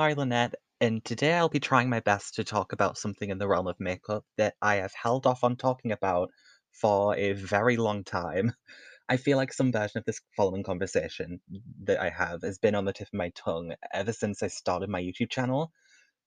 Hi 0.00 0.14
there. 0.14 0.22
I'm 0.22 0.22
Ari 0.22 0.26
Lynette, 0.30 0.54
and 0.80 1.04
today 1.04 1.34
I'll 1.34 1.50
be 1.50 1.60
trying 1.60 1.90
my 1.90 2.00
best 2.00 2.36
to 2.36 2.44
talk 2.44 2.72
about 2.72 2.96
something 2.96 3.28
in 3.28 3.36
the 3.36 3.46
realm 3.46 3.66
of 3.66 3.76
makeup 3.78 4.24
that 4.38 4.54
I 4.62 4.76
have 4.76 4.94
held 4.94 5.26
off 5.26 5.44
on 5.44 5.56
talking 5.56 5.92
about 5.92 6.30
for 6.72 7.14
a 7.16 7.34
very 7.34 7.76
long 7.76 8.02
time. 8.02 8.54
I 9.10 9.18
feel 9.18 9.36
like 9.36 9.52
some 9.52 9.72
version 9.72 9.98
of 9.98 10.06
this 10.06 10.22
following 10.38 10.62
conversation 10.62 11.40
that 11.84 12.00
I 12.00 12.08
have 12.08 12.40
has 12.42 12.58
been 12.58 12.74
on 12.74 12.86
the 12.86 12.94
tip 12.94 13.08
of 13.08 13.18
my 13.18 13.30
tongue 13.36 13.74
ever 13.92 14.14
since 14.14 14.42
I 14.42 14.46
started 14.46 14.88
my 14.88 15.02
YouTube 15.02 15.30
channel, 15.30 15.70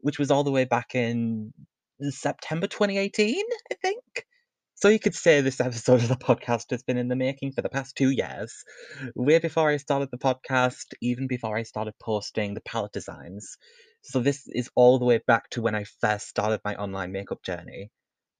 which 0.02 0.20
was 0.20 0.30
all 0.30 0.44
the 0.44 0.52
way 0.52 0.66
back 0.66 0.94
in 0.94 1.52
September 2.12 2.68
2018, 2.68 3.44
I 3.72 3.76
think. 3.82 4.28
So 4.76 4.90
you 4.90 5.00
could 5.00 5.16
say 5.16 5.42
this 5.42 5.60
episode 5.62 6.02
of 6.02 6.10
the 6.10 6.16
podcast 6.16 6.72
has 6.72 6.84
been 6.84 6.98
in 6.98 7.08
the 7.08 7.16
making 7.16 7.54
for 7.54 7.62
the 7.62 7.70
past 7.70 7.96
two 7.96 8.10
years. 8.10 8.64
Way 9.16 9.40
before 9.40 9.70
I 9.70 9.78
started 9.78 10.10
the 10.12 10.18
podcast, 10.18 10.94
even 11.02 11.28
before 11.28 11.58
I 11.58 11.64
started 11.64 11.94
posting 12.00 12.54
the 12.54 12.62
palette 12.62 12.92
designs. 12.92 13.58
So 14.02 14.20
this 14.20 14.48
is 14.48 14.70
all 14.76 15.00
the 15.00 15.06
way 15.06 15.20
back 15.26 15.50
to 15.52 15.62
when 15.62 15.76
I 15.76 15.86
first 16.02 16.28
started 16.28 16.60
my 16.66 16.76
online 16.76 17.12
makeup 17.12 17.42
journey. 17.44 17.90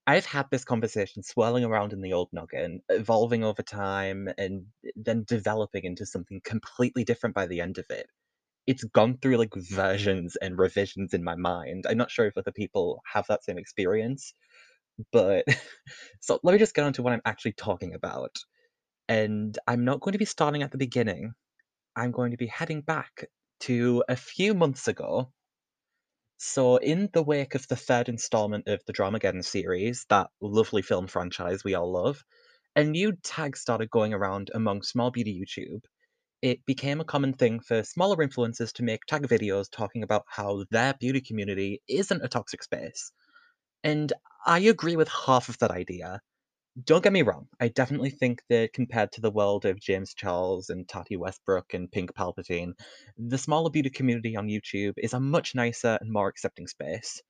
I've 0.06 0.26
had 0.26 0.46
this 0.50 0.64
conversation 0.64 1.22
swirling 1.22 1.64
around 1.64 1.92
in 1.92 2.02
the 2.02 2.14
old 2.14 2.30
noggin, 2.32 2.80
evolving 2.88 3.44
over 3.44 3.62
time, 3.62 4.28
and 4.38 4.66
then 4.96 5.24
developing 5.26 5.84
into 5.84 6.06
something 6.06 6.40
completely 6.44 7.04
different 7.04 7.34
by 7.34 7.46
the 7.46 7.60
end 7.60 7.78
of 7.78 7.86
it. 7.90 8.06
It's 8.66 8.84
gone 8.84 9.18
through 9.18 9.38
like 9.38 9.54
versions 9.54 10.36
and 10.36 10.58
revisions 10.58 11.14
in 11.14 11.24
my 11.24 11.36
mind. 11.36 11.86
I'm 11.88 11.98
not 11.98 12.10
sure 12.10 12.26
if 12.26 12.36
other 12.36 12.52
people 12.52 13.02
have 13.12 13.26
that 13.28 13.44
same 13.44 13.58
experience, 13.58 14.34
but 15.12 15.44
so 16.20 16.38
let 16.42 16.52
me 16.52 16.58
just 16.58 16.74
get 16.74 16.84
on 16.84 16.92
to 16.94 17.02
what 17.02 17.12
I'm 17.12 17.22
actually 17.24 17.52
talking 17.52 17.94
about. 17.94 18.36
And 19.08 19.58
I'm 19.66 19.84
not 19.84 20.00
going 20.00 20.12
to 20.12 20.18
be 20.18 20.24
starting 20.24 20.62
at 20.62 20.72
the 20.72 20.78
beginning. 20.78 21.34
I'm 21.96 22.12
going 22.12 22.32
to 22.32 22.36
be 22.36 22.46
heading 22.46 22.80
back 22.82 23.26
to 23.60 24.04
a 24.08 24.16
few 24.16 24.54
months 24.54 24.88
ago. 24.88 25.30
So, 26.38 26.76
in 26.76 27.08
the 27.12 27.22
wake 27.22 27.54
of 27.54 27.66
the 27.68 27.76
third 27.76 28.08
installment 28.08 28.68
of 28.68 28.84
the 28.86 28.92
Dramageddon 28.92 29.44
series, 29.44 30.04
that 30.10 30.28
lovely 30.40 30.82
film 30.82 31.06
franchise 31.06 31.64
we 31.64 31.74
all 31.74 31.90
love, 31.92 32.22
a 32.76 32.84
new 32.84 33.12
tag 33.22 33.56
started 33.56 33.90
going 33.90 34.12
around 34.14 34.50
among 34.54 34.82
small 34.82 35.10
beauty 35.10 35.40
YouTube. 35.40 35.84
It 36.42 36.64
became 36.66 37.00
a 37.00 37.04
common 37.04 37.32
thing 37.34 37.60
for 37.60 37.82
smaller 37.84 38.16
influencers 38.16 38.72
to 38.74 38.82
make 38.82 39.06
tag 39.06 39.22
videos 39.28 39.70
talking 39.70 40.02
about 40.02 40.24
how 40.28 40.64
their 40.70 40.94
beauty 40.94 41.20
community 41.20 41.82
isn't 41.88 42.24
a 42.24 42.28
toxic 42.28 42.62
space. 42.62 43.12
And 43.84 44.12
I 44.46 44.58
agree 44.60 44.96
with 44.96 45.08
half 45.08 45.48
of 45.48 45.58
that 45.58 45.70
idea. 45.70 46.20
Don't 46.84 47.02
get 47.02 47.12
me 47.12 47.22
wrong, 47.22 47.48
I 47.60 47.68
definitely 47.68 48.10
think 48.10 48.42
that 48.50 48.72
compared 48.72 49.12
to 49.12 49.20
the 49.22 49.30
world 49.30 49.64
of 49.64 49.80
James 49.80 50.12
Charles 50.12 50.70
and 50.70 50.88
Tati 50.88 51.16
Westbrook 51.16 51.72
and 51.72 51.90
Pink 51.90 52.14
Palpatine, 52.14 52.74
the 53.16 53.38
smaller 53.38 53.70
beauty 53.70 53.90
community 53.90 54.36
on 54.36 54.48
YouTube 54.48 54.94
is 54.98 55.14
a 55.14 55.20
much 55.20 55.54
nicer 55.54 55.96
and 56.00 56.10
more 56.12 56.28
accepting 56.28 56.66
space. 56.66 57.22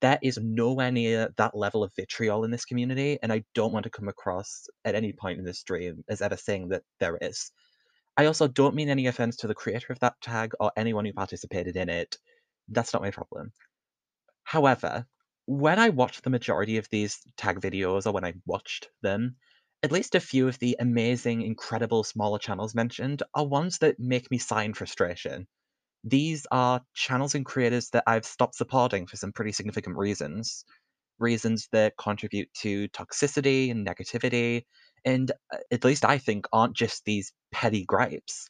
There 0.00 0.18
is 0.22 0.38
nowhere 0.40 0.92
near 0.92 1.30
that 1.38 1.56
level 1.56 1.82
of 1.82 1.94
vitriol 1.96 2.44
in 2.44 2.50
this 2.50 2.64
community, 2.66 3.18
and 3.22 3.32
I 3.32 3.42
don't 3.54 3.72
want 3.72 3.84
to 3.84 3.90
come 3.90 4.08
across 4.08 4.66
at 4.84 4.94
any 4.94 5.12
point 5.12 5.38
in 5.38 5.44
this 5.44 5.58
stream 5.58 6.04
as 6.08 6.22
ever 6.22 6.36
saying 6.36 6.68
that 6.68 6.84
there 7.00 7.18
is. 7.20 7.50
I 8.16 8.26
also 8.26 8.48
don't 8.48 8.74
mean 8.74 8.90
any 8.90 9.08
offense 9.08 9.36
to 9.38 9.46
the 9.48 9.54
creator 9.54 9.92
of 9.92 10.00
that 10.00 10.20
tag 10.20 10.52
or 10.60 10.72
anyone 10.76 11.04
who 11.04 11.12
participated 11.14 11.76
in 11.76 11.88
it. 11.88 12.18
That's 12.68 12.92
not 12.92 13.02
my 13.02 13.10
problem. 13.10 13.52
However, 14.44 15.06
when 15.50 15.80
I 15.80 15.88
watched 15.88 16.22
the 16.22 16.30
majority 16.30 16.76
of 16.76 16.88
these 16.90 17.18
tag 17.36 17.60
videos, 17.60 18.06
or 18.06 18.12
when 18.12 18.24
I 18.24 18.34
watched 18.46 18.88
them, 19.02 19.36
at 19.82 19.90
least 19.90 20.14
a 20.14 20.20
few 20.20 20.46
of 20.46 20.58
the 20.60 20.76
amazing, 20.78 21.42
incredible 21.42 22.04
smaller 22.04 22.38
channels 22.38 22.72
mentioned 22.74 23.24
are 23.34 23.44
ones 23.46 23.78
that 23.78 23.98
make 23.98 24.30
me 24.30 24.38
sigh 24.38 24.62
in 24.62 24.74
frustration. 24.74 25.48
These 26.04 26.46
are 26.52 26.82
channels 26.94 27.34
and 27.34 27.46
creators 27.46 27.90
that 27.90 28.04
I've 28.06 28.26
stopped 28.26 28.56
supporting 28.56 29.06
for 29.06 29.16
some 29.16 29.32
pretty 29.32 29.52
significant 29.52 29.96
reasons. 29.96 30.64
Reasons 31.18 31.68
that 31.72 31.96
contribute 31.98 32.52
to 32.60 32.88
toxicity 32.90 33.70
and 33.70 33.86
negativity, 33.86 34.64
and 35.04 35.30
uh, 35.52 35.58
at 35.72 35.84
least 35.84 36.04
I 36.04 36.18
think 36.18 36.46
aren't 36.52 36.76
just 36.76 37.04
these 37.04 37.32
petty 37.52 37.84
gripes. 37.84 38.48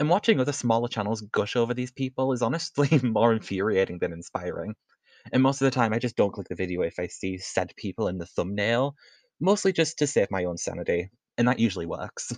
And 0.00 0.08
watching 0.10 0.40
other 0.40 0.52
smaller 0.52 0.88
channels 0.88 1.22
gush 1.32 1.56
over 1.56 1.74
these 1.74 1.92
people 1.92 2.32
is 2.32 2.42
honestly 2.42 2.98
more 3.04 3.32
infuriating 3.32 3.98
than 4.00 4.12
inspiring. 4.12 4.74
And 5.32 5.42
most 5.42 5.60
of 5.60 5.66
the 5.66 5.70
time, 5.70 5.92
I 5.92 5.98
just 5.98 6.16
don't 6.16 6.32
click 6.32 6.48
the 6.48 6.54
video 6.54 6.82
if 6.82 6.98
I 6.98 7.06
see 7.06 7.38
said 7.38 7.72
people 7.76 8.08
in 8.08 8.18
the 8.18 8.26
thumbnail, 8.26 8.94
mostly 9.40 9.72
just 9.72 9.98
to 9.98 10.06
save 10.06 10.30
my 10.30 10.44
own 10.44 10.56
sanity, 10.56 11.10
and 11.38 11.46
that 11.48 11.58
usually 11.58 11.86
works. 11.86 12.32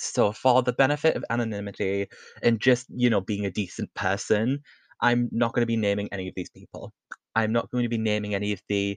So, 0.00 0.32
for 0.32 0.62
the 0.62 0.72
benefit 0.72 1.16
of 1.16 1.24
anonymity 1.28 2.06
and 2.40 2.60
just, 2.60 2.86
you 2.88 3.10
know, 3.10 3.20
being 3.20 3.46
a 3.46 3.50
decent 3.50 3.92
person, 3.94 4.60
I'm 5.00 5.28
not 5.32 5.52
going 5.52 5.62
to 5.62 5.66
be 5.66 5.76
naming 5.76 6.08
any 6.12 6.28
of 6.28 6.34
these 6.36 6.50
people. 6.50 6.92
I'm 7.34 7.52
not 7.52 7.68
going 7.70 7.82
to 7.82 7.88
be 7.88 7.98
naming 7.98 8.34
any 8.34 8.52
of 8.52 8.62
the 8.68 8.96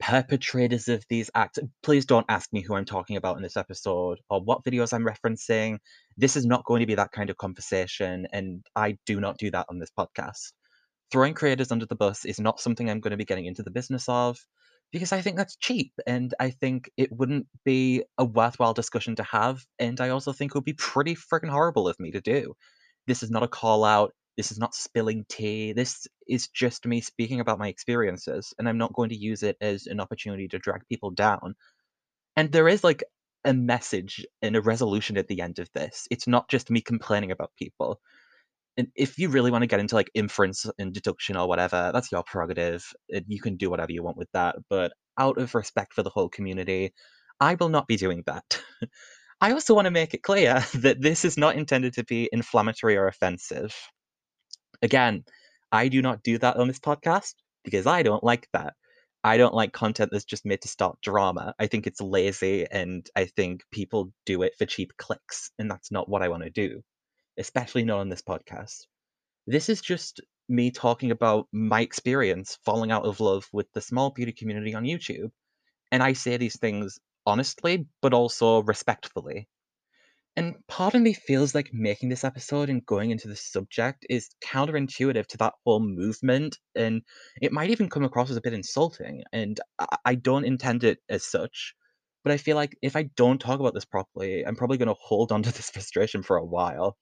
perpetrators 0.00 0.88
of 0.88 1.04
these 1.10 1.30
acts. 1.34 1.58
Please 1.82 2.06
don't 2.06 2.26
ask 2.30 2.50
me 2.52 2.62
who 2.62 2.74
I'm 2.74 2.86
talking 2.86 3.16
about 3.16 3.36
in 3.36 3.42
this 3.42 3.58
episode 3.58 4.20
or 4.30 4.40
what 4.40 4.64
videos 4.64 4.94
I'm 4.94 5.06
referencing. 5.06 5.78
This 6.16 6.36
is 6.36 6.46
not 6.46 6.64
going 6.64 6.80
to 6.80 6.86
be 6.86 6.94
that 6.94 7.12
kind 7.12 7.28
of 7.28 7.36
conversation, 7.36 8.26
and 8.32 8.64
I 8.74 8.96
do 9.04 9.20
not 9.20 9.36
do 9.36 9.50
that 9.50 9.66
on 9.68 9.78
this 9.78 9.90
podcast 9.98 10.52
throwing 11.12 11.34
creators 11.34 11.70
under 11.70 11.86
the 11.86 11.94
bus 11.94 12.24
is 12.24 12.40
not 12.40 12.58
something 12.58 12.88
I'm 12.88 13.00
going 13.00 13.12
to 13.12 13.16
be 13.18 13.26
getting 13.26 13.44
into 13.44 13.62
the 13.62 13.70
business 13.70 14.08
of 14.08 14.38
because 14.92 15.12
I 15.12 15.20
think 15.20 15.36
that's 15.36 15.56
cheap 15.56 15.92
and 16.06 16.34
I 16.40 16.50
think 16.50 16.90
it 16.96 17.12
wouldn't 17.12 17.46
be 17.64 18.02
a 18.18 18.24
worthwhile 18.24 18.74
discussion 18.74 19.16
to 19.16 19.22
have. 19.22 19.64
And 19.78 20.00
I 20.00 20.08
also 20.08 20.32
think 20.32 20.50
it 20.50 20.54
would 20.54 20.64
be 20.64 20.72
pretty 20.72 21.14
freaking 21.14 21.50
horrible 21.50 21.86
of 21.86 22.00
me 22.00 22.10
to 22.12 22.20
do. 22.20 22.54
This 23.06 23.22
is 23.22 23.30
not 23.30 23.42
a 23.42 23.48
call 23.48 23.84
out. 23.84 24.12
This 24.36 24.50
is 24.50 24.58
not 24.58 24.74
spilling 24.74 25.24
tea. 25.28 25.72
This 25.72 26.06
is 26.26 26.48
just 26.48 26.86
me 26.86 27.02
speaking 27.02 27.40
about 27.40 27.58
my 27.58 27.68
experiences. 27.68 28.54
And 28.58 28.68
I'm 28.68 28.78
not 28.78 28.94
going 28.94 29.10
to 29.10 29.16
use 29.16 29.42
it 29.42 29.56
as 29.60 29.86
an 29.86 30.00
opportunity 30.00 30.48
to 30.48 30.58
drag 30.58 30.82
people 30.88 31.10
down. 31.10 31.54
And 32.36 32.50
there 32.50 32.68
is 32.68 32.82
like 32.82 33.04
a 33.44 33.52
message 33.52 34.24
and 34.40 34.56
a 34.56 34.62
resolution 34.62 35.18
at 35.18 35.28
the 35.28 35.42
end 35.42 35.58
of 35.58 35.68
this. 35.74 36.06
It's 36.10 36.26
not 36.26 36.48
just 36.48 36.70
me 36.70 36.80
complaining 36.80 37.30
about 37.30 37.52
people 37.58 38.00
and 38.76 38.88
if 38.94 39.18
you 39.18 39.28
really 39.28 39.50
want 39.50 39.62
to 39.62 39.66
get 39.66 39.80
into 39.80 39.94
like 39.94 40.10
inference 40.14 40.66
and 40.78 40.94
deduction 40.94 41.36
or 41.36 41.46
whatever, 41.46 41.90
that's 41.92 42.10
your 42.10 42.22
prerogative. 42.22 42.84
You 43.08 43.40
can 43.40 43.56
do 43.56 43.68
whatever 43.68 43.92
you 43.92 44.02
want 44.02 44.16
with 44.16 44.30
that. 44.32 44.56
But 44.70 44.92
out 45.18 45.38
of 45.38 45.54
respect 45.54 45.92
for 45.92 46.02
the 46.02 46.10
whole 46.10 46.28
community, 46.28 46.92
I 47.38 47.54
will 47.54 47.68
not 47.68 47.86
be 47.86 47.96
doing 47.96 48.22
that. 48.26 48.62
I 49.40 49.52
also 49.52 49.74
want 49.74 49.86
to 49.86 49.90
make 49.90 50.14
it 50.14 50.22
clear 50.22 50.64
that 50.74 51.02
this 51.02 51.24
is 51.24 51.36
not 51.36 51.56
intended 51.56 51.94
to 51.94 52.04
be 52.04 52.28
inflammatory 52.32 52.96
or 52.96 53.08
offensive. 53.08 53.76
Again, 54.80 55.24
I 55.70 55.88
do 55.88 56.00
not 56.00 56.22
do 56.22 56.38
that 56.38 56.56
on 56.56 56.68
this 56.68 56.78
podcast 56.78 57.34
because 57.64 57.86
I 57.86 58.02
don't 58.02 58.24
like 58.24 58.48
that. 58.52 58.74
I 59.24 59.36
don't 59.36 59.54
like 59.54 59.72
content 59.72 60.10
that's 60.12 60.24
just 60.24 60.46
made 60.46 60.62
to 60.62 60.68
start 60.68 60.98
drama. 61.00 61.54
I 61.58 61.66
think 61.68 61.86
it's 61.86 62.00
lazy 62.00 62.66
and 62.70 63.06
I 63.14 63.26
think 63.26 63.62
people 63.70 64.12
do 64.26 64.42
it 64.42 64.54
for 64.58 64.66
cheap 64.66 64.92
clicks, 64.96 65.52
and 65.58 65.70
that's 65.70 65.92
not 65.92 66.08
what 66.08 66.22
I 66.22 66.28
want 66.28 66.42
to 66.42 66.50
do 66.50 66.82
especially 67.38 67.84
not 67.84 68.00
on 68.00 68.08
this 68.08 68.22
podcast. 68.22 68.86
This 69.46 69.68
is 69.68 69.80
just 69.80 70.20
me 70.48 70.70
talking 70.70 71.10
about 71.10 71.48
my 71.52 71.80
experience 71.80 72.58
falling 72.64 72.90
out 72.90 73.04
of 73.04 73.20
love 73.20 73.48
with 73.52 73.66
the 73.72 73.80
small 73.80 74.10
beauty 74.10 74.32
community 74.32 74.74
on 74.74 74.84
YouTube. 74.84 75.30
And 75.90 76.02
I 76.02 76.12
say 76.12 76.36
these 76.36 76.58
things 76.58 76.98
honestly, 77.26 77.86
but 78.00 78.14
also 78.14 78.62
respectfully. 78.62 79.48
And 80.34 80.54
part 80.66 80.94
of 80.94 81.02
me 81.02 81.12
feels 81.12 81.54
like 81.54 81.74
making 81.74 82.08
this 82.08 82.24
episode 82.24 82.70
and 82.70 82.86
going 82.86 83.10
into 83.10 83.28
the 83.28 83.36
subject 83.36 84.06
is 84.08 84.30
counterintuitive 84.42 85.26
to 85.26 85.36
that 85.38 85.52
whole 85.64 85.80
movement. 85.80 86.58
And 86.74 87.02
it 87.40 87.52
might 87.52 87.70
even 87.70 87.90
come 87.90 88.04
across 88.04 88.30
as 88.30 88.36
a 88.38 88.40
bit 88.40 88.54
insulting. 88.54 89.24
And 89.32 89.60
I, 90.06 90.14
don't 90.14 90.46
intend 90.46 90.84
it 90.84 91.00
as 91.10 91.24
such. 91.24 91.74
But 92.24 92.32
I 92.32 92.38
feel 92.38 92.56
like 92.56 92.78
if 92.80 92.96
I 92.96 93.10
don't 93.14 93.40
talk 93.40 93.60
about 93.60 93.74
this 93.74 93.84
properly, 93.84 94.46
I'm 94.46 94.56
probably 94.56 94.78
going 94.78 94.88
to 94.88 94.94
hold 94.98 95.32
on 95.32 95.42
to 95.42 95.52
this 95.52 95.68
frustration 95.74 96.22
for 96.22 96.38
a 96.38 96.44
while. 96.44 96.96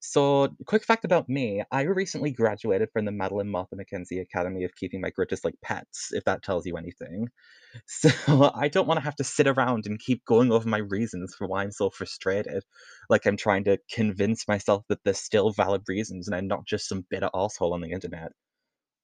So, 0.00 0.48
quick 0.66 0.82
fact 0.84 1.04
about 1.04 1.28
me, 1.28 1.62
I 1.70 1.82
recently 1.82 2.32
graduated 2.32 2.90
from 2.92 3.04
the 3.04 3.12
Madeline 3.12 3.50
Martha 3.50 3.76
McKenzie 3.76 4.20
Academy 4.20 4.64
of 4.64 4.74
Keeping 4.74 5.00
My 5.00 5.10
Grudges 5.10 5.44
Like 5.44 5.54
Pets, 5.62 6.12
if 6.12 6.24
that 6.24 6.42
tells 6.42 6.66
you 6.66 6.76
anything. 6.76 7.28
So, 7.86 8.52
I 8.54 8.68
don't 8.68 8.88
want 8.88 8.98
to 8.98 9.04
have 9.04 9.16
to 9.16 9.24
sit 9.24 9.46
around 9.46 9.86
and 9.86 9.98
keep 10.00 10.24
going 10.24 10.50
over 10.52 10.68
my 10.68 10.78
reasons 10.78 11.34
for 11.36 11.46
why 11.46 11.62
I'm 11.62 11.70
so 11.72 11.90
frustrated. 11.90 12.64
Like 13.08 13.26
I'm 13.26 13.36
trying 13.36 13.64
to 13.64 13.78
convince 13.92 14.48
myself 14.48 14.84
that 14.88 15.04
there's 15.04 15.20
still 15.20 15.52
valid 15.52 15.82
reasons 15.88 16.26
and 16.28 16.34
I'm 16.36 16.48
not 16.48 16.66
just 16.66 16.88
some 16.88 17.06
bitter 17.10 17.30
asshole 17.34 17.74
on 17.74 17.80
the 17.82 17.92
internet. 17.92 18.32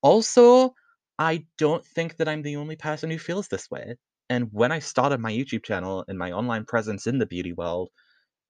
Also, 0.02 0.75
I 1.19 1.46
don't 1.58 1.84
think 1.84 2.16
that 2.16 2.28
I'm 2.28 2.43
the 2.43 2.56
only 2.56 2.76
person 2.76 3.10
who 3.10 3.19
feels 3.19 3.48
this 3.48 3.70
way. 3.70 3.96
And 4.31 4.50
when 4.52 4.72
I 4.72 4.78
started 4.78 5.20
my 5.20 5.31
YouTube 5.32 5.64
channel 5.64 6.04
and 6.08 6.19
my 6.19 6.32
online 6.32 6.64
presence 6.64 7.06
in 7.06 7.19
the 7.19 7.26
beauty 7.26 7.52
world, 7.52 7.90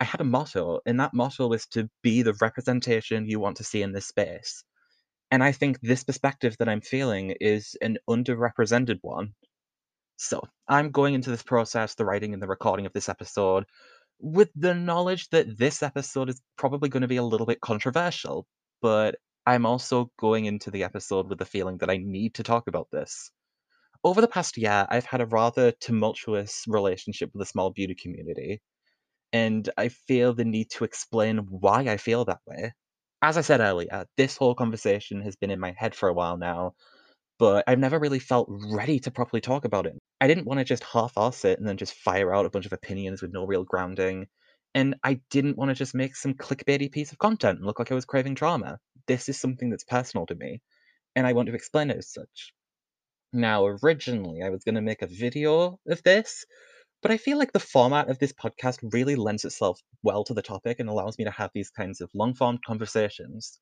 I 0.01 0.05
had 0.05 0.21
a 0.21 0.25
motto, 0.25 0.81
and 0.87 1.01
that 1.01 1.15
motto 1.15 1.49
was 1.49 1.67
to 1.69 1.89
be 2.03 2.23
the 2.23 2.35
representation 2.41 3.29
you 3.29 3.41
want 3.41 3.57
to 3.59 3.65
see 3.65 3.83
in 3.83 3.93
this 3.93 4.07
space. 4.07 4.65
And 5.31 5.43
I 5.43 5.53
think 5.53 5.81
this 5.81 6.05
perspective 6.05 6.57
that 6.59 6.69
I'm 6.69 6.81
feeling 6.81 7.35
is 7.41 7.77
an 7.83 7.99
underrepresented 8.09 8.99
one. 9.03 9.35
So 10.17 10.43
I'm 10.69 10.91
going 10.91 11.15
into 11.15 11.31
this 11.31 11.43
process, 11.43 11.95
the 11.95 12.05
writing 12.05 12.33
and 12.35 12.43
the 12.43 12.47
recording 12.47 12.87
of 12.87 12.93
this 12.93 13.09
episode, 13.09 13.65
with 14.21 14.51
the 14.55 14.75
knowledge 14.75 15.29
that 15.31 15.59
this 15.59 15.83
episode 15.83 16.31
is 16.31 16.41
probably 16.57 16.89
going 16.89 17.03
to 17.03 17.09
be 17.09 17.17
a 17.17 17.23
little 17.23 17.47
bit 17.47 17.61
controversial 17.61 18.47
but 18.83 19.17
I'm 19.47 19.67
also 19.67 20.11
going 20.19 20.47
into 20.47 20.71
the 20.71 20.85
episode 20.85 21.29
with 21.29 21.39
the 21.39 21.45
feeling 21.45 21.79
that 21.79 21.91
I 21.91 21.99
need 21.99 22.35
to 22.35 22.43
talk 22.43 22.67
about 22.69 22.89
this. 22.91 23.31
Over 24.05 24.21
the 24.21 24.29
past 24.29 24.57
year, 24.57 24.87
I've 24.89 25.07
had 25.07 25.21
a 25.21 25.27
rather 25.27 25.73
tumultuous 25.73 26.65
relationship 26.69 27.31
with 27.33 27.41
the 27.41 27.47
small 27.47 27.71
beauty 27.71 27.95
community, 27.95 28.61
and 29.33 29.69
I 29.77 29.89
feel 29.89 30.35
the 30.35 30.45
need 30.45 30.71
to 30.71 30.85
explain 30.85 31.39
why 31.39 31.83
I 31.83 31.97
feel 31.97 32.25
that 32.27 32.41
way. 32.47 32.73
As 33.23 33.37
I 33.37 33.41
said 33.41 33.61
earlier, 33.61 34.07
this 34.17 34.37
whole 34.37 34.55
conversation 34.55 35.21
has 35.23 35.37
been 35.37 35.51
in 35.51 35.61
my 35.61 35.75
head 35.77 35.95
for 35.95 36.09
a 36.09 36.15
while 36.15 36.37
now, 36.37 36.75
but 37.39 37.65
I've 37.67 37.79
never 37.79 37.99
really 37.99 38.19
felt 38.19 38.49
ready 38.49 39.01
to 39.01 39.11
properly 39.11 39.41
talk 39.41 39.65
about 39.65 39.87
it. 39.87 39.95
I 40.21 40.27
didn't 40.27 40.47
want 40.47 40.59
to 40.59 40.65
just 40.65 40.85
half-ass 40.85 41.45
it 41.45 41.59
and 41.59 41.69
then 41.69 41.77
just 41.77 41.95
fire 41.95 42.35
out 42.35 42.47
a 42.47 42.51
bunch 42.51 42.67
of 42.67 42.73
opinions 42.73 43.21
with 43.21 43.33
no 43.33 43.45
real 43.45 43.65
grounding. 43.65 44.27
And 44.75 44.97
I 45.03 45.21
didn't 45.31 45.57
want 45.57 45.71
to 45.71 45.75
just 45.75 45.95
make 45.95 46.17
some 46.17 46.35
clickbaity 46.35 46.93
piece 46.93 47.13
of 47.13 47.19
content 47.19 47.59
and 47.59 47.67
look 47.67 47.79
like 47.79 47.91
I 47.91 47.95
was 47.95 48.05
craving 48.05 48.35
drama. 48.35 48.79
This 49.07 49.29
is 49.29 49.41
something 49.41 49.71
that's 49.71 49.85
personal 49.85 50.27
to 50.27 50.35
me, 50.35 50.61
and 51.15 51.27
I 51.27 51.33
want 51.33 51.49
to 51.49 51.55
explain 51.55 51.91
it 51.91 51.99
as 51.99 52.13
such. 52.13 52.53
Now, 53.33 53.67
originally, 53.67 54.43
I 54.43 54.51
was 54.51 54.65
going 54.65 54.75
to 54.75 54.83
make 54.83 55.03
a 55.03 55.07
video 55.07 55.79
of 55.89 56.03
this, 56.03 56.45
but 57.07 57.15
I 57.15 57.19
feel 57.19 57.39
like 57.39 57.53
the 57.53 57.61
format 57.61 58.11
of 58.11 58.19
this 58.19 58.33
podcast 58.33 58.81
really 58.93 59.15
lends 59.15 59.45
itself 59.45 59.81
well 60.03 60.25
to 60.25 60.35
the 60.35 60.43
topic 60.43 60.81
and 60.81 60.89
allows 60.89 61.17
me 61.17 61.25
to 61.25 61.31
have 61.31 61.53
these 61.55 61.71
kinds 61.71 62.01
of 62.01 62.11
long 62.15 62.35
form 62.35 62.59
conversations. 62.67 63.61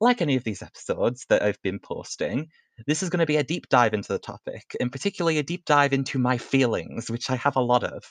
Like 0.00 0.22
any 0.22 0.36
of 0.36 0.44
these 0.44 0.62
episodes 0.62 1.26
that 1.28 1.42
I've 1.42 1.60
been 1.60 1.80
posting, 1.80 2.48
this 2.86 3.02
is 3.02 3.10
going 3.10 3.20
to 3.20 3.26
be 3.26 3.36
a 3.36 3.44
deep 3.44 3.68
dive 3.68 3.92
into 3.92 4.08
the 4.08 4.18
topic, 4.18 4.74
and 4.80 4.90
particularly 4.90 5.36
a 5.36 5.42
deep 5.42 5.66
dive 5.66 5.92
into 5.92 6.18
my 6.18 6.38
feelings, 6.38 7.10
which 7.10 7.28
I 7.28 7.36
have 7.36 7.56
a 7.56 7.60
lot 7.60 7.84
of. 7.84 8.02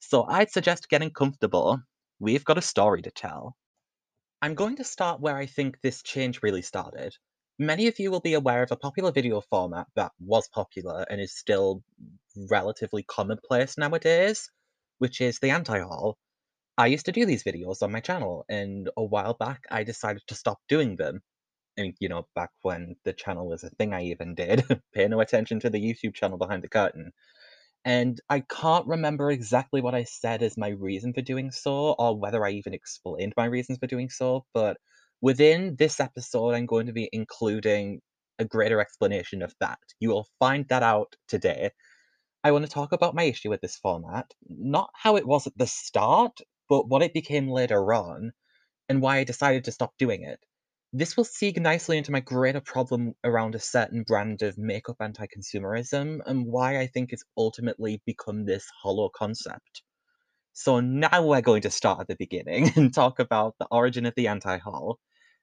So 0.00 0.24
I'd 0.24 0.50
suggest 0.50 0.90
getting 0.90 1.12
comfortable. 1.12 1.80
We've 2.18 2.44
got 2.44 2.58
a 2.58 2.62
story 2.62 3.00
to 3.00 3.10
tell. 3.10 3.56
I'm 4.42 4.54
going 4.54 4.76
to 4.76 4.84
start 4.84 5.22
where 5.22 5.38
I 5.38 5.46
think 5.46 5.80
this 5.80 6.02
change 6.02 6.42
really 6.42 6.60
started. 6.60 7.16
Many 7.60 7.88
of 7.88 7.98
you 7.98 8.10
will 8.10 8.20
be 8.20 8.32
aware 8.32 8.62
of 8.62 8.72
a 8.72 8.76
popular 8.76 9.12
video 9.12 9.42
format 9.42 9.86
that 9.94 10.12
was 10.18 10.48
popular 10.48 11.04
and 11.10 11.20
is 11.20 11.36
still 11.36 11.82
relatively 12.34 13.02
commonplace 13.02 13.76
nowadays, 13.76 14.50
which 14.96 15.20
is 15.20 15.40
the 15.40 15.50
anti-haul. 15.50 16.16
I 16.78 16.86
used 16.86 17.04
to 17.04 17.12
do 17.12 17.26
these 17.26 17.44
videos 17.44 17.82
on 17.82 17.92
my 17.92 18.00
channel, 18.00 18.46
and 18.48 18.88
a 18.96 19.04
while 19.04 19.34
back 19.34 19.64
I 19.70 19.84
decided 19.84 20.22
to 20.28 20.34
stop 20.34 20.58
doing 20.70 20.96
them. 20.96 21.20
I 21.78 21.82
mean, 21.82 21.94
you 22.00 22.08
know, 22.08 22.26
back 22.34 22.48
when 22.62 22.96
the 23.04 23.12
channel 23.12 23.46
was 23.46 23.62
a 23.62 23.68
thing 23.68 23.92
I 23.92 24.04
even 24.04 24.34
did. 24.34 24.64
Pay 24.94 25.08
no 25.08 25.20
attention 25.20 25.60
to 25.60 25.68
the 25.68 25.82
YouTube 25.82 26.14
channel 26.14 26.38
behind 26.38 26.62
the 26.62 26.68
curtain. 26.68 27.12
And 27.84 28.18
I 28.30 28.40
can't 28.40 28.86
remember 28.86 29.30
exactly 29.30 29.82
what 29.82 29.94
I 29.94 30.04
said 30.04 30.42
as 30.42 30.56
my 30.56 30.68
reason 30.68 31.12
for 31.12 31.20
doing 31.20 31.50
so, 31.50 31.94
or 31.98 32.18
whether 32.18 32.42
I 32.42 32.52
even 32.52 32.72
explained 32.72 33.34
my 33.36 33.44
reasons 33.44 33.76
for 33.76 33.86
doing 33.86 34.08
so, 34.08 34.46
but 34.54 34.78
within 35.20 35.76
this 35.76 36.00
episode, 36.00 36.54
I'm 36.54 36.66
going 36.66 36.86
to 36.86 36.92
be 36.92 37.08
including 37.12 38.00
a 38.38 38.44
greater 38.44 38.80
explanation 38.80 39.42
of 39.42 39.54
that. 39.60 39.78
You 40.00 40.10
will 40.10 40.28
find 40.38 40.66
that 40.68 40.82
out 40.82 41.14
today. 41.28 41.70
I 42.42 42.52
want 42.52 42.64
to 42.64 42.70
talk 42.70 42.92
about 42.92 43.14
my 43.14 43.24
issue 43.24 43.50
with 43.50 43.60
this 43.60 43.76
format, 43.76 44.32
not 44.48 44.90
how 44.94 45.16
it 45.16 45.26
was 45.26 45.46
at 45.46 45.58
the 45.58 45.66
start, 45.66 46.38
but 46.68 46.88
what 46.88 47.02
it 47.02 47.12
became 47.12 47.48
later 47.48 47.92
on, 47.92 48.32
and 48.88 49.02
why 49.02 49.18
I 49.18 49.24
decided 49.24 49.64
to 49.64 49.72
stop 49.72 49.92
doing 49.98 50.22
it. 50.22 50.40
This 50.92 51.16
will 51.16 51.24
segue 51.24 51.58
nicely 51.58 51.98
into 51.98 52.12
my 52.12 52.20
greater 52.20 52.60
problem 52.60 53.14
around 53.22 53.54
a 53.54 53.60
certain 53.60 54.04
brand 54.04 54.42
of 54.42 54.56
makeup 54.58 54.96
anti-consumerism, 55.00 56.20
and 56.26 56.46
why 56.46 56.80
I 56.80 56.86
think 56.86 57.12
it's 57.12 57.24
ultimately 57.36 58.02
become 58.06 58.44
this 58.46 58.66
hollow 58.82 59.10
concept. 59.14 59.82
So 60.52 60.80
now 60.80 61.24
we're 61.26 61.42
going 61.42 61.62
to 61.62 61.70
start 61.70 62.00
at 62.00 62.08
the 62.08 62.16
beginning 62.16 62.72
and 62.76 62.92
talk 62.92 63.18
about 63.18 63.54
the 63.58 63.68
origin 63.70 64.06
of 64.06 64.14
the 64.16 64.28
anti-haul. 64.28 64.98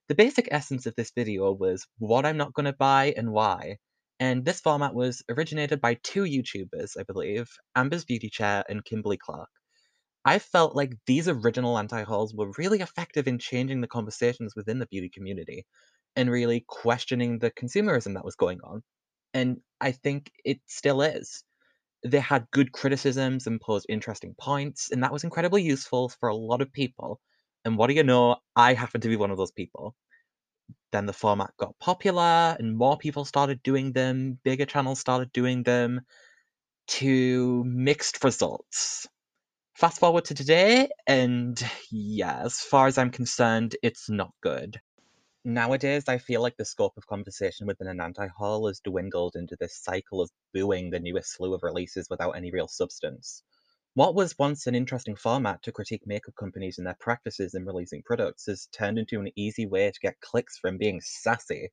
The 0.10 0.16
basic 0.16 0.48
essence 0.52 0.86
of 0.86 0.96
this 0.96 1.12
video 1.12 1.52
was 1.52 1.86
what 1.98 2.26
I'm 2.26 2.38
not 2.38 2.54
going 2.54 2.66
to 2.66 2.74
buy 2.74 3.14
and 3.18 3.34
why. 3.34 3.78
And 4.22 4.46
this 4.46 4.62
format 4.62 4.96
was 4.96 5.22
originated 5.30 5.82
by 5.82 5.96
two 5.96 6.24
YouTubers, 6.24 6.98
I 6.98 7.04
believe, 7.04 7.50
Amber's 7.76 8.06
Beauty 8.06 8.30
Chair 8.30 8.64
and 8.70 8.86
Kimberly 8.86 9.18
Clark. 9.18 9.50
I 10.24 10.40
felt 10.40 10.76
like 10.76 10.94
these 11.06 11.28
original 11.28 11.78
anti-hauls 11.78 12.34
were 12.34 12.54
really 12.58 12.80
effective 12.80 13.28
in 13.28 13.38
changing 13.38 13.82
the 13.82 13.88
conversations 13.88 14.56
within 14.56 14.80
the 14.80 14.88
beauty 14.88 15.10
community 15.10 15.66
and 16.16 16.32
really 16.32 16.64
questioning 16.68 17.40
the 17.40 17.52
consumerism 17.52 18.14
that 18.14 18.26
was 18.26 18.36
going 18.36 18.60
on. 18.64 18.84
And 19.34 19.58
I 19.82 19.92
think 19.92 20.32
it 20.46 20.62
still 20.68 21.02
is. 21.02 21.44
They 22.04 22.20
had 22.20 22.50
good 22.52 22.72
criticisms 22.72 23.46
and 23.46 23.60
posed 23.60 23.86
interesting 23.90 24.36
points, 24.40 24.90
and 24.90 25.04
that 25.04 25.12
was 25.12 25.26
incredibly 25.26 25.64
useful 25.64 26.10
for 26.10 26.30
a 26.30 26.36
lot 26.36 26.62
of 26.62 26.72
people. 26.72 27.20
And 27.66 27.78
what 27.78 27.88
do 27.88 27.94
you 27.94 28.04
know? 28.04 28.38
I 28.56 28.74
happen 28.74 29.02
to 29.02 29.10
be 29.10 29.16
one 29.16 29.32
of 29.32 29.38
those 29.38 29.52
people. 29.52 29.96
Then 30.92 31.06
the 31.06 31.14
format 31.14 31.52
got 31.58 31.78
popular, 31.80 32.56
and 32.60 32.78
more 32.78 32.98
people 32.98 33.26
started 33.26 33.62
doing 33.64 33.92
them, 33.94 34.40
bigger 34.44 34.66
channels 34.66 35.00
started 35.00 35.32
doing 35.34 35.64
them, 35.64 36.02
to 36.88 37.64
mixed 37.66 38.24
results. 38.24 39.08
Fast 39.76 40.00
forward 40.00 40.26
to 40.26 40.34
today, 40.34 40.90
and 41.06 41.62
yeah, 41.92 42.42
as 42.44 42.60
far 42.60 42.88
as 42.88 42.98
I'm 42.98 43.12
concerned, 43.12 43.76
it's 43.84 44.10
not 44.10 44.32
good. 44.42 44.80
Nowadays, 45.46 46.06
I 46.08 46.18
feel 46.18 46.42
like 46.42 46.58
the 46.58 46.66
scope 46.66 46.94
of 46.98 47.08
conversation 47.08 47.68
within 47.68 47.88
an 47.88 48.02
anti-haul 48.02 48.68
has 48.68 48.82
dwindled 48.84 49.36
into 49.36 49.56
this 49.60 49.78
cycle 49.82 50.22
of 50.22 50.30
booing 50.54 50.90
the 50.90 51.00
newest 51.00 51.34
slew 51.34 51.54
of 51.54 51.64
releases 51.64 52.10
without 52.10 52.32
any 52.32 52.52
real 52.52 52.68
substance. 52.68 53.44
What 53.98 54.14
was 54.14 54.38
once 54.38 54.68
an 54.68 54.76
interesting 54.76 55.16
format 55.16 55.64
to 55.64 55.72
critique 55.72 56.06
makeup 56.06 56.36
companies 56.36 56.78
and 56.78 56.86
their 56.86 56.98
practices 57.00 57.56
in 57.56 57.66
releasing 57.66 58.04
products 58.04 58.46
has 58.46 58.68
turned 58.68 59.00
into 59.00 59.20
an 59.20 59.32
easy 59.36 59.66
way 59.66 59.90
to 59.90 60.00
get 60.00 60.22
clicks 60.22 60.56
from 60.60 60.78
being 60.78 61.02
sassy, 61.02 61.72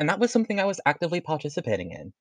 and 0.00 0.08
that 0.08 0.18
was 0.18 0.32
something 0.32 0.58
I 0.58 0.64
was 0.64 0.80
actively 0.86 1.20
participating 1.20 1.92
in. 1.92 2.14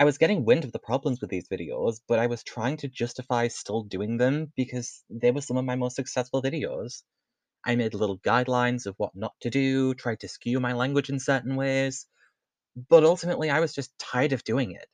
I 0.00 0.04
was 0.04 0.18
getting 0.18 0.44
wind 0.44 0.64
of 0.64 0.72
the 0.72 0.80
problems 0.80 1.20
with 1.20 1.30
these 1.30 1.48
videos, 1.48 2.00
but 2.08 2.18
I 2.18 2.26
was 2.26 2.42
trying 2.42 2.78
to 2.78 2.88
justify 2.88 3.46
still 3.48 3.84
doing 3.84 4.16
them 4.16 4.52
because 4.56 5.04
they 5.08 5.30
were 5.30 5.40
some 5.40 5.56
of 5.56 5.64
my 5.64 5.76
most 5.76 5.96
successful 5.96 6.42
videos. 6.42 7.04
I 7.64 7.76
made 7.76 7.94
little 7.94 8.18
guidelines 8.18 8.86
of 8.86 8.96
what 8.98 9.14
not 9.14 9.34
to 9.42 9.50
do, 9.50 9.94
tried 9.94 10.20
to 10.20 10.28
skew 10.28 10.60
my 10.60 10.72
language 10.72 11.10
in 11.10 11.20
certain 11.20 11.56
ways, 11.56 12.06
but 12.88 13.04
ultimately 13.04 13.50
I 13.50 13.60
was 13.60 13.74
just 13.74 13.98
tired 13.98 14.32
of 14.32 14.44
doing 14.44 14.72
it. 14.72 14.88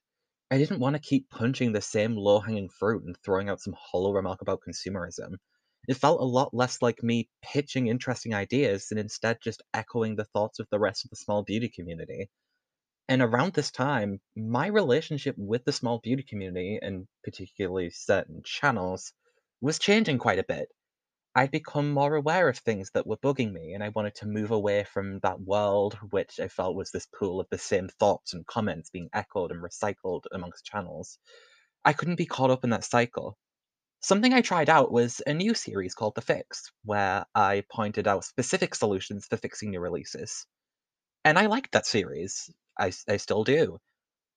I 0.51 0.59
didn't 0.59 0.81
want 0.81 0.97
to 0.97 1.01
keep 1.01 1.31
punching 1.31 1.71
the 1.71 1.81
same 1.81 2.17
low 2.17 2.41
hanging 2.41 2.69
fruit 2.69 3.05
and 3.05 3.17
throwing 3.17 3.49
out 3.49 3.61
some 3.61 3.75
hollow 3.79 4.13
remark 4.13 4.43
about 4.43 4.61
consumerism. 4.61 5.37
It 5.87 5.95
felt 5.95 6.21
a 6.21 6.25
lot 6.25 6.53
less 6.53 6.83
like 6.83 7.01
me 7.01 7.31
pitching 7.43 7.87
interesting 7.87 8.35
ideas 8.35 8.89
and 8.91 8.99
instead 8.99 9.39
just 9.41 9.63
echoing 9.73 10.17
the 10.17 10.25
thoughts 10.25 10.59
of 10.59 10.67
the 10.73 10.81
rest 10.81 11.05
of 11.05 11.11
the 11.11 11.17
small 11.17 11.45
beauty 11.45 11.69
community. 11.69 12.29
And 13.09 13.23
around 13.23 13.55
this 13.55 13.71
time, 13.71 14.21
my 14.37 14.69
relationship 14.69 15.37
with 15.39 15.65
the 15.65 15.73
small 15.73 16.01
beauty 16.01 16.23
community, 16.23 16.79
and 16.83 17.09
particularly 17.25 17.91
certain 17.91 18.43
channels, 18.45 19.13
was 19.61 19.79
changing 19.79 20.19
quite 20.19 20.39
a 20.39 20.45
bit. 20.45 20.69
I'd 21.37 21.53
become 21.53 21.93
more 21.93 22.17
aware 22.17 22.49
of 22.49 22.59
things 22.59 22.91
that 22.91 23.07
were 23.07 23.17
bugging 23.17 23.53
me, 23.53 23.75
and 23.75 23.85
I 23.85 23.91
wanted 23.91 24.17
to 24.17 24.27
move 24.27 24.51
away 24.51 24.83
from 24.83 25.21
that 25.21 25.41
world, 25.41 25.95
which 26.11 26.41
I 26.41 26.49
felt 26.49 26.75
was 26.75 26.91
this 26.91 27.07
pool 27.07 27.39
of 27.39 27.49
the 27.49 27.59
same 27.59 27.89
thoughts 27.89 28.35
and 28.35 28.45
comments 28.45 28.91
being 28.91 29.09
echoed 29.13 29.53
and 29.53 29.63
recycled 29.63 30.25
amongst 30.33 30.65
channels. 30.65 31.21
I 31.85 31.93
couldn't 31.93 32.17
be 32.17 32.27
caught 32.27 32.51
up 32.51 32.65
in 32.65 32.71
that 32.71 32.85
cycle. 32.85 33.39
Something 34.01 34.35
I 34.35 34.43
tried 34.43 34.71
out 34.71 34.93
was 34.93 35.23
a 35.27 35.35
new 35.35 35.55
series 35.55 35.95
called 35.95 36.17
The 36.17 36.23
Fix, 36.23 36.73
where 36.85 37.27
I 37.35 37.65
pointed 37.73 38.09
out 38.09 38.25
specific 38.25 38.75
solutions 38.75 39.27
for 39.27 39.37
fixing 39.37 39.71
new 39.71 39.81
releases. 39.81 40.47
And 41.25 41.39
I 41.39 41.47
liked 41.47 41.73
that 41.73 41.87
series. 41.87 42.51
I 42.79 42.91
still 42.91 43.45
do. 43.45 43.79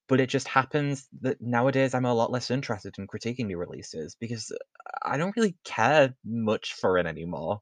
But 0.10 0.20
it 0.20 0.28
just 0.28 0.48
happens 0.48 1.08
that 1.22 1.40
nowadays 1.40 1.94
I'm 1.94 2.06
a 2.06 2.14
lot 2.14 2.32
less 2.32 2.52
interested 2.52 2.96
in 2.98 3.08
critiquing 3.08 3.46
new 3.46 3.58
releases 3.58 4.16
because 4.20 4.52
I 5.04 5.18
don't 5.18 5.36
really 5.38 5.56
care 5.64 6.16
much 6.26 6.74
for 6.74 6.98
it 6.98 7.06
anymore. 7.06 7.62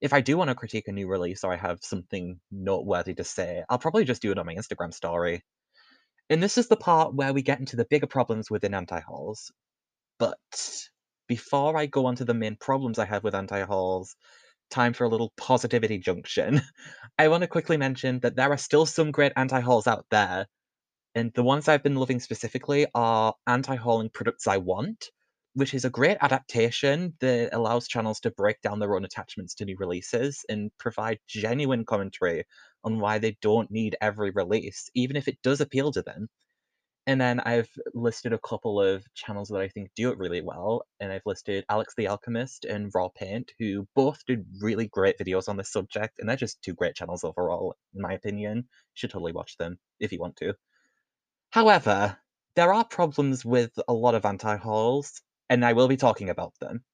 If 0.00 0.12
I 0.12 0.20
do 0.20 0.36
want 0.36 0.48
to 0.48 0.54
critique 0.54 0.88
a 0.88 0.92
new 0.92 1.08
release 1.08 1.42
or 1.42 1.52
I 1.52 1.56
have 1.56 1.78
something 1.82 2.38
noteworthy 2.52 3.14
to 3.14 3.24
say, 3.24 3.64
I'll 3.68 3.78
probably 3.78 4.04
just 4.04 4.22
do 4.22 4.30
it 4.30 4.38
on 4.38 4.46
my 4.46 4.54
Instagram 4.54 4.94
story. 4.94 5.42
And 6.30 6.42
this 6.42 6.58
is 6.58 6.68
the 6.68 6.76
part 6.76 7.14
where 7.14 7.32
we 7.32 7.42
get 7.42 7.60
into 7.60 7.76
the 7.76 7.86
bigger 7.86 8.06
problems 8.06 8.50
within 8.50 8.74
anti-hauls. 8.74 9.50
But 10.18 10.38
before 11.28 11.76
I 11.76 11.86
go 11.86 12.06
on 12.06 12.16
to 12.16 12.24
the 12.24 12.34
main 12.34 12.56
problems 12.56 12.98
I 12.98 13.06
have 13.06 13.24
with 13.24 13.34
anti-hauls, 13.34 14.14
time 14.70 14.92
for 14.92 15.04
a 15.04 15.08
little 15.08 15.32
positivity 15.36 15.98
junction. 15.98 16.60
I 17.18 17.28
want 17.28 17.42
to 17.42 17.48
quickly 17.48 17.76
mention 17.76 18.20
that 18.20 18.36
there 18.36 18.50
are 18.50 18.58
still 18.58 18.86
some 18.86 19.10
great 19.10 19.32
anti-hauls 19.36 19.86
out 19.86 20.06
there, 20.10 20.46
and 21.14 21.32
the 21.34 21.42
ones 21.42 21.68
I've 21.68 21.82
been 21.82 21.96
loving 21.96 22.20
specifically 22.20 22.86
are 22.94 23.34
Anti-Hauling 23.46 24.10
Products 24.10 24.46
I 24.46 24.58
Want, 24.58 25.10
which 25.54 25.74
is 25.74 25.84
a 25.84 25.90
great 25.90 26.18
adaptation 26.20 27.14
that 27.20 27.50
allows 27.52 27.88
channels 27.88 28.20
to 28.20 28.30
break 28.30 28.60
down 28.62 28.78
their 28.78 28.94
own 28.94 29.04
attachments 29.04 29.54
to 29.56 29.64
new 29.64 29.76
releases 29.78 30.44
and 30.48 30.70
provide 30.78 31.18
genuine 31.26 31.84
commentary 31.84 32.44
on 32.84 33.00
why 33.00 33.18
they 33.18 33.36
don't 33.42 33.70
need 33.70 33.96
every 34.00 34.30
release, 34.30 34.88
even 34.94 35.16
if 35.16 35.28
it 35.28 35.38
does 35.42 35.60
appeal 35.60 35.92
to 35.92 36.02
them. 36.02 36.28
And 37.06 37.20
then 37.20 37.40
I've 37.40 37.70
listed 37.94 38.32
a 38.32 38.38
couple 38.38 38.80
of 38.80 39.04
channels 39.14 39.48
that 39.48 39.60
I 39.60 39.68
think 39.68 39.90
do 39.96 40.10
it 40.10 40.18
really 40.18 40.42
well, 40.42 40.84
and 41.00 41.12
I've 41.12 41.26
listed 41.26 41.64
Alex 41.68 41.94
the 41.96 42.08
Alchemist 42.08 42.64
and 42.64 42.90
Raw 42.94 43.08
Paint, 43.08 43.52
who 43.58 43.88
both 43.96 44.24
did 44.26 44.46
really 44.60 44.88
great 44.88 45.18
videos 45.18 45.48
on 45.48 45.56
this 45.56 45.72
subject, 45.72 46.18
and 46.20 46.28
they're 46.28 46.36
just 46.36 46.62
2 46.62 46.74
great 46.74 46.94
channels 46.94 47.24
overall, 47.24 47.74
in 47.94 48.02
my 48.02 48.12
opinion. 48.14 48.58
You 48.58 48.64
should 48.94 49.10
totally 49.10 49.32
watch 49.32 49.56
them 49.56 49.78
if 49.98 50.12
you 50.12 50.20
want 50.20 50.36
to. 50.36 50.54
However, 51.50 52.16
there 52.54 52.72
are 52.72 52.84
problems 52.84 53.44
with 53.44 53.76
a 53.88 53.92
lot 53.92 54.14
of 54.14 54.24
anti-hauls, 54.24 55.20
and 55.48 55.64
I 55.64 55.72
will 55.72 55.88
be 55.88 55.96
talking 55.96 56.30
about 56.30 56.54
them. 56.60 56.84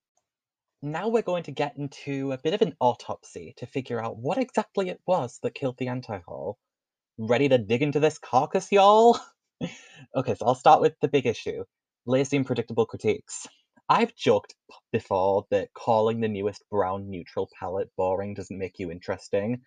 Now 0.81 1.09
we're 1.09 1.23
going 1.23 1.43
to 1.45 1.53
get 1.53 1.77
into 1.77 2.33
a 2.33 2.39
bit 2.39 2.55
of 2.55 2.63
an 2.63 2.75
autopsy 2.81 3.53
to 3.59 3.67
figure 3.67 4.03
out 4.03 4.17
what 4.17 4.39
exactly 4.39 4.89
it 4.89 5.01
was 5.07 5.39
that 5.43 5.55
killed 5.55 5.77
the 5.77 5.89
anti-haul. 5.89 6.59
Ready 7.19 7.49
to 7.51 7.59
dig 7.59 7.83
into 7.83 8.01
this 8.01 8.19
carcass, 8.19 8.73
y'all? 8.73 9.19
Okay, 10.15 10.35
so 10.35 10.47
I'll 10.47 10.55
start 10.55 10.81
with 10.81 10.95
the 11.01 11.09
big 11.09 11.27
issue, 11.27 11.65
lazy 12.07 12.37
and 12.37 12.47
predictable 12.47 12.87
critiques. 12.87 13.47
I've 13.89 14.15
joked 14.15 14.55
before 14.93 15.47
that 15.51 15.73
calling 15.75 16.21
the 16.21 16.29
newest 16.29 16.63
brown 16.71 17.09
neutral 17.11 17.49
palette 17.59 17.91
boring 17.97 18.35
doesn't 18.35 18.59
make 18.59 18.79
you 18.79 18.91
interesting, 18.91 19.63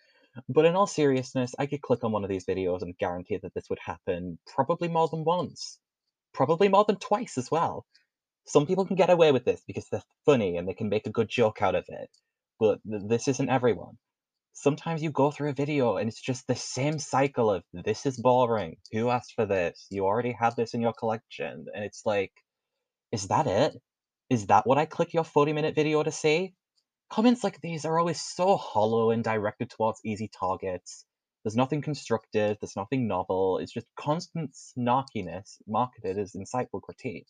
but 0.47 0.65
in 0.65 0.75
all 0.75 0.87
seriousness, 0.87 1.53
I 1.59 1.65
could 1.65 1.81
click 1.81 2.03
on 2.03 2.11
one 2.11 2.23
of 2.23 2.29
these 2.29 2.45
videos 2.45 2.81
and 2.81 2.97
guarantee 2.97 3.37
that 3.37 3.53
this 3.53 3.69
would 3.69 3.79
happen 3.79 4.39
probably 4.45 4.87
more 4.87 5.07
than 5.07 5.23
once. 5.23 5.79
Probably 6.33 6.69
more 6.69 6.85
than 6.85 6.97
twice 6.97 7.37
as 7.37 7.49
well. 7.51 7.85
Some 8.45 8.65
people 8.65 8.85
can 8.85 8.95
get 8.95 9.09
away 9.09 9.31
with 9.31 9.45
this 9.45 9.61
because 9.67 9.87
they're 9.89 10.03
funny 10.25 10.57
and 10.57 10.67
they 10.67 10.73
can 10.73 10.89
make 10.89 11.07
a 11.07 11.11
good 11.11 11.29
joke 11.29 11.61
out 11.61 11.75
of 11.75 11.85
it, 11.87 12.09
but 12.59 12.79
th- 12.89 13.03
this 13.07 13.27
isn't 13.27 13.49
everyone. 13.49 13.97
Sometimes 14.53 15.03
you 15.03 15.11
go 15.11 15.31
through 15.31 15.49
a 15.49 15.53
video 15.53 15.97
and 15.97 16.09
it's 16.09 16.21
just 16.21 16.47
the 16.47 16.55
same 16.55 16.99
cycle 16.99 17.51
of 17.51 17.63
this 17.73 18.05
is 18.05 18.17
boring. 18.17 18.77
Who 18.91 19.09
asked 19.09 19.33
for 19.35 19.45
this? 19.45 19.87
You 19.89 20.05
already 20.05 20.33
have 20.33 20.55
this 20.55 20.73
in 20.73 20.81
your 20.81 20.93
collection. 20.93 21.67
And 21.73 21.83
it's 21.85 22.05
like, 22.05 22.33
is 23.11 23.27
that 23.27 23.47
it? 23.47 23.81
Is 24.29 24.47
that 24.47 24.67
what 24.67 24.77
I 24.77 24.85
click 24.85 25.13
your 25.13 25.23
40 25.23 25.53
minute 25.53 25.75
video 25.75 26.03
to 26.03 26.11
see? 26.11 26.53
Comments 27.09 27.43
like 27.43 27.59
these 27.61 27.85
are 27.85 27.99
always 27.99 28.21
so 28.21 28.55
hollow 28.55 29.11
and 29.11 29.23
directed 29.23 29.69
towards 29.69 29.99
easy 30.05 30.27
targets. 30.27 31.05
There's 31.43 31.55
nothing 31.55 31.81
constructive, 31.81 32.57
there's 32.61 32.75
nothing 32.75 33.07
novel, 33.07 33.57
it's 33.59 33.73
just 33.73 33.87
constant 33.95 34.53
snarkiness 34.53 35.57
marketed 35.67 36.17
as 36.19 36.33
insightful 36.33 36.81
critique. 36.81 37.27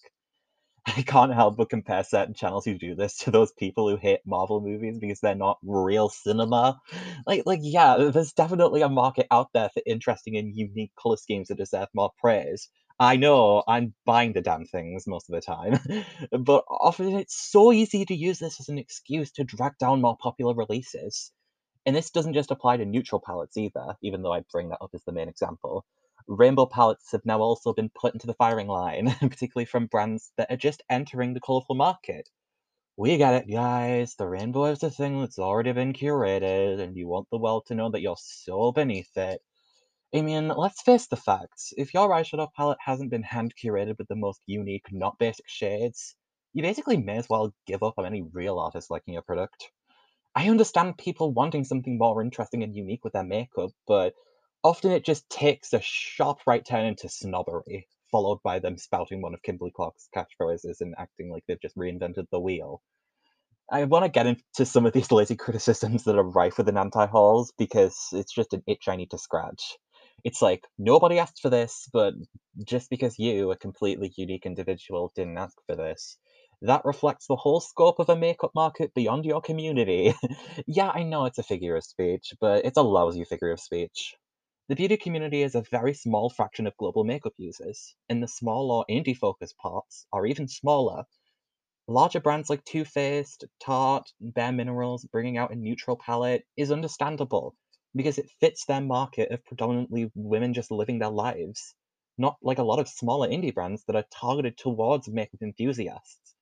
I 0.85 1.01
can't 1.03 1.33
help 1.33 1.57
but 1.57 1.69
compare 1.69 2.03
certain 2.03 2.33
channels 2.33 2.65
who 2.65 2.77
do 2.77 2.95
this 2.95 3.17
to 3.19 3.31
those 3.31 3.51
people 3.53 3.89
who 3.89 3.97
hate 3.97 4.21
Marvel 4.25 4.61
movies 4.61 4.99
because 4.99 5.19
they're 5.21 5.35
not 5.35 5.59
real 5.63 6.09
cinema. 6.09 6.79
Like, 7.27 7.43
like 7.45 7.59
yeah, 7.61 8.09
there's 8.11 8.33
definitely 8.33 8.81
a 8.81 8.89
market 8.89 9.27
out 9.31 9.49
there 9.53 9.69
for 9.69 9.83
interesting 9.85 10.37
and 10.37 10.55
unique 10.57 10.91
color 10.97 11.17
schemes 11.17 11.49
that 11.49 11.57
deserve 11.57 11.89
more 11.93 12.11
praise. 12.17 12.69
I 13.01 13.17
know 13.17 13.61
I'm 13.67 13.93
buying 14.05 14.31
the 14.31 14.41
damn 14.41 14.63
things 14.65 15.05
most 15.05 15.29
of 15.29 15.33
the 15.35 15.41
time, 15.41 15.79
but 16.45 16.63
often 16.69 17.15
it's 17.17 17.35
so 17.35 17.73
easy 17.73 18.05
to 18.05 18.15
use 18.15 18.39
this 18.39 18.59
as 18.61 18.69
an 18.69 18.77
excuse 18.77 19.31
to 19.33 19.43
drag 19.43 19.77
down 19.77 19.99
more 20.01 20.15
popular 20.17 20.53
releases. 20.53 21.33
And 21.85 21.95
this 21.95 22.11
doesn't 22.11 22.33
just 22.35 22.51
apply 22.51 22.77
to 22.77 22.85
neutral 22.85 23.21
palettes 23.21 23.57
either, 23.57 23.97
even 24.01 24.21
though 24.21 24.33
I 24.33 24.41
bring 24.51 24.69
that 24.69 24.81
up 24.81 24.91
as 24.93 25.03
the 25.05 25.11
main 25.13 25.29
example. 25.29 25.85
Rainbow 26.27 26.67
palettes 26.67 27.11
have 27.13 27.25
now 27.25 27.39
also 27.41 27.73
been 27.73 27.89
put 27.89 28.13
into 28.13 28.27
the 28.27 28.35
firing 28.35 28.67
line, 28.67 29.07
particularly 29.21 29.65
from 29.65 29.87
brands 29.87 30.31
that 30.37 30.51
are 30.51 30.57
just 30.57 30.83
entering 30.89 31.33
the 31.33 31.41
colourful 31.41 31.75
market. 31.75 32.29
We 32.97 33.17
get 33.17 33.35
it, 33.35 33.51
guys. 33.51 34.15
The 34.15 34.27
rainbow 34.27 34.65
is 34.65 34.83
a 34.83 34.91
thing 34.91 35.21
that's 35.21 35.39
already 35.39 35.71
been 35.73 35.93
curated, 35.93 36.79
and 36.79 36.95
you 36.97 37.07
want 37.07 37.29
the 37.31 37.39
world 37.39 37.65
to 37.67 37.75
know 37.75 37.89
that 37.91 38.01
you're 38.01 38.17
so 38.19 38.71
beneath 38.71 39.17
it. 39.17 39.41
I 40.13 40.21
mean, 40.21 40.47
let's 40.47 40.81
face 40.81 41.07
the 41.07 41.15
facts. 41.15 41.73
If 41.77 41.93
your 41.93 42.09
eyeshadow 42.09 42.49
palette 42.55 42.79
hasn't 42.83 43.11
been 43.11 43.23
hand 43.23 43.53
curated 43.55 43.97
with 43.99 44.07
the 44.07 44.15
most 44.15 44.41
unique, 44.47 44.87
not 44.91 45.19
basic 45.19 45.47
shades, 45.47 46.15
you 46.53 46.63
basically 46.63 46.97
may 46.97 47.17
as 47.17 47.29
well 47.29 47.53
give 47.67 47.83
up 47.83 47.95
on 47.97 48.05
any 48.07 48.23
real 48.23 48.59
artist 48.59 48.89
liking 48.89 49.13
your 49.13 49.23
product. 49.23 49.69
I 50.35 50.49
understand 50.49 50.97
people 50.97 51.33
wanting 51.33 51.63
something 51.63 51.97
more 51.97 52.21
interesting 52.23 52.63
and 52.63 52.75
unique 52.75 53.03
with 53.03 53.13
their 53.13 53.23
makeup, 53.23 53.71
but 53.87 54.13
often 54.63 54.91
it 54.91 55.05
just 55.05 55.29
takes 55.29 55.73
a 55.73 55.81
sharp 55.81 56.39
right 56.47 56.65
turn 56.65 56.85
into 56.85 57.09
snobbery, 57.09 57.87
followed 58.11 58.41
by 58.43 58.59
them 58.59 58.77
spouting 58.77 59.21
one 59.21 59.35
of 59.35 59.43
Kimberly 59.43 59.71
Clark's 59.75 60.09
catchphrases 60.15 60.81
and 60.81 60.95
acting 60.97 61.29
like 61.31 61.43
they've 61.47 61.61
just 61.61 61.77
reinvented 61.77 62.25
the 62.31 62.39
wheel. 62.39 62.81
I 63.71 63.83
want 63.85 64.05
to 64.05 64.09
get 64.09 64.27
into 64.27 64.65
some 64.65 64.85
of 64.85 64.93
these 64.93 65.11
lazy 65.11 65.35
criticisms 65.37 66.05
that 66.05 66.17
are 66.17 66.23
rife 66.23 66.57
within 66.57 66.77
anti-hauls 66.77 67.53
because 67.57 68.09
it's 68.13 68.33
just 68.33 68.53
an 68.53 68.63
itch 68.67 68.87
I 68.87 68.95
need 68.95 69.11
to 69.11 69.17
scratch. 69.19 69.77
It's 70.23 70.41
like, 70.41 70.67
nobody 70.77 71.19
asked 71.19 71.41
for 71.41 71.49
this, 71.49 71.89
but 71.93 72.13
just 72.63 72.89
because 72.89 73.19
you, 73.19 73.51
a 73.51 73.57
completely 73.57 74.11
unique 74.17 74.45
individual, 74.45 75.11
didn't 75.15 75.37
ask 75.37 75.57
for 75.65 75.75
this, 75.75 76.17
that 76.61 76.83
reflects 76.85 77.27
the 77.27 77.35
whole 77.35 77.61
scope 77.61 77.99
of 77.99 78.09
a 78.09 78.15
makeup 78.15 78.51
market 78.53 78.93
beyond 78.93 79.25
your 79.25 79.41
community. 79.41 80.13
yeah, 80.67 80.89
I 80.89 81.03
know 81.03 81.25
it's 81.25 81.37
a 81.37 81.43
figure 81.43 81.75
of 81.75 81.83
speech, 81.85 82.33
but 82.41 82.65
it's 82.65 82.77
a 82.77 82.81
lousy 82.81 83.23
figure 83.23 83.51
of 83.51 83.59
speech. 83.59 84.15
The 84.67 84.75
beauty 84.75 84.97
community 84.97 85.41
is 85.41 85.55
a 85.55 85.63
very 85.71 85.93
small 85.93 86.29
fraction 86.29 86.67
of 86.67 86.77
global 86.77 87.03
makeup 87.03 87.33
users, 87.37 87.95
and 88.09 88.21
the 88.21 88.27
small 88.27 88.71
or 88.71 88.85
indie 88.89 89.17
focused 89.17 89.57
parts 89.57 90.05
are 90.11 90.25
even 90.25 90.47
smaller. 90.47 91.05
Larger 91.87 92.19
brands 92.19 92.49
like 92.49 92.63
Too 92.65 92.85
Faced, 92.85 93.45
Tarte, 93.59 94.11
Bare 94.19 94.51
Minerals 94.51 95.05
bringing 95.05 95.37
out 95.37 95.51
a 95.51 95.55
neutral 95.55 95.97
palette 95.97 96.45
is 96.55 96.71
understandable 96.71 97.55
because 97.95 98.17
it 98.19 98.31
fits 98.41 98.65
their 98.65 98.81
market 98.81 99.31
of 99.31 99.45
predominantly 99.45 100.11
women 100.15 100.53
just 100.53 100.71
living 100.71 100.99
their 100.99 101.09
lives, 101.11 101.75
not 102.17 102.37
like 102.43 102.59
a 102.59 102.63
lot 102.63 102.79
of 102.79 102.89
smaller 102.89 103.29
indie 103.29 103.53
brands 103.53 103.83
that 103.87 103.95
are 103.97 104.05
targeted 104.13 104.57
towards 104.57 105.09
makeup 105.09 105.41
enthusiasts. 105.43 106.35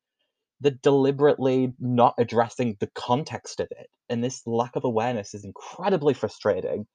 They're 0.61 0.71
deliberately 0.83 1.73
not 1.79 2.15
addressing 2.19 2.77
the 2.79 2.87
context 2.95 3.59
of 3.61 3.67
it, 3.71 3.87
and 4.09 4.23
this 4.23 4.47
lack 4.47 4.75
of 4.77 4.85
awareness 4.85 5.33
is 5.35 5.45
incredibly 5.45 6.13
frustrating 6.15 6.85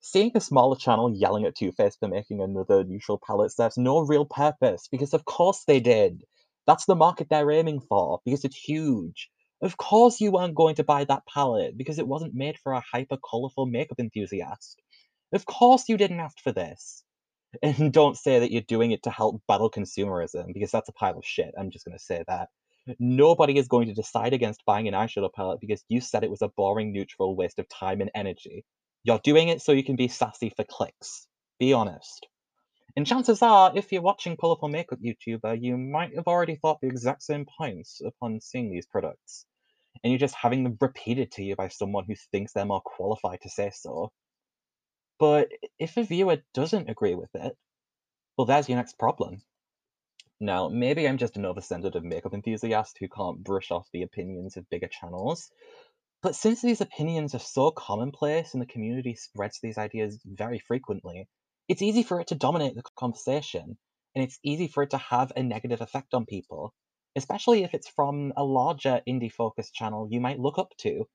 Seeing 0.00 0.32
a 0.36 0.40
smaller 0.40 0.76
channel 0.76 1.12
yelling 1.14 1.46
at 1.46 1.56
Too 1.56 1.72
Faced 1.72 1.98
for 2.00 2.08
making 2.08 2.40
another 2.40 2.84
neutral 2.84 3.18
palette 3.26 3.52
serves 3.52 3.78
no 3.78 4.00
real 4.00 4.26
purpose, 4.26 4.88
because 4.88 5.14
of 5.14 5.24
course 5.26 5.64
they 5.64 5.80
did. 5.80 6.24
That's 6.66 6.86
the 6.86 6.96
market 6.96 7.28
they're 7.30 7.50
aiming 7.50 7.80
for, 7.80 8.20
because 8.24 8.44
it's 8.44 8.56
huge. 8.56 9.30
Of 9.62 9.76
course 9.76 10.20
you 10.20 10.32
weren't 10.32 10.54
going 10.54 10.76
to 10.76 10.84
buy 10.84 11.04
that 11.04 11.26
palette, 11.26 11.76
because 11.76 11.98
it 11.98 12.08
wasn't 12.08 12.34
made 12.34 12.58
for 12.58 12.72
a 12.72 12.82
hyper 12.92 13.18
colourful 13.18 13.66
makeup 13.66 14.00
enthusiast. 14.00 14.80
Of 15.32 15.44
course 15.44 15.88
you 15.88 15.96
didn't 15.96 16.20
ask 16.20 16.38
for 16.40 16.52
this. 16.52 17.04
And 17.62 17.92
don't 17.92 18.16
say 18.16 18.38
that 18.38 18.52
you're 18.52 18.62
doing 18.62 18.92
it 18.92 19.02
to 19.02 19.10
help 19.10 19.42
battle 19.48 19.70
consumerism, 19.70 20.54
because 20.54 20.70
that's 20.70 20.88
a 20.88 20.92
pile 20.92 21.18
of 21.18 21.26
shit. 21.26 21.52
I'm 21.58 21.70
just 21.70 21.84
going 21.84 21.98
to 21.98 22.04
say 22.04 22.24
that. 22.28 22.48
Nobody 22.98 23.58
is 23.58 23.68
going 23.68 23.88
to 23.88 23.94
decide 23.94 24.32
against 24.32 24.64
buying 24.64 24.88
an 24.88 24.94
eyeshadow 24.94 25.32
palette 25.32 25.60
because 25.60 25.84
you 25.88 26.00
said 26.00 26.24
it 26.24 26.30
was 26.30 26.42
a 26.42 26.48
boring, 26.48 26.92
neutral 26.92 27.36
waste 27.36 27.58
of 27.58 27.68
time 27.68 28.00
and 28.00 28.10
energy. 28.14 28.64
You're 29.02 29.20
doing 29.22 29.48
it 29.48 29.62
so 29.62 29.72
you 29.72 29.84
can 29.84 29.96
be 29.96 30.08
sassy 30.08 30.50
for 30.50 30.64
clicks. 30.64 31.26
Be 31.58 31.72
honest. 31.72 32.26
And 32.96 33.06
chances 33.06 33.42
are, 33.42 33.72
if 33.74 33.92
you're 33.92 34.02
watching 34.02 34.36
Colourful 34.36 34.68
Makeup 34.68 34.98
YouTuber, 35.00 35.62
you 35.62 35.76
might 35.76 36.14
have 36.16 36.26
already 36.26 36.56
thought 36.56 36.80
the 36.80 36.88
exact 36.88 37.22
same 37.22 37.46
points 37.46 38.00
upon 38.04 38.40
seeing 38.40 38.70
these 38.70 38.86
products. 38.86 39.46
And 40.02 40.10
you're 40.10 40.18
just 40.18 40.34
having 40.34 40.64
them 40.64 40.78
repeated 40.80 41.32
to 41.32 41.42
you 41.42 41.56
by 41.56 41.68
someone 41.68 42.04
who 42.06 42.14
thinks 42.32 42.52
they're 42.52 42.64
more 42.64 42.82
qualified 42.82 43.40
to 43.42 43.50
say 43.50 43.70
so. 43.74 44.10
But 45.18 45.50
if 45.78 45.96
a 45.96 46.02
viewer 46.02 46.38
doesn't 46.54 46.88
agree 46.88 47.14
with 47.14 47.34
it, 47.34 47.56
well, 48.36 48.46
there's 48.46 48.68
your 48.68 48.78
next 48.78 48.98
problem. 48.98 49.42
Now, 50.40 50.70
maybe 50.70 51.06
I'm 51.06 51.18
just 51.18 51.36
an 51.36 51.44
oversensitive 51.44 52.02
makeup 52.02 52.32
enthusiast 52.32 52.96
who 52.98 53.08
can't 53.08 53.44
brush 53.44 53.70
off 53.70 53.90
the 53.92 54.02
opinions 54.02 54.56
of 54.56 54.70
bigger 54.70 54.88
channels, 54.88 55.50
but 56.22 56.34
since 56.34 56.62
these 56.62 56.80
opinions 56.80 57.34
are 57.34 57.38
so 57.38 57.70
commonplace 57.70 58.54
and 58.54 58.62
the 58.62 58.66
community 58.66 59.14
spreads 59.14 59.58
these 59.60 59.76
ideas 59.76 60.18
very 60.24 60.58
frequently, 60.58 61.28
it's 61.68 61.82
easy 61.82 62.02
for 62.02 62.20
it 62.20 62.28
to 62.28 62.34
dominate 62.34 62.74
the 62.74 62.82
conversation, 62.98 63.78
and 64.14 64.24
it's 64.24 64.38
easy 64.42 64.68
for 64.68 64.82
it 64.82 64.90
to 64.90 64.98
have 64.98 65.32
a 65.36 65.42
negative 65.42 65.82
effect 65.82 66.14
on 66.14 66.24
people, 66.24 66.72
especially 67.16 67.62
if 67.64 67.74
it's 67.74 67.88
from 67.88 68.32
a 68.36 68.44
larger 68.44 69.02
indie 69.08 69.32
focused 69.32 69.74
channel 69.74 70.08
you 70.10 70.20
might 70.20 70.38
look 70.38 70.58
up 70.58 70.74
to. 70.78 71.06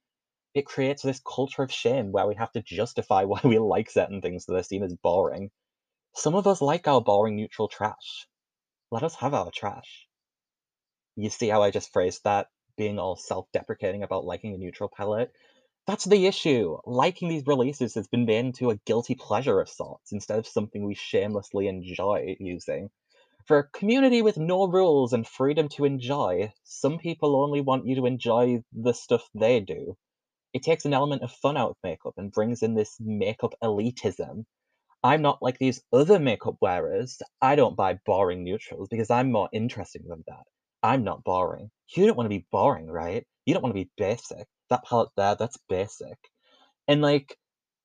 It 0.54 0.66
creates 0.66 1.02
this 1.04 1.22
culture 1.22 1.64
of 1.64 1.72
shame 1.72 2.12
where 2.12 2.28
we 2.28 2.36
have 2.36 2.52
to 2.54 2.62
justify 2.62 3.24
why 3.26 3.42
we 3.44 3.60
like 3.60 3.90
certain 3.90 4.22
things 4.22 4.46
that 4.46 4.56
are 4.56 4.64
seen 4.64 4.84
as 4.84 4.94
boring. 4.96 5.52
Some 6.14 6.36
of 6.36 6.48
us 6.48 6.62
like 6.62 6.88
our 6.88 7.02
boring 7.02 7.36
neutral 7.36 7.68
trash. 7.68 8.28
Let 8.92 9.04
us 9.04 9.16
have 9.16 9.34
our 9.34 9.52
trash. 9.52 10.08
You 11.16 11.30
see 11.30 11.50
how 11.50 11.62
I 11.62 11.72
just 11.72 11.92
phrased 11.92 12.24
that? 12.24 12.48
being 12.78 13.00
all 13.00 13.16
self-deprecating 13.16 14.04
about 14.04 14.26
liking 14.26 14.54
a 14.54 14.58
neutral 14.58 14.90
palette. 14.90 15.32
That's 15.88 16.06
the 16.06 16.26
issue. 16.26 16.78
Liking 16.86 17.30
these 17.30 17.46
releases 17.48 17.96
has 17.96 18.08
been 18.08 18.26
made 18.26 18.46
into 18.46 18.70
a 18.70 18.78
guilty 18.86 19.16
pleasure 19.16 19.60
of 19.60 19.70
sorts 19.70 20.12
instead 20.12 20.40
of 20.40 20.48
something 20.48 20.84
we 20.84 20.96
shamelessly 20.96 21.68
enjoy 21.68 22.36
using. 22.40 22.90
For 23.48 23.60
a 23.60 23.70
community 23.70 24.24
with 24.24 24.38
no 24.38 24.66
rules 24.68 25.14
and 25.14 25.28
freedom 25.28 25.70
to 25.70 25.86
enjoy, 25.86 26.52
some 26.64 26.98
people 26.98 27.36
only 27.36 27.62
want 27.62 27.86
you 27.86 27.94
to 27.96 28.08
enjoy 28.08 28.64
the 28.72 28.94
stuff 28.94 29.30
they 29.36 29.60
do. 29.60 29.98
It 30.54 30.64
takes 30.64 30.86
an 30.86 30.94
element 30.94 31.22
of 31.24 31.32
fun 31.32 31.58
out 31.58 31.72
of 31.72 31.78
makeup 31.84 32.16
and 32.18 32.32
brings 32.32 32.64
in 32.64 32.74
this 32.74 32.98
makeup 33.00 33.54
elitism. 33.64 34.46
I'm 35.04 35.22
not 35.22 35.44
like 35.44 35.60
these 35.60 35.84
other 35.94 36.20
makeup 36.20 36.58
wearers. 36.62 37.22
I 37.42 37.56
don't 37.56 37.76
buy 37.76 38.00
boring 38.06 38.44
neutrals 38.44 38.90
because 38.90 39.12
I'm 39.12 39.32
more 39.32 39.50
interesting 39.54 40.08
than 40.08 40.24
that. 40.28 40.46
I'm 40.84 41.04
not 41.04 41.24
boring. 41.24 41.72
You 41.96 42.08
don't 42.08 42.18
wanna 42.18 42.30
be 42.30 42.48
boring, 42.52 42.88
right? 42.88 43.28
You 43.46 43.54
don't 43.54 43.64
wanna 43.64 43.76
be 43.76 43.92
basic. 43.98 44.48
That 44.70 44.86
palette 44.86 45.12
there, 45.18 45.36
that's 45.36 45.58
basic. 45.70 46.18
And, 46.88 47.02
like, 47.02 47.38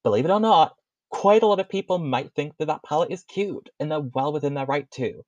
believe 0.05 0.25
it 0.25 0.31
or 0.31 0.41
not, 0.41 0.77
quite 1.11 1.43
a 1.43 1.47
lot 1.47 1.61
of 1.61 1.69
people 1.69 1.99
might 1.99 2.35
think 2.35 2.57
that 2.59 2.67
that 2.67 2.85
palette 2.85 3.13
is 3.13 3.25
cute, 3.25 3.71
and 3.81 3.91
they're 3.91 4.01
well 4.01 4.33
within 4.33 4.55
their 4.55 4.67
right 4.67 4.91
to. 4.93 5.25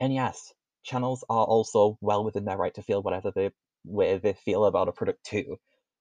And 0.00 0.12
yes, 0.12 0.52
channels 0.82 1.24
are 1.28 1.44
also 1.44 1.98
well 2.00 2.24
within 2.24 2.44
their 2.44 2.56
right 2.56 2.74
to 2.74 2.82
feel 2.82 3.02
whatever 3.02 3.30
they 3.30 3.50
way 3.84 4.18
they 4.18 4.32
feel 4.32 4.64
about 4.64 4.88
a 4.88 4.92
product 4.92 5.24
too. 5.24 5.58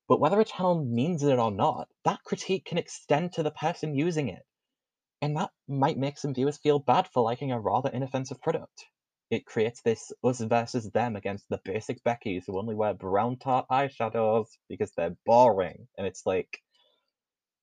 But 0.07 0.19
whether 0.19 0.39
a 0.39 0.45
channel 0.45 0.83
means 0.83 1.23
it 1.23 1.39
or 1.39 1.51
not, 1.51 1.87
that 2.03 2.23
critique 2.23 2.65
can 2.65 2.77
extend 2.77 3.33
to 3.33 3.43
the 3.43 3.51
person 3.51 3.95
using 3.95 4.29
it. 4.29 4.43
And 5.21 5.37
that 5.37 5.51
might 5.67 5.97
make 5.97 6.17
some 6.17 6.33
viewers 6.33 6.57
feel 6.57 6.79
bad 6.79 7.07
for 7.07 7.23
liking 7.23 7.51
a 7.51 7.59
rather 7.59 7.89
inoffensive 7.89 8.41
product. 8.41 8.85
It 9.29 9.45
creates 9.45 9.81
this 9.81 10.11
us 10.23 10.41
versus 10.41 10.89
them 10.91 11.15
against 11.15 11.47
the 11.49 11.61
basic 11.63 12.03
Beckys 12.03 12.43
who 12.45 12.57
only 12.57 12.75
wear 12.75 12.93
brown 12.93 13.37
Tarte 13.37 13.67
eyeshadows 13.69 14.47
because 14.67 14.91
they're 14.97 15.15
boring. 15.25 15.87
And 15.97 16.05
it's 16.05 16.25
like, 16.25 16.59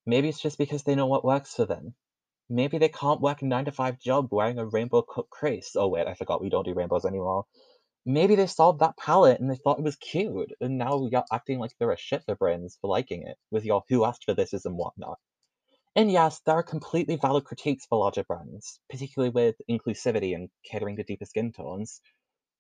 maybe 0.07 0.29
it's 0.29 0.41
just 0.41 0.57
because 0.57 0.85
they 0.85 0.95
know 0.95 1.07
what 1.07 1.25
works 1.25 1.55
for 1.55 1.67
them. 1.67 1.95
Maybe 2.51 2.79
they 2.79 2.89
can't 2.89 3.21
work 3.21 3.43
a 3.43 3.47
9 3.47 3.67
to 3.67 3.73
5 3.73 3.99
job 3.99 4.29
wearing 4.31 4.59
a 4.59 4.67
rainbow 4.67 5.03
crease. 5.03 5.77
Oh 5.77 5.89
wait, 5.89 6.07
I 6.07 6.15
forgot 6.15 6.41
we 6.41 6.49
don't 6.49 6.65
do 6.65 6.75
rainbows 6.75 7.05
anymore. 7.05 7.45
Maybe 8.07 8.37
they 8.37 8.47
saw 8.47 8.73
that 8.73 8.97
palette 8.97 9.41
and 9.41 9.51
they 9.51 9.57
thought 9.57 9.79
it 9.79 9.85
was 9.85 9.97
cute, 9.97 10.53
and 10.61 10.79
now 10.79 11.07
you're 11.11 11.25
acting 11.31 11.59
like 11.59 11.73
they're 11.79 11.93
a 11.93 11.97
shit 11.99 12.25
for 12.25 12.35
brains 12.37 12.79
for 12.81 12.89
liking 12.89 13.27
it, 13.27 13.37
with 13.51 13.65
your 13.65 13.85
who 13.89 14.05
asked 14.05 14.25
for 14.25 14.35
this 14.35 14.55
is 14.55 14.65
and 14.65 14.77
whatnot. 14.77 15.19
And 15.95 16.11
yes, 16.11 16.41
there 16.47 16.55
are 16.55 16.63
completely 16.63 17.17
valid 17.17 17.45
critiques 17.45 17.85
for 17.87 17.99
larger 17.99 18.25
brands, 18.25 18.81
particularly 18.89 19.31
with 19.31 19.57
inclusivity 19.69 20.35
and 20.35 20.49
catering 20.65 20.97
to 20.97 21.03
deeper 21.03 21.27
skin 21.27 21.53
tones. 21.53 22.01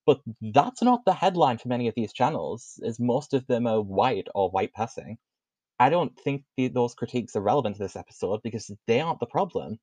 But 0.07 0.21
that's 0.40 0.83
not 0.83 1.04
the 1.04 1.14
headline 1.14 1.59
for 1.59 1.68
many 1.68 1.88
of 1.88 1.95
these 1.95 2.12
channels, 2.12 2.80
as 2.85 2.99
most 2.99 3.35
of 3.35 3.47
them 3.47 3.66
are 3.66 3.80
white 3.80 4.28
or 4.35 4.50
white 4.50 4.73
passing. 4.73 5.18
I 5.80 5.90
don't 5.90 6.18
think 6.20 6.44
the, 6.56 6.68
those 6.68 6.94
critiques 6.94 7.37
are 7.37 7.40
relevant 7.42 7.76
to 7.76 7.82
this 7.82 7.97
episode 7.97 8.42
because 8.42 8.70
they 8.87 9.00
aren't 9.00 9.20
the 9.20 9.26
problem. 9.26 9.78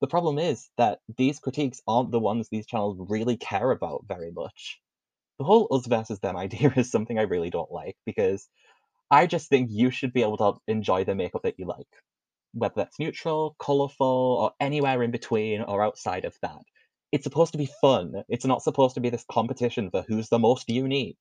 The 0.00 0.06
problem 0.06 0.38
is 0.38 0.70
that 0.78 1.00
these 1.16 1.38
critiques 1.40 1.82
aren't 1.86 2.12
the 2.12 2.20
ones 2.20 2.48
these 2.48 2.66
channels 2.66 2.96
really 3.10 3.36
care 3.36 3.70
about 3.70 4.04
very 4.06 4.30
much. 4.30 4.80
The 5.38 5.44
whole 5.44 5.68
us 5.72 5.86
versus 5.86 6.20
them 6.20 6.36
idea 6.46 6.72
is 6.76 6.90
something 6.90 7.18
I 7.18 7.22
really 7.22 7.50
don't 7.50 7.72
like 7.72 7.96
because 8.06 8.48
I 9.10 9.26
just 9.26 9.48
think 9.48 9.70
you 9.70 9.90
should 9.90 10.12
be 10.12 10.22
able 10.22 10.38
to 10.38 10.54
enjoy 10.68 11.04
the 11.04 11.14
makeup 11.14 11.42
that 11.44 11.58
you 11.58 11.66
like, 11.66 11.88
whether 12.54 12.74
that's 12.76 12.98
neutral, 12.98 13.56
colorful, 13.58 14.06
or 14.40 14.52
anywhere 14.60 15.02
in 15.02 15.10
between 15.10 15.62
or 15.62 15.82
outside 15.82 16.24
of 16.24 16.36
that. 16.42 16.62
It's 17.12 17.24
supposed 17.24 17.52
to 17.52 17.58
be 17.58 17.70
fun. 17.80 18.24
It's 18.28 18.46
not 18.46 18.62
supposed 18.62 18.94
to 18.96 19.00
be 19.00 19.10
this 19.10 19.24
competition 19.30 19.90
for 19.90 20.04
who's 20.08 20.28
the 20.28 20.38
most 20.38 20.68
unique. 20.68 21.18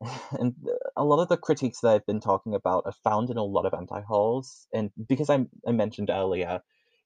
And 0.38 0.54
a 0.96 1.04
lot 1.04 1.20
of 1.20 1.28
the 1.28 1.36
critiques 1.36 1.80
that 1.80 1.92
I've 1.92 2.06
been 2.06 2.20
talking 2.20 2.54
about 2.54 2.84
are 2.86 2.94
found 3.04 3.30
in 3.30 3.36
a 3.36 3.42
lot 3.44 3.66
of 3.66 3.74
anti-hauls, 3.74 4.66
and 4.72 4.90
because 5.08 5.30
I, 5.30 5.46
I 5.66 5.72
mentioned 5.72 6.10
earlier, 6.10 6.60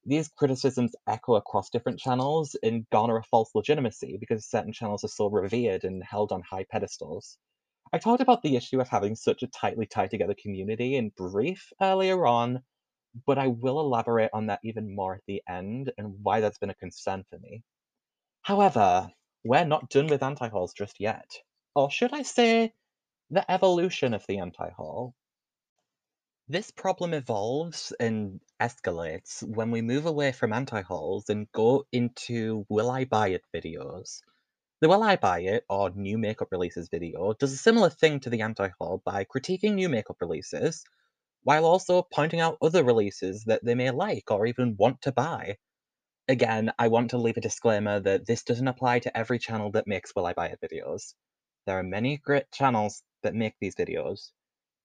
these 0.07 0.29
criticisms 0.29 0.95
echo 1.09 1.35
across 1.35 1.71
different 1.71 1.99
channels 1.99 2.57
and 2.63 2.89
garner 2.91 3.17
a 3.17 3.23
false 3.23 3.51
legitimacy 3.55 4.19
because 4.21 4.47
certain 4.47 4.73
channels 4.73 5.03
are 5.05 5.09
so 5.09 5.29
revered 5.29 5.85
and 5.85 6.03
held 6.05 6.31
on 6.33 6.43
high 6.43 6.67
pedestals. 6.71 7.39
I 7.93 7.99
talked 7.99 8.21
about 8.23 8.43
the 8.43 8.57
issue 8.57 8.81
of 8.81 8.89
having 8.89 9.17
such 9.17 9.43
a 9.43 9.49
tightly 9.49 9.87
tied 9.87 10.11
together 10.11 10.35
community 10.35 10.97
in 10.97 11.11
brief 11.11 11.73
earlier 11.81 12.27
on, 12.27 12.63
but 13.27 13.39
I 13.39 13.49
will 13.49 13.81
elaborate 13.81 14.31
on 14.35 14.47
that 14.47 14.61
even 14.65 14.95
more 14.95 15.15
at 15.15 15.23
the 15.27 15.43
end 15.49 15.93
and 15.99 16.23
why 16.23 16.41
that's 16.41 16.59
been 16.59 16.71
a 16.71 16.75
concern 16.75 17.25
for 17.31 17.39
me. 17.39 17.63
However, 18.43 19.11
we're 19.45 19.65
not 19.65 19.91
done 19.91 20.07
with 20.07 20.23
anti-hauls 20.23 20.75
just 20.75 21.01
yet. 21.01 21.31
Or 21.75 21.91
should 21.91 22.13
I 22.13 22.23
say, 22.23 22.75
the 23.31 23.51
evolution 23.51 24.15
of 24.15 24.27
the 24.27 24.39
anti-haul. 24.39 25.15
This 26.47 26.71
problem 26.71 27.15
evolves 27.15 27.93
and 27.99 28.41
escalates 28.61 29.43
when 29.43 29.71
we 29.71 29.81
move 29.81 30.05
away 30.05 30.33
from 30.33 30.53
anti-hauls 30.53 31.31
and 31.31 31.51
go 31.53 31.87
into 31.91 32.67
will 32.69 32.91
I 32.91 33.07
buy 33.07 33.29
it 33.29 33.43
videos. 33.55 34.21
The 34.81 34.89
will 34.89 35.03
I 35.03 35.17
buy 35.17 35.41
it 35.41 35.65
or 35.71 35.89
new 35.91 36.19
makeup 36.19 36.49
releases 36.51 36.91
video 36.91 37.33
does 37.33 37.53
a 37.53 37.57
similar 37.57 37.89
thing 37.89 38.21
to 38.21 38.31
the 38.31 38.43
anti-haul 38.43 39.01
by 39.05 39.25
critiquing 39.25 39.75
new 39.75 39.89
makeup 39.89 40.19
releases, 40.21 40.85
while 41.45 41.65
also 41.65 42.03
pointing 42.03 42.41
out 42.41 42.59
other 42.61 42.85
releases 42.85 43.45
that 43.45 43.65
they 43.65 43.75
may 43.75 43.91
like 43.91 44.31
or 44.31 44.45
even 44.45 44.77
want 44.77 45.01
to 45.03 45.13
buy. 45.13 45.57
Again, 46.29 46.73
I 46.79 46.89
want 46.89 47.11
to 47.11 47.19
leave 47.19 47.39
a 47.39 47.41
disclaimer 47.41 48.01
that 48.01 48.27
this 48.27 48.43
doesn't 48.43 48.69
apply 48.69 48.99
to 49.01 49.17
every 49.17 49.39
channel 49.39 49.71
that 49.71 49.87
makes 49.87 50.15
will 50.15 50.27
I 50.27 50.35
buy 50.35 50.49
it 50.49 50.61
videos. 50.61 51.15
There 51.67 51.79
are 51.79 51.83
many 51.83 52.19
great 52.19 52.51
channels 52.53 53.03
that 53.23 53.35
make 53.35 53.55
these 53.59 53.75
videos, 53.75 54.31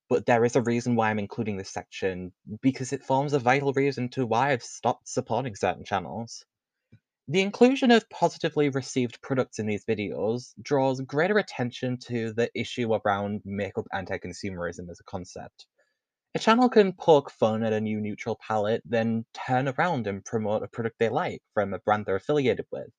but 0.08 0.26
there 0.26 0.46
is 0.46 0.56
a 0.56 0.62
reason 0.62 0.96
why 0.96 1.10
I'm 1.10 1.20
including 1.20 1.58
this 1.58 1.70
section, 1.70 2.32
because 2.62 2.94
it 2.94 3.04
forms 3.04 3.34
a 3.34 3.39
vital 3.39 3.74
reason 3.74 4.08
to 4.10 4.26
why 4.26 4.52
I've 4.52 4.63
stopped 4.63 5.10
supporting 5.10 5.56
certain 5.56 5.84
channels. 5.84 6.46
The 7.28 7.42
inclusion 7.42 7.92
of 7.92 8.10
positively 8.10 8.70
received 8.70 9.22
products 9.22 9.60
in 9.60 9.68
these 9.68 9.86
videos 9.86 10.54
draws 10.62 11.02
greater 11.02 11.38
attention 11.38 11.98
to 12.08 12.34
the 12.34 12.50
issue 12.56 12.94
around 12.94 13.42
makeup 13.44 13.86
anti-consumerism 13.92 14.89
as 14.89 15.00
a 15.00 15.04
concept. 15.04 15.68
A 16.34 16.39
channel 16.39 16.70
can 16.70 16.94
poke 16.94 17.30
fun 17.30 17.63
at 17.63 17.74
a 17.74 17.82
new 17.82 18.00
neutral 18.00 18.39
palette, 18.48 18.84
then 18.86 19.26
turn 19.34 19.68
around 19.68 20.08
and 20.08 20.24
promote 20.24 20.63
a 20.63 20.68
product 20.68 20.98
they 20.98 21.10
like 21.10 21.42
from 21.54 21.74
a 21.74 21.80
brand 21.80 22.06
they're 22.06 22.15
affiliated 22.15 22.65
with. 22.72 22.89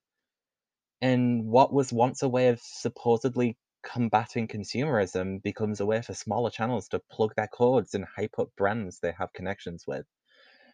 And 1.00 1.46
what 1.46 1.72
was 1.72 1.92
once 1.92 2.22
a 2.22 2.28
way 2.28 2.48
of 2.48 2.60
supposedly 2.60 3.56
combating 3.82 4.48
consumerism 4.48 5.42
becomes 5.42 5.80
a 5.80 5.86
way 5.86 6.02
for 6.02 6.14
smaller 6.14 6.50
channels 6.50 6.88
to 6.88 7.00
plug 7.10 7.34
their 7.36 7.48
codes 7.48 7.94
and 7.94 8.04
hype 8.04 8.38
up 8.38 8.48
brands 8.56 9.00
they 9.00 9.12
have 9.12 9.32
connections 9.32 9.84
with. 9.86 10.06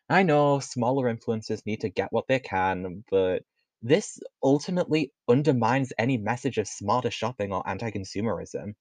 I 0.09 0.23
know 0.23 0.61
smaller 0.61 1.12
influencers 1.12 1.66
need 1.66 1.81
to 1.83 1.88
get 1.88 2.12
what 2.12 2.29
they 2.29 2.38
can, 2.38 3.05
but 3.11 3.42
this 3.83 4.19
ultimately 4.42 5.12
undermines 5.29 5.92
any 5.99 6.16
message 6.16 6.59
of 6.59 6.69
smarter 6.69 7.11
shopping 7.11 7.53
or 7.53 7.69
anti 7.69 7.90
consumerism. 7.90 8.75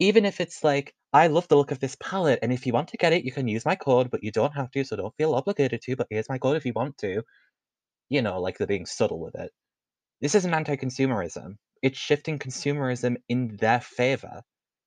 Even 0.00 0.24
if 0.24 0.40
it's 0.40 0.62
like, 0.64 0.94
I 1.12 1.28
love 1.28 1.48
the 1.48 1.56
look 1.56 1.70
of 1.70 1.80
this 1.80 1.96
palette, 2.00 2.40
and 2.42 2.52
if 2.52 2.66
you 2.66 2.72
want 2.72 2.88
to 2.90 2.96
get 2.96 3.12
it, 3.12 3.24
you 3.24 3.32
can 3.32 3.48
use 3.48 3.64
my 3.64 3.74
code, 3.76 4.10
but 4.10 4.22
you 4.22 4.30
don't 4.32 4.54
have 4.54 4.70
to, 4.72 4.84
so 4.84 4.96
don't 4.96 5.16
feel 5.16 5.34
obligated 5.34 5.82
to, 5.82 5.96
but 5.96 6.06
here's 6.10 6.28
my 6.28 6.38
code 6.38 6.56
if 6.56 6.66
you 6.66 6.72
want 6.74 6.98
to. 6.98 7.22
You 8.10 8.22
know, 8.22 8.40
like 8.40 8.58
they're 8.58 8.66
being 8.66 8.86
subtle 8.86 9.20
with 9.20 9.34
it. 9.36 9.52
This 10.20 10.34
isn't 10.36 10.54
anti 10.54 10.76
consumerism. 10.76 11.58
It's 11.82 11.98
shifting 11.98 12.38
consumerism 12.38 13.16
in 13.28 13.56
their 13.56 13.80
favor. 13.80 14.42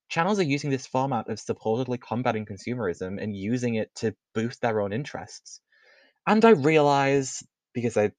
Channels 0.09 0.39
are 0.39 0.43
using 0.43 0.69
this 0.69 0.87
format 0.87 1.29
of 1.29 1.39
supposedly 1.39 1.97
combating 1.97 2.45
consumerism 2.45 3.21
and 3.21 3.35
using 3.35 3.75
it 3.75 3.93
to 3.95 4.15
boost 4.33 4.61
their 4.61 4.81
own 4.81 4.93
interests. 4.93 5.61
And 6.27 6.43
I 6.45 6.51
realize, 6.51 7.43
because 7.73 7.97
I 7.97 8.11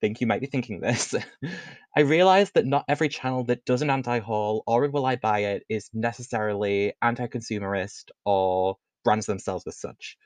think 0.00 0.20
you 0.20 0.26
might 0.26 0.40
be 0.40 0.46
thinking 0.46 0.80
this, 0.80 1.14
I 1.96 2.00
realize 2.00 2.50
that 2.52 2.66
not 2.66 2.84
every 2.88 3.08
channel 3.08 3.44
that 3.44 3.64
does 3.64 3.82
an 3.82 3.90
anti-haul 3.90 4.62
or 4.66 4.88
will 4.88 5.06
I 5.06 5.16
buy 5.16 5.40
it 5.40 5.64
is 5.68 5.90
necessarily 5.92 6.94
anti-consumerist 7.02 8.04
or 8.24 8.76
brands 9.04 9.26
themselves 9.26 9.66
as 9.66 9.78
such. 9.78 10.16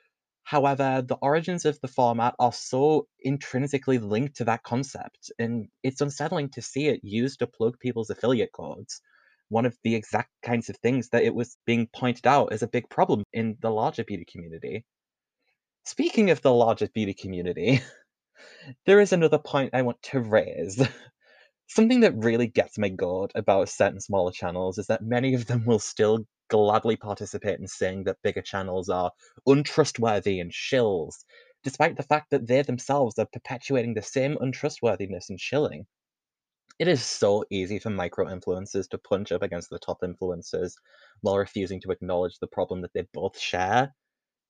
However, 0.47 1.03
the 1.03 1.17
origins 1.17 1.65
of 1.65 1.81
the 1.81 1.89
format 1.89 2.37
are 2.39 2.53
so 2.53 3.09
intrinsically 3.19 3.99
linked 3.99 4.37
to 4.37 4.45
that 4.45 4.63
concept, 4.63 5.33
and 5.41 5.67
it's 5.83 6.01
unsettling 6.01 6.51
to 6.51 6.63
see 6.63 6.87
it 6.87 7.01
used 7.03 7.41
to 7.41 7.49
plug 7.49 7.81
people's 7.81 8.11
affiliate 8.11 8.53
codes. 8.53 9.03
One 9.49 9.67
of 9.67 9.77
the 9.83 9.97
exact 9.97 10.31
kinds 10.43 10.71
of 10.71 10.77
things 10.77 11.09
that 11.09 11.25
it 11.25 11.35
was 11.35 11.57
being 11.67 11.89
pointed 11.89 12.29
out 12.29 12.53
as 12.53 12.63
a 12.63 12.69
big 12.69 12.89
problem 12.89 13.25
in 13.33 13.57
the 13.61 13.71
larger 13.73 14.05
beauty 14.05 14.25
community. 14.25 14.85
Speaking 15.85 16.31
of 16.31 16.43
the 16.43 16.55
larger 16.55 16.87
beauty 16.95 17.15
community, 17.15 17.81
there 18.87 19.01
is 19.01 19.13
another 19.13 19.41
point 19.41 19.75
I 19.75 19.83
want 19.83 20.01
to 20.13 20.21
raise. 20.21 20.81
Something 21.67 22.01
that 22.01 22.15
really 22.15 22.47
gets 22.47 22.79
my 22.79 22.91
goat 22.91 23.33
about 23.35 23.69
certain 23.69 24.01
smaller 24.01 24.31
channels 24.31 24.79
is 24.79 24.87
that 24.87 25.03
many 25.03 25.35
of 25.35 25.47
them 25.49 25.65
will 25.65 25.81
still 25.81 26.25
gladly 26.49 26.97
participate 26.97 27.61
in 27.61 27.69
saying 27.69 28.05
that 28.05 28.23
bigger 28.23 28.43
channels 28.43 28.89
are 28.89 29.13
untrustworthy 29.47 30.41
and 30.41 30.53
shills, 30.53 31.25
despite 31.63 31.97
the 31.97 32.03
fact 32.03 32.31
that 32.31 32.47
they 32.47 32.63
themselves 32.63 33.19
are 33.19 33.27
perpetuating 33.27 33.95
the 33.95 34.03
same 34.03 34.37
untrustworthiness 34.41 35.31
and 35.31 35.41
shilling. 35.41 35.87
It 36.79 36.89
is 36.89 37.05
so 37.05 37.45
easy 37.51 37.79
for 37.79 37.91
micro 37.91 38.27
influencers 38.27 38.89
to 38.91 38.99
punch 38.99 39.33
up 39.33 39.43
against 39.43 39.71
the 39.71 39.79
top 39.79 40.01
influencers 40.03 40.75
while 41.23 41.39
refusing 41.39 41.81
to 41.83 41.91
acknowledge 41.91 42.39
the 42.39 42.47
problem 42.47 42.83
that 42.83 42.93
they 42.95 43.03
both 43.13 43.39
share. 43.39 43.95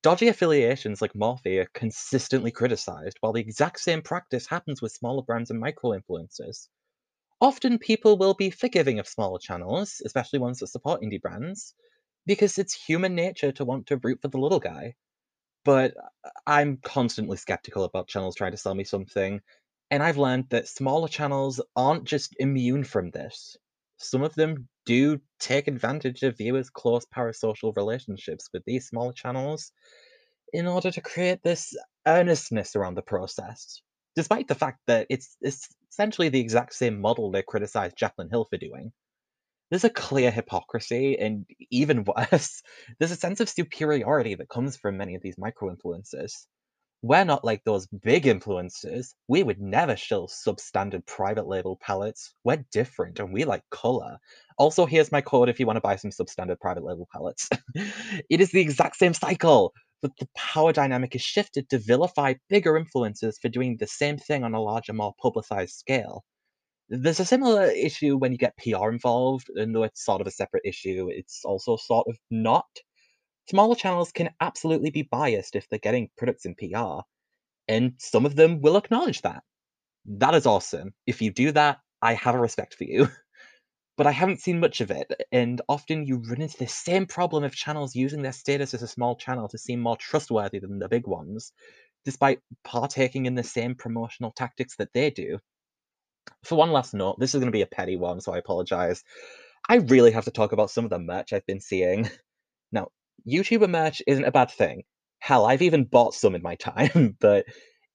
Dodgy 0.03 0.27
affiliations 0.27 1.01
like 1.01 1.13
Morphe 1.13 1.59
are 1.59 1.69
consistently 1.73 2.51
criticized, 2.51 3.17
while 3.21 3.33
the 3.33 3.41
exact 3.41 3.79
same 3.79 4.01
practice 4.01 4.47
happens 4.47 4.81
with 4.81 4.93
smaller 4.93 5.23
brands 5.23 5.51
and 5.51 5.59
micro 5.59 5.91
influencers. 5.91 6.69
Often 7.41 7.79
people 7.79 8.17
will 8.17 8.35
be 8.35 8.51
forgiving 8.51 8.99
of 8.99 9.07
smaller 9.07 9.39
channels, 9.39 10.01
especially 10.05 10.37
ones 10.37 10.59
that 10.59 10.67
support 10.67 11.01
indie 11.01 11.19
brands, 11.19 11.73
because 12.27 12.59
it's 12.59 12.75
human 12.75 13.15
nature 13.15 13.51
to 13.53 13.65
want 13.65 13.87
to 13.87 13.97
root 13.97 14.21
for 14.21 14.27
the 14.27 14.37
little 14.39 14.59
guy. 14.59 14.95
but 15.65 15.95
uh, 15.97 16.29
I'm 16.47 16.77
constantly 16.77 17.37
skeptical 17.37 17.83
about 17.83 18.07
channels 18.07 18.35
trying 18.35 18.51
to 18.51 18.57
sell 18.57 18.75
me 18.75 18.83
something, 18.83 19.41
and 19.91 20.03
I've 20.03 20.17
learned 20.17 20.49
that 20.49 20.67
smaller 20.67 21.07
channels 21.07 21.61
aren't 21.75 22.05
just 22.05 22.35
immune 22.39 22.83
from 22.83 23.11
this. 23.11 23.57
Some 23.97 24.23
of 24.23 24.35
them 24.35 24.69
do 24.85 25.21
take 25.39 25.67
advantage 25.67 26.23
of 26.23 26.37
viewers' 26.37 26.69
close 26.69 27.05
parasocial 27.05 27.75
relationships 27.75 28.49
with 28.53 28.63
these 28.65 28.87
smaller 28.87 29.13
channels 29.13 29.71
in 30.53 30.67
order 30.67 30.91
to 30.91 31.01
create 31.01 31.43
this 31.43 31.75
earnestness 32.05 32.75
around 32.75 32.95
the 32.95 33.01
process, 33.01 33.81
despite 34.17 34.47
the 34.47 34.55
fact 34.55 34.79
that 34.87 35.05
it's, 35.11 35.37
it's 35.41 35.69
essentially 35.91 36.27
the 36.27 36.39
exact 36.39 36.73
same 36.73 36.99
model 36.99 37.31
they 37.31 37.43
criticized 37.43 37.95
Jaclyn 37.95 38.31
Hill 38.31 38.47
for 38.49 38.57
doing. 38.57 38.91
There's 39.69 39.83
a 39.83 39.91
clear 39.91 40.31
hypocrisy, 40.31 41.19
and 41.19 41.45
even 41.69 42.03
worse, 42.31 42.63
there's 42.97 43.11
a 43.11 43.15
sense 43.15 43.39
of 43.41 43.47
superiority 43.47 44.33
that 44.33 44.49
comes 44.49 44.75
from 44.75 44.97
many 44.97 45.13
of 45.13 45.21
these 45.21 45.37
micro 45.37 45.73
influencers. 45.73 46.33
We're 47.03 47.25
not 47.25 47.45
like 47.45 47.63
those 47.63 47.85
big 47.85 48.23
influencers. 48.23 49.13
We 49.27 49.43
would 49.43 49.61
never 49.61 49.95
shill 49.95 50.27
substandard 50.27 51.05
private 51.05 51.47
label 51.47 51.77
palettes. 51.79 52.33
We're 52.43 52.65
different 52.71 53.19
and 53.19 53.31
we 53.31 53.45
like 53.45 53.61
color. 53.69 54.17
Also, 54.57 54.87
here's 54.87 55.11
my 55.11 55.21
code 55.21 55.47
if 55.47 55.59
you 55.59 55.67
want 55.67 55.77
to 55.77 55.81
buy 55.81 55.95
some 55.95 56.09
substandard 56.09 56.59
private 56.59 56.83
label 56.83 57.07
palettes. 57.13 57.47
it 57.75 58.41
is 58.41 58.49
the 58.49 58.61
exact 58.61 58.95
same 58.95 59.13
cycle, 59.13 59.73
but 60.01 60.11
the 60.17 60.27
power 60.35 60.73
dynamic 60.73 61.15
is 61.15 61.21
shifted 61.21 61.69
to 61.69 61.79
vilify 61.79 62.35
bigger 62.49 62.73
influencers 62.73 63.35
for 63.41 63.49
doing 63.49 63.77
the 63.77 63.87
same 63.87 64.17
thing 64.17 64.43
on 64.43 64.53
a 64.53 64.61
larger, 64.61 64.93
more 64.93 65.13
publicized 65.21 65.75
scale. 65.75 66.23
There's 66.89 67.19
a 67.19 67.25
similar 67.25 67.65
issue 67.65 68.17
when 68.17 68.31
you 68.31 68.37
get 68.37 68.57
PR 68.57 68.89
involved, 68.89 69.49
and 69.49 69.75
though 69.75 69.83
it's 69.83 70.05
sort 70.05 70.21
of 70.21 70.27
a 70.27 70.31
separate 70.31 70.63
issue, 70.65 71.09
it's 71.11 71.43
also 71.43 71.77
sort 71.77 72.07
of 72.07 72.17
not. 72.31 72.67
Smaller 73.49 73.75
channels 73.75 74.11
can 74.11 74.29
absolutely 74.41 74.91
be 74.91 75.03
biased 75.03 75.55
if 75.55 75.67
they're 75.69 75.79
getting 75.79 76.09
products 76.17 76.45
in 76.45 76.55
PR, 76.55 77.01
and 77.67 77.93
some 77.99 78.25
of 78.25 78.35
them 78.35 78.61
will 78.61 78.77
acknowledge 78.77 79.21
that. 79.23 79.43
That 80.05 80.35
is 80.35 80.45
awesome. 80.45 80.93
If 81.05 81.21
you 81.21 81.31
do 81.31 81.51
that, 81.53 81.79
I 82.01 82.13
have 82.13 82.35
a 82.35 82.39
respect 82.39 82.75
for 82.75 82.85
you. 82.85 83.09
but 83.97 84.07
I 84.07 84.11
haven't 84.11 84.41
seen 84.41 84.59
much 84.59 84.79
of 84.79 84.91
it, 84.91 85.11
and 85.31 85.59
often 85.67 86.05
you 86.05 86.17
run 86.17 86.41
into 86.41 86.57
the 86.57 86.67
same 86.67 87.07
problem 87.07 87.43
of 87.43 87.55
channels 87.55 87.95
using 87.95 88.21
their 88.21 88.31
status 88.31 88.73
as 88.75 88.83
a 88.83 88.87
small 88.87 89.15
channel 89.15 89.47
to 89.49 89.57
seem 89.57 89.79
more 89.81 89.97
trustworthy 89.97 90.59
than 90.59 90.79
the 90.79 90.87
big 90.87 91.07
ones, 91.07 91.51
despite 92.05 92.39
partaking 92.63 93.25
in 93.25 93.33
the 93.33 93.43
same 93.43 93.73
promotional 93.75 94.31
tactics 94.31 94.75
that 94.77 94.93
they 94.93 95.09
do. 95.09 95.39
For 96.43 96.55
one 96.55 96.71
last 96.71 96.93
note, 96.93 97.19
this 97.19 97.33
is 97.33 97.39
going 97.39 97.51
to 97.51 97.57
be 97.57 97.63
a 97.63 97.67
petty 97.67 97.95
one, 97.97 98.21
so 98.21 98.33
I 98.33 98.37
apologize. 98.37 99.03
I 99.67 99.77
really 99.77 100.11
have 100.11 100.25
to 100.25 100.31
talk 100.31 100.51
about 100.51 100.71
some 100.71 100.85
of 100.85 100.91
the 100.91 100.99
merch 100.99 101.33
I've 101.33 101.45
been 101.45 101.61
seeing. 101.61 102.09
Now, 102.69 102.89
YouTuber 103.25 103.69
merch 103.69 104.01
isn't 104.05 104.25
a 104.25 104.31
bad 104.31 104.51
thing. 104.51 104.83
Hell, 105.19 105.45
I've 105.45 105.61
even 105.61 105.85
bought 105.85 106.13
some 106.13 106.35
in 106.35 106.41
my 106.41 106.55
time, 106.69 107.15
but 107.17 107.45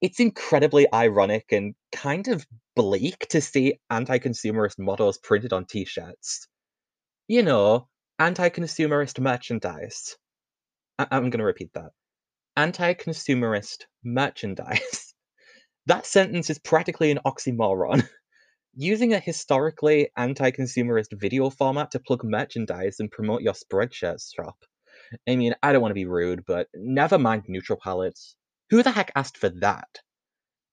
it's 0.01 0.19
incredibly 0.19 0.87
ironic 0.93 1.53
and 1.53 1.75
kind 1.93 2.27
of 2.29 2.47
bleak 2.75 3.27
to 3.29 3.41
see 3.41 3.81
anti 3.91 4.19
consumerist 4.19 4.79
models 4.79 5.19
printed 5.19 5.53
on 5.53 5.67
t 5.67 5.85
shirts. 5.85 6.49
You 7.29 7.43
know, 7.43 7.89
anti 8.19 8.49
consumerist 8.51 9.21
merchandise. 9.21 10.17
I- 10.99 11.09
I'm 11.11 11.31
going 11.31 11.41
to 11.41 11.45
repeat 11.45 11.73
that 11.75 11.93
anti 12.57 12.95
consumerist 12.95 13.85
merchandise. 14.05 15.15
that 15.87 16.07
sentence 16.07 16.51
is 16.51 16.59
practically 16.59 17.11
an 17.11 17.21
oxymoron. 17.27 18.09
Using 18.75 19.13
a 19.13 19.19
historically 19.19 20.11
anti-consumerist 20.17 21.09
video 21.13 21.51
format 21.51 21.91
to 21.91 22.01
plug 22.01 22.25
merchandise 22.25 23.01
and 23.01 23.11
promote 23.11 23.43
your 23.43 23.53
Spreadshirt 23.53 24.35
shop. 24.35 24.57
I 25.29 25.37
mean, 25.37 25.55
I 25.63 25.73
don't 25.73 25.83
want 25.83 25.91
to 25.91 25.95
be 25.95 26.07
rude, 26.07 26.45
but 26.47 26.69
never 26.75 27.19
mind 27.19 27.43
neutral 27.49 27.79
palettes. 27.83 28.35
Who 28.71 28.83
the 28.83 28.91
heck 28.91 29.13
asked 29.15 29.37
for 29.37 29.51
that? 29.61 29.99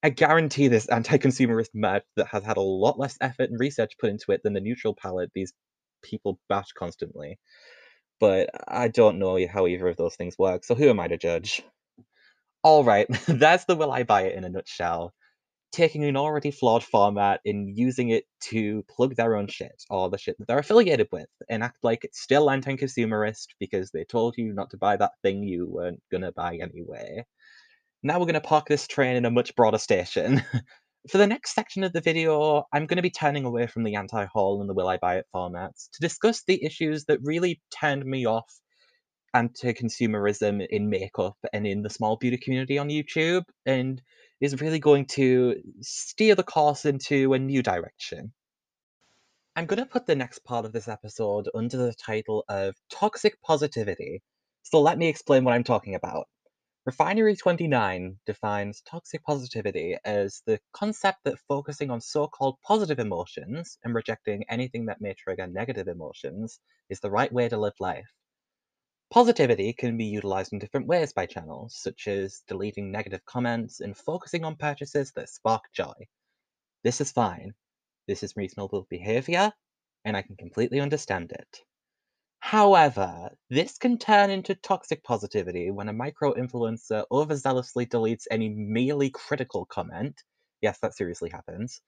I 0.02 0.10
guarantee 0.10 0.68
this 0.68 0.88
anti-consumerist 0.88 1.70
merch 1.74 2.04
that 2.16 2.28
has 2.28 2.44
had 2.44 2.56
a 2.56 2.62
lot 2.62 2.98
less 2.98 3.18
effort 3.20 3.50
and 3.50 3.60
research 3.60 3.92
put 3.98 4.10
into 4.10 4.32
it 4.32 4.42
than 4.42 4.54
the 4.54 4.60
neutral 4.60 4.94
palette 4.94 5.30
these 5.34 5.52
people 6.02 6.38
bash 6.48 6.72
constantly. 6.72 7.38
But 8.18 8.50
I 8.66 8.88
don't 8.88 9.18
know 9.18 9.38
how 9.46 9.66
either 9.66 9.88
of 9.88 9.96
those 9.96 10.16
things 10.16 10.38
work, 10.38 10.64
so 10.64 10.74
who 10.74 10.88
am 10.88 11.00
I 11.00 11.08
to 11.08 11.18
judge? 11.18 11.62
Alright, 12.64 13.08
that's 13.28 13.64
the 13.64 13.76
will 13.76 13.92
I 13.92 14.02
buy 14.04 14.22
it 14.22 14.36
in 14.36 14.44
a 14.44 14.48
nutshell 14.48 15.12
taking 15.72 16.04
an 16.04 16.16
already 16.16 16.50
flawed 16.50 16.82
format 16.82 17.40
and 17.44 17.76
using 17.76 18.10
it 18.10 18.24
to 18.40 18.84
plug 18.88 19.14
their 19.14 19.36
own 19.36 19.46
shit 19.46 19.84
or 19.88 20.10
the 20.10 20.18
shit 20.18 20.36
that 20.38 20.48
they're 20.48 20.58
affiliated 20.58 21.08
with 21.12 21.28
and 21.48 21.62
act 21.62 21.78
like 21.82 22.04
it's 22.04 22.20
still 22.20 22.50
anti-consumerist 22.50 23.48
because 23.58 23.90
they 23.90 24.04
told 24.04 24.34
you 24.36 24.52
not 24.52 24.70
to 24.70 24.76
buy 24.76 24.96
that 24.96 25.12
thing 25.22 25.42
you 25.42 25.66
weren't 25.68 26.02
gonna 26.10 26.32
buy 26.32 26.56
anyway. 26.56 27.24
Now 28.02 28.18
we're 28.18 28.26
gonna 28.26 28.40
park 28.40 28.66
this 28.68 28.86
train 28.86 29.16
in 29.16 29.24
a 29.24 29.30
much 29.30 29.54
broader 29.56 29.78
station. 29.78 30.42
For 31.08 31.16
the 31.16 31.26
next 31.26 31.54
section 31.54 31.82
of 31.82 31.94
the 31.94 32.02
video, 32.02 32.64
I'm 32.74 32.84
going 32.84 32.98
to 32.98 33.02
be 33.02 33.10
turning 33.10 33.46
away 33.46 33.66
from 33.66 33.84
the 33.84 33.94
anti-haul 33.94 34.60
and 34.60 34.68
the 34.68 34.74
will 34.74 34.86
I 34.86 34.98
buy 34.98 35.16
it 35.16 35.26
formats 35.34 35.88
to 35.92 36.00
discuss 36.00 36.42
the 36.42 36.62
issues 36.62 37.06
that 37.06 37.20
really 37.22 37.62
turned 37.70 38.04
me 38.04 38.26
off 38.26 38.44
anti-consumerism 39.32 40.66
in 40.68 40.90
makeup 40.90 41.36
and 41.54 41.66
in 41.66 41.82
the 41.82 41.88
small 41.88 42.16
beauty 42.16 42.36
community 42.36 42.76
on 42.76 42.90
YouTube 42.90 43.44
and 43.64 44.02
is 44.42 44.60
really 44.60 44.78
going 44.78 45.06
to 45.06 45.56
steer 45.80 46.34
the 46.34 46.42
course 46.42 46.84
into 46.84 47.32
a 47.32 47.38
new 47.38 47.62
direction. 47.62 48.32
I'm 49.56 49.66
going 49.66 49.78
to 49.78 49.86
put 49.86 50.06
the 50.06 50.16
next 50.16 50.44
part 50.44 50.66
of 50.66 50.72
this 50.72 50.88
episode 50.88 51.48
under 51.54 51.76
the 51.76 51.94
title 51.94 52.44
of 52.48 52.74
Toxic 52.90 53.40
Positivity, 53.42 54.22
so 54.62 54.80
let 54.80 54.98
me 54.98 55.08
explain 55.08 55.44
what 55.44 55.54
I'm 55.54 55.64
talking 55.64 55.94
about. 55.94 56.26
Refinery29 56.88 58.16
defines 58.24 58.80
toxic 58.80 59.22
positivity 59.22 59.98
as 60.02 60.42
the 60.46 60.60
concept 60.72 61.24
that 61.24 61.38
focusing 61.40 61.90
on 61.90 62.00
so 62.00 62.26
called 62.26 62.60
positive 62.62 62.98
emotions 62.98 63.78
and 63.84 63.94
rejecting 63.94 64.44
anything 64.48 64.86
that 64.86 65.00
may 65.00 65.12
trigger 65.12 65.46
negative 65.46 65.88
emotions 65.88 66.58
is 66.88 67.00
the 67.00 67.10
right 67.10 67.30
way 67.30 67.50
to 67.50 67.58
live 67.58 67.78
life. 67.80 68.10
Positivity 69.10 69.74
can 69.74 69.98
be 69.98 70.06
utilized 70.06 70.54
in 70.54 70.58
different 70.58 70.86
ways 70.86 71.12
by 71.12 71.26
channels, 71.26 71.76
such 71.76 72.08
as 72.08 72.44
deleting 72.48 72.90
negative 72.90 73.24
comments 73.26 73.80
and 73.80 73.94
focusing 73.94 74.44
on 74.44 74.56
purchases 74.56 75.12
that 75.12 75.28
spark 75.28 75.70
joy. 75.72 76.08
This 76.82 77.02
is 77.02 77.12
fine. 77.12 77.54
This 78.06 78.22
is 78.22 78.36
reasonable 78.36 78.86
behavior, 78.88 79.52
and 80.06 80.16
I 80.16 80.22
can 80.22 80.36
completely 80.36 80.80
understand 80.80 81.32
it. 81.32 81.60
However, 82.40 83.36
this 83.50 83.78
can 83.78 83.96
turn 83.96 84.30
into 84.30 84.54
toxic 84.56 85.04
positivity 85.04 85.70
when 85.70 85.88
a 85.88 85.92
micro 85.92 86.34
influencer 86.34 87.06
overzealously 87.12 87.86
deletes 87.88 88.26
any 88.30 88.48
merely 88.48 89.10
critical 89.10 89.64
comment. 89.64 90.20
Yes, 90.60 90.78
that 90.80 90.94
seriously 90.96 91.30
happens. 91.30 91.80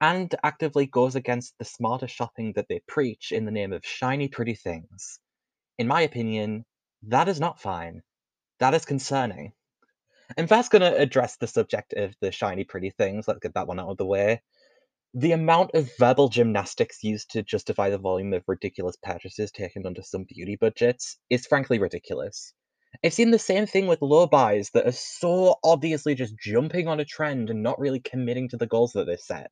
And 0.00 0.34
actively 0.44 0.86
goes 0.86 1.16
against 1.16 1.58
the 1.58 1.64
smarter 1.66 2.08
shopping 2.08 2.54
that 2.54 2.68
they 2.68 2.80
preach 2.88 3.32
in 3.32 3.44
the 3.44 3.52
name 3.52 3.72
of 3.72 3.86
shiny, 3.86 4.28
pretty 4.28 4.54
things 4.54 5.20
in 5.78 5.88
my 5.88 6.02
opinion, 6.02 6.64
that 7.04 7.28
is 7.28 7.40
not 7.40 7.60
fine. 7.60 8.02
That 8.60 8.74
is 8.74 8.84
concerning. 8.84 9.52
And 10.36 10.48
that's 10.48 10.68
going 10.68 10.82
to 10.82 10.96
address 10.96 11.36
the 11.36 11.46
subject 11.46 11.92
of 11.94 12.14
the 12.20 12.32
shiny, 12.32 12.64
pretty 12.64 12.90
things. 12.90 13.28
Let's 13.28 13.40
get 13.40 13.54
that 13.54 13.66
one 13.68 13.80
out 13.80 13.90
of 13.90 13.96
the 13.98 14.06
way. 14.06 14.42
The 15.18 15.32
amount 15.32 15.70
of 15.72 15.96
verbal 15.96 16.28
gymnastics 16.28 17.02
used 17.02 17.30
to 17.30 17.42
justify 17.42 17.88
the 17.88 17.96
volume 17.96 18.34
of 18.34 18.44
ridiculous 18.46 18.96
purchases 19.02 19.50
taken 19.50 19.86
under 19.86 20.02
some 20.02 20.24
beauty 20.24 20.56
budgets 20.56 21.16
is 21.30 21.46
frankly 21.46 21.78
ridiculous. 21.78 22.52
I've 23.02 23.14
seen 23.14 23.30
the 23.30 23.38
same 23.38 23.64
thing 23.64 23.86
with 23.86 24.02
low 24.02 24.26
buys 24.26 24.68
that 24.74 24.86
are 24.86 24.92
so 24.92 25.56
obviously 25.64 26.14
just 26.14 26.34
jumping 26.38 26.86
on 26.86 27.00
a 27.00 27.06
trend 27.06 27.48
and 27.48 27.62
not 27.62 27.78
really 27.78 27.98
committing 27.98 28.50
to 28.50 28.58
the 28.58 28.66
goals 28.66 28.92
that 28.92 29.06
they 29.06 29.16
set. 29.16 29.50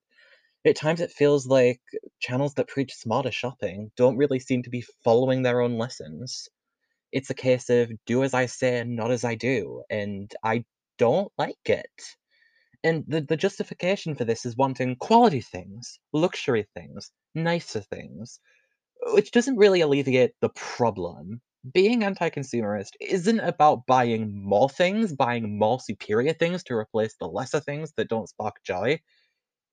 At 0.67 0.77
times, 0.77 1.01
it 1.01 1.13
feels 1.13 1.47
like 1.47 1.81
channels 2.21 2.53
that 2.57 2.69
preach 2.69 2.93
smarter 2.93 3.33
shopping 3.33 3.91
don't 3.97 4.19
really 4.19 4.41
seem 4.41 4.65
to 4.65 4.71
be 4.71 4.85
following 5.03 5.41
their 5.41 5.63
own 5.63 5.79
lessons. 5.79 6.47
It's 7.11 7.31
a 7.31 7.35
case 7.35 7.71
of 7.71 7.91
do 8.05 8.23
as 8.23 8.35
I 8.35 8.45
say 8.45 8.85
not 8.85 9.11
as 9.11 9.25
I 9.25 9.35
do, 9.35 9.83
and 9.89 10.31
I 10.43 10.67
don't 10.99 11.33
like 11.39 11.57
it. 11.65 12.17
And 12.85 13.05
the, 13.09 13.23
the 13.23 13.37
justification 13.37 14.15
for 14.15 14.25
this 14.25 14.47
is 14.47 14.57
wanting 14.57 14.97
quality 14.97 15.41
things, 15.41 15.99
luxury 16.13 16.69
things, 16.75 17.11
nicer 17.35 17.81
things, 17.81 18.39
which 19.13 19.33
doesn't 19.33 19.57
really 19.57 19.81
alleviate 19.83 20.33
the 20.41 20.51
problem. 20.51 21.41
Being 21.73 22.05
anti 22.05 22.31
consumerist 22.31 22.93
isn't 23.01 23.41
about 23.41 23.87
buying 23.87 24.45
more 24.45 24.69
things, 24.71 25.15
buying 25.15 25.59
more 25.59 25.81
superior 25.81 26.35
things 26.35 26.63
to 26.65 26.75
replace 26.75 27.17
the 27.19 27.27
lesser 27.29 27.61
things 27.61 27.93
that 27.97 28.09
don't 28.09 28.29
spark 28.29 28.57
joy. 28.65 29.01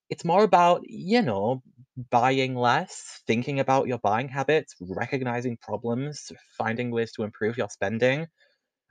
It's 0.09 0.25
more 0.25 0.43
about, 0.43 0.81
you 0.85 1.21
know, 1.21 1.63
buying 2.11 2.55
less, 2.55 3.21
thinking 3.27 3.59
about 3.59 3.87
your 3.87 3.99
buying 3.99 4.29
habits, 4.29 4.75
recognizing 4.81 5.57
problems, 5.57 6.31
finding 6.57 6.91
ways 6.91 7.11
to 7.13 7.23
improve 7.23 7.57
your 7.57 7.69
spending. 7.69 8.27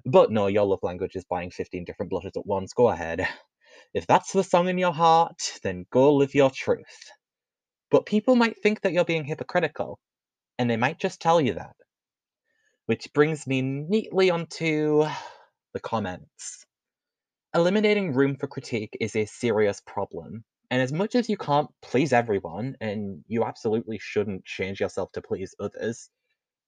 But 0.07 0.33
no, 0.33 0.49
your 0.49 0.67
love 0.67 0.81
language 0.83 1.17
is 1.17 1.25
buying 1.27 1.51
15 1.51 1.85
different 1.85 2.11
blushes 2.11 2.33
at 2.37 2.47
once. 2.47 2.75
Go 2.75 2.89
ahead. 2.91 3.27
If 3.95 4.07
that's 4.07 4.33
the 4.33 4.45
song 4.45 4.69
in 4.69 4.79
your 4.79 4.93
heart, 4.93 5.59
then 5.63 5.87
go 5.91 6.15
live 6.15 6.35
your 6.35 6.51
truth. 6.51 7.11
But 7.91 8.07
people 8.07 8.37
might 8.37 8.63
think 8.63 8.83
that 8.83 8.93
you're 8.93 9.05
being 9.05 9.25
hypocritical, 9.25 9.99
and 10.59 10.71
they 10.71 10.77
might 10.77 10.99
just 11.01 11.21
tell 11.21 11.41
you 11.41 11.55
that. 11.55 11.75
Which 12.87 13.13
brings 13.13 13.47
me 13.47 13.63
neatly 13.63 14.31
onto 14.31 15.05
the 15.73 15.81
comments. 15.81 16.65
Eliminating 17.55 18.15
room 18.15 18.37
for 18.37 18.47
critique 18.47 18.97
is 19.01 19.17
a 19.17 19.27
serious 19.27 19.81
problem, 19.85 20.45
and 20.71 20.81
as 20.81 20.93
much 20.93 21.17
as 21.17 21.29
you 21.29 21.37
can't 21.37 21.69
please 21.83 22.13
everyone, 22.13 22.77
and 22.81 23.25
you 23.27 23.43
absolutely 23.43 23.99
shouldn't 23.99 24.45
change 24.45 24.81
yourself 24.81 25.11
to 25.13 25.23
please 25.23 25.55
others, 25.59 26.11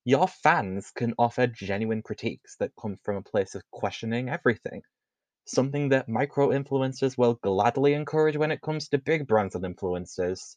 your 0.05 0.27
fans 0.27 0.91
can 0.91 1.15
offer 1.19 1.47
genuine 1.47 2.03
critiques 2.03 2.57
that 2.57 2.73
come 2.81 2.97
from 3.05 3.17
a 3.17 3.23
place 3.23 3.55
of 3.55 3.63
questioning 3.71 4.29
everything. 4.29 4.83
Something 5.45 5.89
that 5.89 6.09
micro 6.09 6.51
influencers 6.51 7.19
will 7.19 7.35
gladly 7.35 7.95
encourage 7.95 8.37
when 8.37 8.53
it 8.53 8.63
comes 8.63 8.89
to 8.89 8.99
big 8.99 9.27
brands 9.27 9.55
and 9.55 9.65
influencers. 9.65 10.57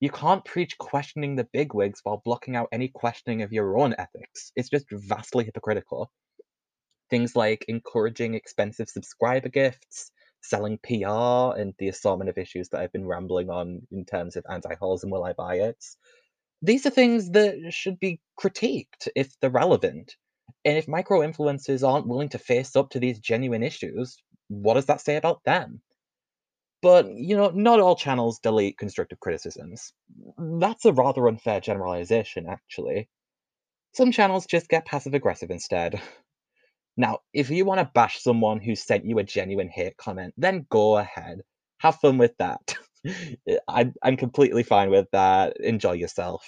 You 0.00 0.10
can't 0.10 0.44
preach 0.44 0.76
questioning 0.78 1.36
the 1.36 1.48
bigwigs 1.52 2.00
while 2.02 2.20
blocking 2.24 2.56
out 2.56 2.68
any 2.72 2.88
questioning 2.88 3.42
of 3.42 3.52
your 3.52 3.78
own 3.78 3.94
ethics. 3.96 4.52
It's 4.56 4.68
just 4.68 4.86
vastly 4.90 5.44
hypocritical. 5.44 6.10
Things 7.08 7.36
like 7.36 7.64
encouraging 7.68 8.34
expensive 8.34 8.88
subscriber 8.88 9.48
gifts, 9.48 10.10
selling 10.42 10.78
PR, 10.78 11.58
and 11.58 11.72
the 11.78 11.88
assortment 11.88 12.28
of 12.28 12.36
issues 12.36 12.68
that 12.70 12.80
I've 12.80 12.92
been 12.92 13.06
rambling 13.06 13.48
on 13.48 13.86
in 13.92 14.04
terms 14.04 14.36
of 14.36 14.44
anti-hauls 14.50 15.02
and 15.02 15.12
will 15.12 15.24
I 15.24 15.32
buy 15.32 15.56
it. 15.56 15.82
These 16.62 16.84
are 16.84 16.90
things 16.90 17.30
that 17.30 17.72
should 17.72 18.00
be 18.00 18.20
critiqued 18.38 19.08
if 19.14 19.38
they're 19.40 19.50
relevant. 19.50 20.16
And 20.66 20.76
if 20.76 20.88
micro 20.88 21.20
influencers 21.20 21.88
aren't 21.88 22.08
willing 22.08 22.28
to 22.30 22.38
face 22.38 22.76
up 22.76 22.90
to 22.90 23.00
these 23.00 23.20
genuine 23.20 23.62
issues, 23.62 24.18
what 24.48 24.74
does 24.74 24.86
that 24.86 25.00
say 25.00 25.16
about 25.16 25.44
them? 25.44 25.80
But, 26.82 27.06
you 27.14 27.36
know, 27.36 27.50
not 27.50 27.80
all 27.80 27.96
channels 27.96 28.40
delete 28.40 28.76
constructive 28.76 29.20
criticisms. 29.20 29.92
That's 30.38 30.84
a 30.84 30.92
rather 30.92 31.28
unfair 31.28 31.60
generalization, 31.60 32.46
actually. 32.48 33.08
Some 33.94 34.12
channels 34.12 34.46
just 34.46 34.68
get 34.68 34.86
passive 34.86 35.14
aggressive 35.14 35.50
instead. 35.50 36.00
Now, 36.96 37.20
if 37.32 37.50
you 37.50 37.64
want 37.64 37.80
to 37.80 37.90
bash 37.94 38.20
someone 38.22 38.60
who 38.60 38.74
sent 38.74 39.04
you 39.06 39.18
a 39.18 39.24
genuine 39.24 39.68
hate 39.68 39.96
comment, 39.98 40.34
then 40.36 40.66
go 40.70 40.96
ahead. 40.98 41.42
Have 41.78 41.96
fun 41.96 42.18
with 42.18 42.36
that. 42.38 42.74
I, 43.68 43.92
I'm 44.02 44.16
completely 44.16 44.62
fine 44.62 44.90
with 44.90 45.06
that. 45.12 45.60
Enjoy 45.60 45.92
yourself. 45.92 46.44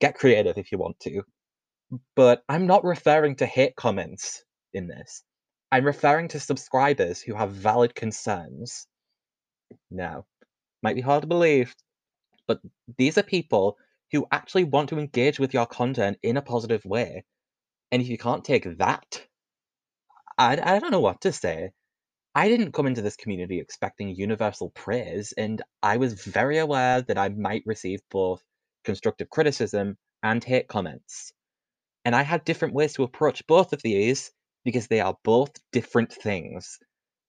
Get 0.00 0.14
creative 0.14 0.58
if 0.58 0.72
you 0.72 0.78
want 0.78 1.00
to. 1.00 1.22
But 2.16 2.44
I'm 2.48 2.66
not 2.66 2.84
referring 2.84 3.36
to 3.36 3.46
hate 3.46 3.76
comments 3.76 4.44
in 4.74 4.88
this. 4.88 5.22
I'm 5.72 5.84
referring 5.84 6.28
to 6.28 6.40
subscribers 6.40 7.20
who 7.22 7.34
have 7.34 7.52
valid 7.52 7.94
concerns. 7.94 8.86
Now, 9.90 10.26
might 10.82 10.96
be 10.96 11.02
hard 11.02 11.22
to 11.22 11.28
believe, 11.28 11.74
but 12.46 12.60
these 12.98 13.18
are 13.18 13.22
people 13.22 13.76
who 14.12 14.26
actually 14.32 14.64
want 14.64 14.90
to 14.90 14.98
engage 14.98 15.38
with 15.40 15.54
your 15.54 15.66
content 15.66 16.18
in 16.22 16.36
a 16.36 16.42
positive 16.42 16.84
way. 16.84 17.24
And 17.92 18.02
if 18.02 18.08
you 18.08 18.18
can't 18.18 18.44
take 18.44 18.64
that 18.78 19.22
I 20.38 20.52
I 20.76 20.78
don't 20.80 20.90
know 20.90 21.00
what 21.00 21.20
to 21.22 21.32
say. 21.32 21.72
I 22.34 22.48
didn't 22.48 22.72
come 22.72 22.86
into 22.86 23.02
this 23.02 23.16
community 23.16 23.60
expecting 23.60 24.14
universal 24.14 24.70
praise, 24.70 25.32
and 25.36 25.62
I 25.82 25.98
was 25.98 26.14
very 26.14 26.58
aware 26.58 27.02
that 27.02 27.18
I 27.18 27.30
might 27.30 27.64
receive 27.66 28.00
both 28.10 28.42
constructive 28.84 29.30
criticism 29.30 29.98
and 30.22 30.44
hate 30.44 30.68
comments. 30.68 31.32
And 32.04 32.14
I 32.16 32.22
had 32.22 32.44
different 32.44 32.74
ways 32.74 32.94
to 32.94 33.04
approach 33.04 33.46
both 33.46 33.72
of 33.72 33.82
these 33.82 34.30
because 34.64 34.88
they 34.88 35.00
are 35.00 35.18
both 35.24 35.52
different 35.72 36.12
things. 36.12 36.78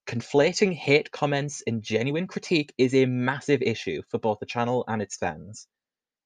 Conflating 0.07 0.73
hate 0.73 1.11
comments 1.11 1.63
and 1.67 1.83
genuine 1.83 2.27
critique 2.27 2.73
is 2.77 2.93
a 2.95 3.05
massive 3.07 3.61
issue 3.61 4.01
for 4.09 4.19
both 4.19 4.39
the 4.39 4.45
channel 4.45 4.85
and 4.87 5.01
its 5.01 5.17
fans. 5.17 5.67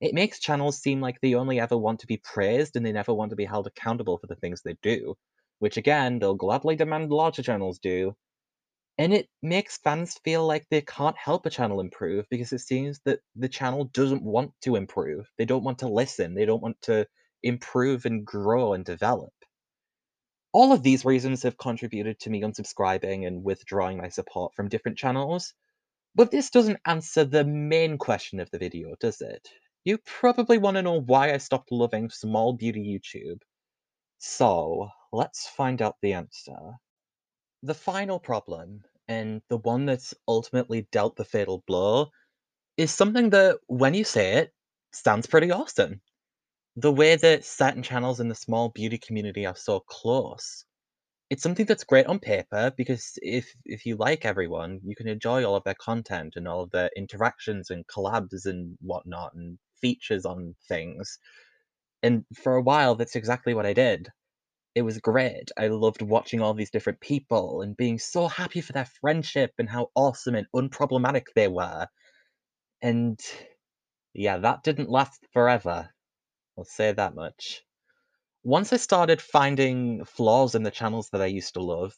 It 0.01 0.13
makes 0.13 0.39
channels 0.39 0.79
seem 0.81 1.01
like 1.01 1.19
they 1.21 1.35
only 1.35 1.59
ever 1.59 1.77
want 1.77 1.99
to 2.01 2.07
be 2.07 2.17
praised 2.23 2.75
and 2.77 2.85
they 2.85 2.93
never 2.93 3.13
want 3.13 3.31
to 3.31 3.35
be 3.35 3.45
held 3.45 3.67
accountable 3.67 4.17
for 4.17 4.27
the 4.27 4.35
things 4.37 4.61
they 4.61 4.77
do 4.81 5.15
which 5.59 5.77
again, 5.77 6.19
they'll 6.19 6.35
gladly 6.35 6.75
demand 6.75 7.11
larger 7.11 7.43
channels 7.43 7.79
do. 7.79 8.15
And 8.97 9.13
it 9.13 9.29
makes 9.41 9.77
fans 9.77 10.17
feel 10.23 10.45
like 10.45 10.67
they 10.69 10.81
can't 10.81 11.17
help 11.17 11.45
a 11.45 11.49
channel 11.49 11.79
improve 11.81 12.25
because 12.29 12.53
it 12.53 12.59
seems 12.59 12.99
that 13.05 13.21
the 13.35 13.49
channel 13.49 13.85
doesn't 13.85 14.21
want 14.23 14.53
to 14.63 14.75
improve. 14.75 15.31
They 15.37 15.45
don't 15.45 15.63
want 15.63 15.79
to 15.79 15.87
listen. 15.89 16.35
They 16.35 16.45
don't 16.45 16.61
want 16.61 16.81
to 16.83 17.07
improve 17.45 18.05
and 18.05 18.25
grow 18.25 18.73
and 18.73 18.83
develop. 18.83 19.31
All 20.51 20.73
of 20.73 20.83
these 20.83 21.05
reasons 21.05 21.43
have 21.43 21.57
contributed 21.57 22.19
to 22.19 22.29
me 22.29 22.41
unsubscribing 22.41 23.27
and 23.27 23.43
withdrawing 23.43 23.97
my 23.97 24.09
support 24.09 24.53
from 24.55 24.67
different 24.69 24.97
channels. 24.97 25.53
But 26.15 26.31
this 26.31 26.49
doesn't 26.49 26.79
answer 26.85 27.25
the 27.25 27.43
main 27.45 27.97
question 27.97 28.39
of 28.39 28.49
the 28.51 28.57
video, 28.57 28.95
does 28.99 29.21
it? 29.21 29.49
You 29.83 29.97
probably 29.99 30.57
want 30.57 30.75
to 30.75 30.81
know 30.81 31.01
why 31.01 31.33
I 31.33 31.37
stopped 31.37 31.71
loving 31.71 32.09
small 32.09 32.53
beauty 32.53 32.81
YouTube. 32.81 33.41
So, 34.17 34.89
let's 35.11 35.47
find 35.47 35.81
out 35.81 35.97
the 36.01 36.13
answer. 36.13 36.57
The 37.63 37.73
final 37.73 38.19
problem, 38.19 38.83
and 39.07 39.41
the 39.49 39.57
one 39.57 39.85
that's 39.85 40.13
ultimately 40.27 40.87
dealt 40.91 41.17
the 41.17 41.25
fatal 41.25 41.63
blow, 41.67 42.09
is 42.77 42.91
something 42.91 43.29
that, 43.31 43.59
when 43.67 43.93
you 43.93 44.03
say 44.03 44.35
it, 44.35 44.53
sounds 44.91 45.27
pretty 45.27 45.51
awesome. 45.51 46.01
The 46.77 46.91
way 46.93 47.17
that 47.17 47.43
certain 47.43 47.83
channels 47.83 48.21
in 48.21 48.29
the 48.29 48.33
small 48.35 48.69
beauty 48.69 48.97
community 48.97 49.45
are 49.45 49.57
so 49.57 49.81
close. 49.81 50.63
It's 51.29 51.43
something 51.43 51.65
that's 51.65 51.83
great 51.85 52.07
on 52.07 52.19
paper 52.19 52.71
because 52.77 53.13
if 53.21 53.53
if 53.65 53.85
you 53.85 53.97
like 53.97 54.25
everyone, 54.25 54.81
you 54.83 54.95
can 54.95 55.07
enjoy 55.07 55.45
all 55.45 55.55
of 55.55 55.63
their 55.65 55.75
content 55.75 56.35
and 56.37 56.47
all 56.47 56.61
of 56.63 56.71
their 56.71 56.91
interactions 56.97 57.69
and 57.71 57.87
collabs 57.87 58.45
and 58.45 58.77
whatnot 58.81 59.33
and 59.35 59.59
features 59.81 60.25
on 60.25 60.55
things. 60.67 61.19
And 62.03 62.25
for 62.43 62.55
a 62.55 62.61
while, 62.63 62.95
that's 62.95 63.15
exactly 63.17 63.53
what 63.53 63.65
I 63.65 63.73
did 63.73 64.09
it 64.75 64.83
was 64.83 64.99
great. 64.99 65.51
I 65.57 65.67
loved 65.67 66.01
watching 66.03 66.41
all 66.41 66.53
these 66.53 66.71
different 66.71 67.01
people 67.01 67.61
and 67.61 67.77
being 67.77 67.99
so 67.99 68.27
happy 68.27 68.61
for 68.61 68.73
their 68.73 68.85
friendship 69.01 69.53
and 69.59 69.69
how 69.69 69.91
awesome 69.95 70.35
and 70.35 70.47
unproblematic 70.55 71.25
they 71.35 71.47
were. 71.49 71.87
And 72.81 73.19
yeah, 74.15 74.37
that 74.39 74.63
didn't 74.63 74.89
last 74.89 75.25
forever. 75.33 75.94
I'll 76.57 76.65
say 76.65 76.91
that 76.91 77.15
much. 77.15 77.63
Once 78.43 78.73
I 78.73 78.77
started 78.77 79.21
finding 79.21 80.05
flaws 80.05 80.55
in 80.55 80.63
the 80.63 80.71
channels 80.71 81.09
that 81.11 81.21
I 81.21 81.27
used 81.27 81.55
to 81.55 81.61
love, 81.63 81.95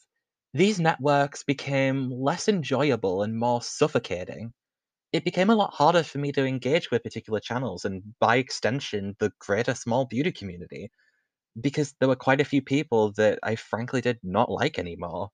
these 0.54 0.80
networks 0.80 1.44
became 1.44 2.10
less 2.10 2.48
enjoyable 2.48 3.22
and 3.22 3.38
more 3.38 3.62
suffocating. 3.62 4.54
It 5.12 5.24
became 5.24 5.50
a 5.50 5.56
lot 5.56 5.74
harder 5.74 6.02
for 6.04 6.18
me 6.18 6.32
to 6.32 6.46
engage 6.46 6.90
with 6.90 7.04
particular 7.04 7.40
channels 7.40 7.84
and, 7.84 8.14
by 8.20 8.36
extension, 8.38 9.16
the 9.20 9.32
greater 9.40 9.74
small 9.74 10.06
beauty 10.06 10.32
community 10.32 10.90
because 11.60 11.94
there 12.00 12.08
were 12.08 12.16
quite 12.16 12.40
a 12.40 12.44
few 12.46 12.62
people 12.62 13.12
that 13.12 13.38
I 13.42 13.56
frankly 13.56 14.00
did 14.00 14.20
not 14.22 14.50
like 14.50 14.78
anymore. 14.78 15.30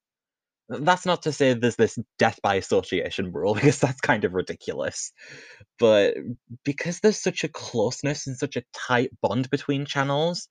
That's 0.68 1.06
not 1.06 1.22
to 1.22 1.32
say 1.32 1.52
there's 1.54 1.76
this 1.76 1.98
death 2.18 2.40
by 2.42 2.54
association 2.56 3.32
rule, 3.32 3.54
because 3.56 3.78
that's 3.80 4.00
kind 4.00 4.24
of 4.24 4.34
ridiculous. 4.34 5.12
But 5.78 6.16
because 6.64 7.00
there's 7.00 7.22
such 7.22 7.44
a 7.44 7.48
closeness 7.48 8.26
and 8.26 8.36
such 8.36 8.56
a 8.56 8.64
tight 8.72 9.10
bond 9.20 9.50
between 9.50 9.86
channels, 9.86 10.48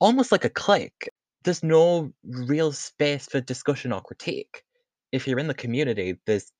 almost 0.00 0.32
like 0.32 0.44
a 0.44 0.50
clique, 0.50 1.08
there's 1.44 1.62
no 1.62 2.12
real 2.24 2.72
space 2.72 3.26
for 3.26 3.40
discussion 3.40 3.92
or 3.92 4.00
critique. 4.00 4.62
If 5.12 5.28
you're 5.28 5.38
in 5.38 5.48
the 5.48 5.54
community, 5.54 6.18
there's 6.26 6.50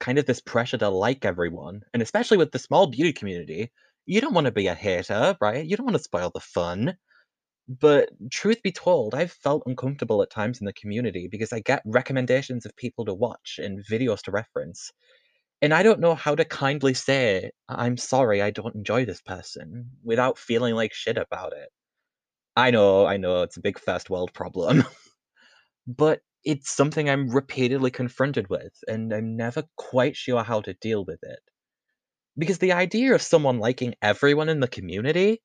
kind 0.00 0.18
of 0.18 0.26
this 0.26 0.40
pressure 0.40 0.78
to 0.78 0.88
like 0.88 1.24
everyone, 1.24 1.82
and 1.92 2.02
especially 2.02 2.36
with 2.38 2.52
the 2.52 2.58
small 2.58 2.86
beauty 2.86 3.12
community, 3.12 3.72
you 4.06 4.20
don't 4.20 4.34
want 4.34 4.46
to 4.46 4.52
be 4.52 4.66
a 4.68 4.74
hater, 4.74 5.36
right? 5.40 5.64
You 5.64 5.76
don't 5.76 5.86
want 5.86 5.96
to 5.96 6.02
spoil 6.02 6.30
the 6.34 6.40
fun. 6.40 6.96
But 7.68 8.10
truth 8.30 8.62
be 8.62 8.72
told, 8.72 9.14
I've 9.14 9.32
felt 9.32 9.62
uncomfortable 9.66 10.22
at 10.22 10.30
times 10.30 10.60
in 10.60 10.66
the 10.66 10.72
community 10.72 11.28
because 11.28 11.52
I 11.52 11.60
get 11.60 11.82
recommendations 11.86 12.66
of 12.66 12.76
people 12.76 13.06
to 13.06 13.14
watch 13.14 13.58
and 13.62 13.84
videos 13.86 14.20
to 14.22 14.30
reference. 14.30 14.92
And 15.62 15.72
I 15.72 15.82
don't 15.82 16.00
know 16.00 16.14
how 16.14 16.34
to 16.34 16.44
kindly 16.44 16.92
say, 16.92 17.50
I'm 17.68 17.96
sorry, 17.96 18.42
I 18.42 18.50
don't 18.50 18.74
enjoy 18.74 19.06
this 19.06 19.22
person 19.22 19.90
without 20.02 20.38
feeling 20.38 20.74
like 20.74 20.92
shit 20.92 21.16
about 21.16 21.54
it. 21.54 21.70
I 22.56 22.70
know, 22.70 23.06
I 23.06 23.16
know, 23.16 23.42
it's 23.42 23.56
a 23.56 23.62
big 23.62 23.78
first 23.78 24.10
world 24.10 24.32
problem. 24.34 24.84
but 25.86 26.20
it's 26.44 26.70
something 26.70 27.08
I'm 27.08 27.30
repeatedly 27.30 27.90
confronted 27.90 28.48
with, 28.50 28.72
and 28.86 29.12
I'm 29.12 29.36
never 29.36 29.64
quite 29.76 30.16
sure 30.16 30.44
how 30.44 30.60
to 30.60 30.74
deal 30.74 31.04
with 31.04 31.20
it. 31.22 31.40
Because 32.36 32.58
the 32.58 32.72
idea 32.72 33.14
of 33.14 33.22
someone 33.22 33.58
liking 33.58 33.94
everyone 34.02 34.50
in 34.50 34.60
the 34.60 34.68
community 34.68 35.40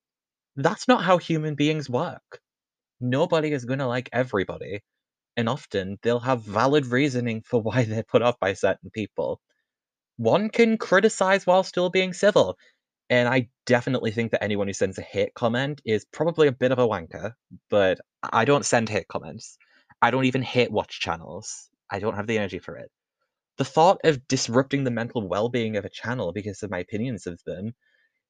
that's 0.63 0.88
not 0.88 1.04
how 1.04 1.17
human 1.17 1.56
beings 1.56 1.89
work. 1.89 2.41
Nobody 3.02 3.52
is 3.54 3.65
gonna 3.65 3.88
like 3.88 4.10
everybody, 4.13 4.82
and 5.38 5.50
often 5.50 5.98
they'll 6.04 6.19
have 6.19 6.43
valid 6.43 6.86
reasoning 6.88 7.41
for 7.45 7.62
why 7.62 7.86
they're 7.86 8.04
put 8.04 8.22
off 8.22 8.39
by 8.39 8.54
certain 8.54 8.91
people. 8.91 9.41
One 10.17 10.50
can 10.50 10.78
criticize 10.78 11.48
while 11.48 11.63
still 11.63 11.89
being 11.89 12.13
civil, 12.13 12.58
and 13.10 13.30
I 13.30 13.50
definitely 13.65 14.12
think 14.12 14.32
that 14.32 14.43
anyone 14.43 14.67
who 14.67 14.74
sends 14.74 14.98
a 14.98 15.04
hate 15.04 15.34
comment 15.36 15.82
is 15.86 16.06
probably 16.12 16.48
a 16.48 16.52
bit 16.54 16.72
of 16.72 16.80
a 16.80 16.88
wanker, 16.88 17.34
but 17.69 18.00
I 18.24 18.45
don't 18.45 18.65
send 18.65 18.89
hate 18.89 19.08
comments. 19.08 19.58
I 20.02 20.12
don't 20.12 20.26
even 20.26 20.41
hate 20.43 20.72
watch 20.72 21.00
channels. 21.00 21.69
I 21.91 22.00
don't 22.00 22.15
have 22.15 22.28
the 22.28 22.38
energy 22.38 22.60
for 22.60 22.78
it. 22.78 22.91
The 23.58 23.65
thought 23.65 24.00
of 24.04 24.28
disrupting 24.28 24.84
the 24.84 24.91
mental 24.91 25.28
well-being 25.28 25.78
of 25.78 25.86
a 25.86 25.89
channel 25.89 26.34
because 26.34 26.63
of 26.63 26.72
my 26.72 26.80
opinions 26.80 27.28
of 27.28 27.41
them 27.45 27.74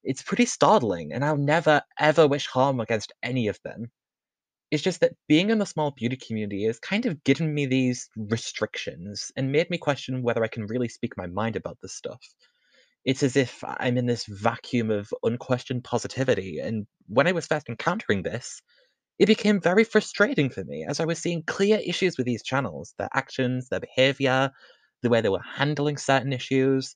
it's 0.04 0.24
pretty 0.24 0.46
startling, 0.46 1.12
and 1.14 1.24
I'll 1.24 1.38
never, 1.38 1.82
ever 2.00 2.28
wish 2.28 2.48
harm 2.48 2.80
against 2.80 3.14
any 3.24 3.48
of 3.48 3.60
them. 3.64 3.92
It's 4.72 4.84
just 4.84 5.02
that 5.02 5.16
being 5.28 5.50
in 5.50 5.58
the 5.58 5.66
small 5.66 5.92
beauty 5.92 6.16
community 6.16 6.66
has 6.66 6.80
kind 6.80 7.06
of 7.06 7.24
given 7.24 7.54
me 7.54 7.66
these 7.66 8.08
restrictions 8.16 9.32
and 9.36 9.52
made 9.52 9.70
me 9.70 9.78
question 9.78 10.22
whether 10.22 10.44
I 10.44 10.48
can 10.48 10.68
really 10.68 10.90
speak 10.90 11.18
my 11.18 11.26
mind 11.26 11.56
about 11.56 11.78
this 11.82 11.94
stuff. 11.94 12.22
It's 13.06 13.24
as 13.24 13.36
if 13.36 13.64
I'm 13.64 13.98
in 13.98 14.06
this 14.06 14.26
vacuum 14.28 14.92
of 14.92 15.12
unquestioned 15.24 15.84
positivity, 15.84 16.60
and 16.60 16.86
when 17.08 17.28
I 17.28 17.32
was 17.32 17.48
first 17.48 17.70
encountering 17.70 18.24
this, 18.24 18.62
it 19.18 19.26
became 19.26 19.60
very 19.60 19.84
frustrating 19.84 20.50
for 20.50 20.64
me 20.64 20.86
as 20.88 21.00
I 21.00 21.06
was 21.06 21.20
seeing 21.20 21.44
clear 21.44 21.80
issues 21.86 22.18
with 22.18 22.26
these 22.26 22.44
channels, 22.44 22.94
their 22.98 23.10
actions, 23.14 23.70
their 23.70 23.82
behavior, 23.82 24.52
the 25.02 25.10
way 25.10 25.22
they 25.22 25.30
were 25.30 25.42
handling 25.42 25.98
certain 25.98 26.34
issues, 26.34 26.96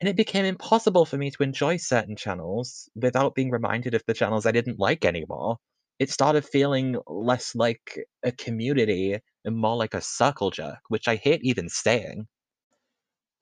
and 0.00 0.08
it 0.08 0.16
became 0.16 0.44
impossible 0.44 1.04
for 1.04 1.16
me 1.16 1.30
to 1.30 1.42
enjoy 1.42 1.76
certain 1.78 2.16
channels 2.16 2.88
without 2.94 3.34
being 3.34 3.50
reminded 3.50 3.94
of 3.94 4.04
the 4.06 4.14
channels 4.14 4.46
I 4.46 4.52
didn't 4.52 4.78
like 4.78 5.04
anymore. 5.04 5.58
It 5.98 6.10
started 6.10 6.44
feeling 6.44 6.96
less 7.06 7.54
like 7.54 7.98
a 8.22 8.32
community 8.32 9.18
and 9.44 9.56
more 9.56 9.76
like 9.76 9.94
a 9.94 10.00
circle 10.00 10.50
jerk, 10.50 10.80
which 10.88 11.08
I 11.08 11.16
hate 11.16 11.40
even 11.44 11.68
saying. 11.68 12.26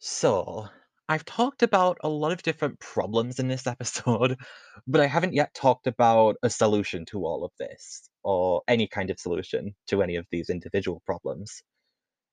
So, 0.01 0.69
I've 1.09 1.25
talked 1.25 1.63
about 1.63 1.97
a 2.03 2.09
lot 2.09 2.33
of 2.33 2.43
different 2.43 2.79
problems 2.79 3.39
in 3.39 3.49
this 3.49 3.67
episode, 3.67 4.37
but 4.87 5.01
I 5.01 5.07
haven't 5.07 5.33
yet 5.35 5.55
talked 5.55 5.87
about 5.87 6.37
a 6.43 6.51
solution 6.51 7.07
to 7.07 7.25
all 7.25 7.45
of 7.45 7.53
this, 7.59 8.11
or 8.23 8.63
any 8.69 8.87
kind 8.87 9.09
of 9.11 9.19
solution 9.19 9.75
to 9.89 10.03
any 10.03 10.17
of 10.17 10.27
these 10.31 10.51
individual 10.51 11.01
problems. 11.07 11.63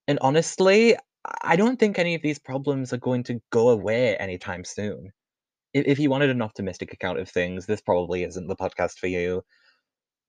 And 0.07 0.19
honestly, 0.21 0.97
I 1.25 1.55
don't 1.55 1.79
think 1.79 1.99
any 1.99 2.15
of 2.15 2.21
these 2.21 2.39
problems 2.39 2.93
are 2.93 2.97
going 2.97 3.23
to 3.25 3.41
go 3.51 3.69
away 3.69 4.15
anytime 4.17 4.63
soon. 4.63 5.11
If, 5.73 5.85
if 5.85 5.99
you 5.99 6.09
wanted 6.09 6.29
an 6.29 6.41
optimistic 6.41 6.93
account 6.93 7.19
of 7.19 7.29
things, 7.29 7.65
this 7.65 7.81
probably 7.81 8.23
isn't 8.23 8.47
the 8.47 8.55
podcast 8.55 8.97
for 8.97 9.07
you. 9.07 9.43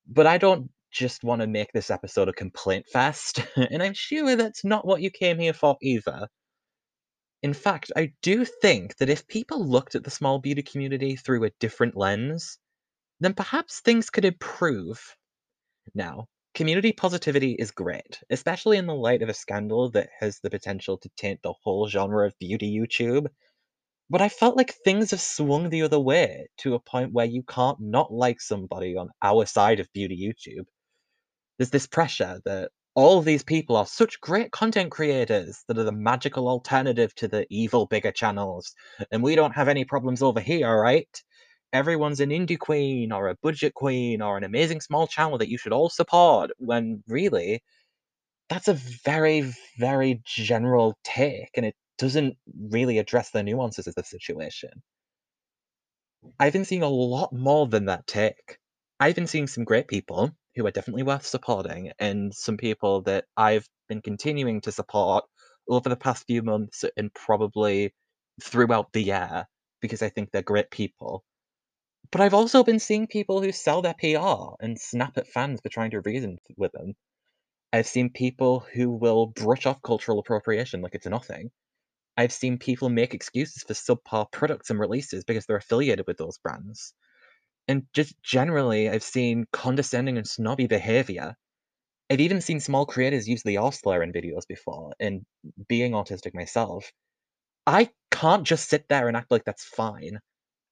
But 0.06 0.26
I 0.26 0.38
don't 0.38 0.70
just 0.90 1.22
want 1.22 1.40
to 1.42 1.46
make 1.46 1.72
this 1.72 1.90
episode 1.90 2.28
a 2.28 2.32
complaint 2.32 2.86
fest, 2.92 3.44
and 3.56 3.82
I'm 3.82 3.94
sure 3.94 4.36
that's 4.36 4.64
not 4.64 4.86
what 4.86 5.02
you 5.02 5.10
came 5.10 5.38
here 5.38 5.52
for 5.52 5.76
either. 5.80 6.28
In 7.42 7.54
fact, 7.54 7.90
I 7.96 8.12
do 8.20 8.44
think 8.44 8.96
that 8.96 9.08
if 9.08 9.26
people 9.26 9.66
looked 9.66 9.94
at 9.94 10.04
the 10.04 10.10
small 10.10 10.38
beauty 10.38 10.62
community 10.62 11.16
through 11.16 11.44
a 11.44 11.52
different 11.58 11.96
lens, 11.96 12.58
then 13.20 13.34
perhaps 13.34 13.80
things 13.80 14.10
could 14.10 14.24
improve. 14.24 15.16
Now, 15.94 16.26
community 16.54 16.92
positivity 16.92 17.52
is 17.52 17.70
great, 17.70 18.20
especially 18.30 18.76
in 18.76 18.86
the 18.86 18.94
light 18.94 19.22
of 19.22 19.28
a 19.28 19.34
scandal 19.34 19.90
that 19.90 20.10
has 20.20 20.40
the 20.40 20.50
potential 20.50 20.98
to 20.98 21.10
taint 21.16 21.40
the 21.42 21.54
whole 21.62 21.88
genre 21.88 22.26
of 22.26 22.38
beauty 22.38 22.70
YouTube. 22.70 23.28
But 24.10 24.20
I 24.20 24.28
felt 24.28 24.56
like 24.56 24.74
things 24.74 25.12
have 25.12 25.20
swung 25.20 25.70
the 25.70 25.82
other 25.82 26.00
way 26.00 26.48
to 26.58 26.74
a 26.74 26.80
point 26.80 27.12
where 27.12 27.26
you 27.26 27.42
can't 27.44 27.78
not 27.80 28.12
like 28.12 28.40
somebody 28.40 28.96
on 28.96 29.10
our 29.22 29.46
side 29.46 29.80
of 29.80 29.92
beauty 29.92 30.16
YouTube. 30.16 30.66
There's 31.58 31.70
this 31.70 31.86
pressure 31.86 32.40
that 32.44 32.72
all 32.94 33.22
these 33.22 33.44
people 33.44 33.76
are 33.76 33.86
such 33.86 34.20
great 34.20 34.50
content 34.50 34.90
creators 34.90 35.62
that 35.68 35.78
are 35.78 35.84
the 35.84 35.92
magical 35.92 36.48
alternative 36.48 37.14
to 37.16 37.28
the 37.28 37.46
evil 37.50 37.86
bigger 37.86 38.10
channels, 38.10 38.74
and 39.12 39.22
we 39.22 39.36
don't 39.36 39.54
have 39.54 39.68
any 39.68 39.84
problems 39.84 40.22
over 40.22 40.40
here, 40.40 40.80
right? 40.80 41.22
Everyone's 41.72 42.20
an 42.20 42.30
indie 42.30 42.58
queen 42.58 43.12
or 43.12 43.28
a 43.28 43.36
budget 43.42 43.74
queen 43.74 44.22
or 44.22 44.36
an 44.36 44.44
amazing 44.44 44.80
small 44.80 45.06
channel 45.08 45.38
that 45.38 45.48
you 45.48 45.58
should 45.58 45.72
all 45.72 45.88
support, 45.90 46.50
when 46.58 47.02
really, 47.08 47.62
that's 48.50 48.68
a 48.68 48.74
very, 48.74 49.52
very 49.78 50.22
general 50.26 50.96
take, 51.04 51.50
and 51.56 51.66
it 51.66 51.76
doesn't 51.98 52.36
really 52.70 52.98
address 52.98 53.30
the 53.30 53.42
nuances 53.42 53.86
of 53.86 53.94
the 53.96 54.04
situation. 54.04 54.70
I've 56.40 56.52
been 56.52 56.64
seeing 56.64 56.82
a 56.82 56.88
lot 56.88 57.32
more 57.32 57.68
than 57.68 57.84
that 57.84 58.06
take. 58.08 58.58
I've 58.98 59.14
been 59.14 59.28
seeing 59.28 59.46
some 59.46 59.62
great 59.64 59.86
people 59.86 60.32
who 60.56 60.66
are 60.66 60.70
definitely 60.72 61.04
worth 61.04 61.24
supporting, 61.24 61.92
and 62.00 62.34
some 62.34 62.56
people 62.56 63.02
that 63.02 63.26
I've 63.36 63.68
been 63.88 64.02
continuing 64.02 64.60
to 64.62 64.72
support 64.72 65.24
over 65.68 65.88
the 65.88 65.96
past 65.96 66.26
few 66.26 66.42
months 66.42 66.84
and 66.96 67.14
probably 67.14 67.94
throughout 68.42 68.92
the 68.92 69.02
year 69.04 69.46
because 69.80 70.02
I 70.02 70.08
think 70.08 70.30
they're 70.32 70.42
great 70.42 70.70
people. 70.72 71.24
But 72.12 72.20
I've 72.20 72.34
also 72.34 72.62
been 72.62 72.78
seeing 72.78 73.08
people 73.08 73.42
who 73.42 73.50
sell 73.50 73.82
their 73.82 73.94
PR 73.94 74.56
and 74.60 74.80
snap 74.80 75.18
at 75.18 75.26
fans 75.26 75.60
for 75.60 75.68
trying 75.68 75.90
to 75.90 76.00
reason 76.02 76.38
with 76.56 76.70
them. 76.70 76.94
I've 77.72 77.86
seen 77.88 78.10
people 78.10 78.60
who 78.60 78.90
will 78.90 79.28
brush 79.28 79.66
off 79.66 79.82
cultural 79.82 80.18
appropriation 80.20 80.82
like 80.82 80.94
it's 80.94 81.06
nothing. 81.06 81.50
I've 82.16 82.32
seen 82.32 82.58
people 82.58 82.88
make 82.90 83.14
excuses 83.14 83.62
for 83.64 83.74
subpar 83.74 84.32
products 84.32 84.70
and 84.70 84.80
releases 84.80 85.24
because 85.24 85.46
they're 85.46 85.56
affiliated 85.56 86.06
with 86.06 86.18
those 86.18 86.38
brands. 86.38 86.94
And 87.68 87.86
just 87.94 88.20
generally, 88.22 88.88
I've 88.90 89.02
seen 89.04 89.46
condescending 89.52 90.18
and 90.18 90.28
snobby 90.28 90.66
behavior. 90.66 91.36
I've 92.10 92.20
even 92.20 92.40
seen 92.40 92.60
small 92.60 92.86
creators 92.86 93.28
use 93.28 93.42
the 93.42 93.58
R 93.58 93.72
slur 93.72 94.02
in 94.02 94.12
videos 94.12 94.46
before, 94.48 94.94
and 95.00 95.26
being 95.68 95.92
autistic 95.92 96.34
myself, 96.34 96.92
I 97.66 97.90
can't 98.10 98.46
just 98.46 98.68
sit 98.68 98.88
there 98.88 99.08
and 99.08 99.16
act 99.16 99.30
like 99.30 99.44
that's 99.44 99.64
fine. 99.64 100.20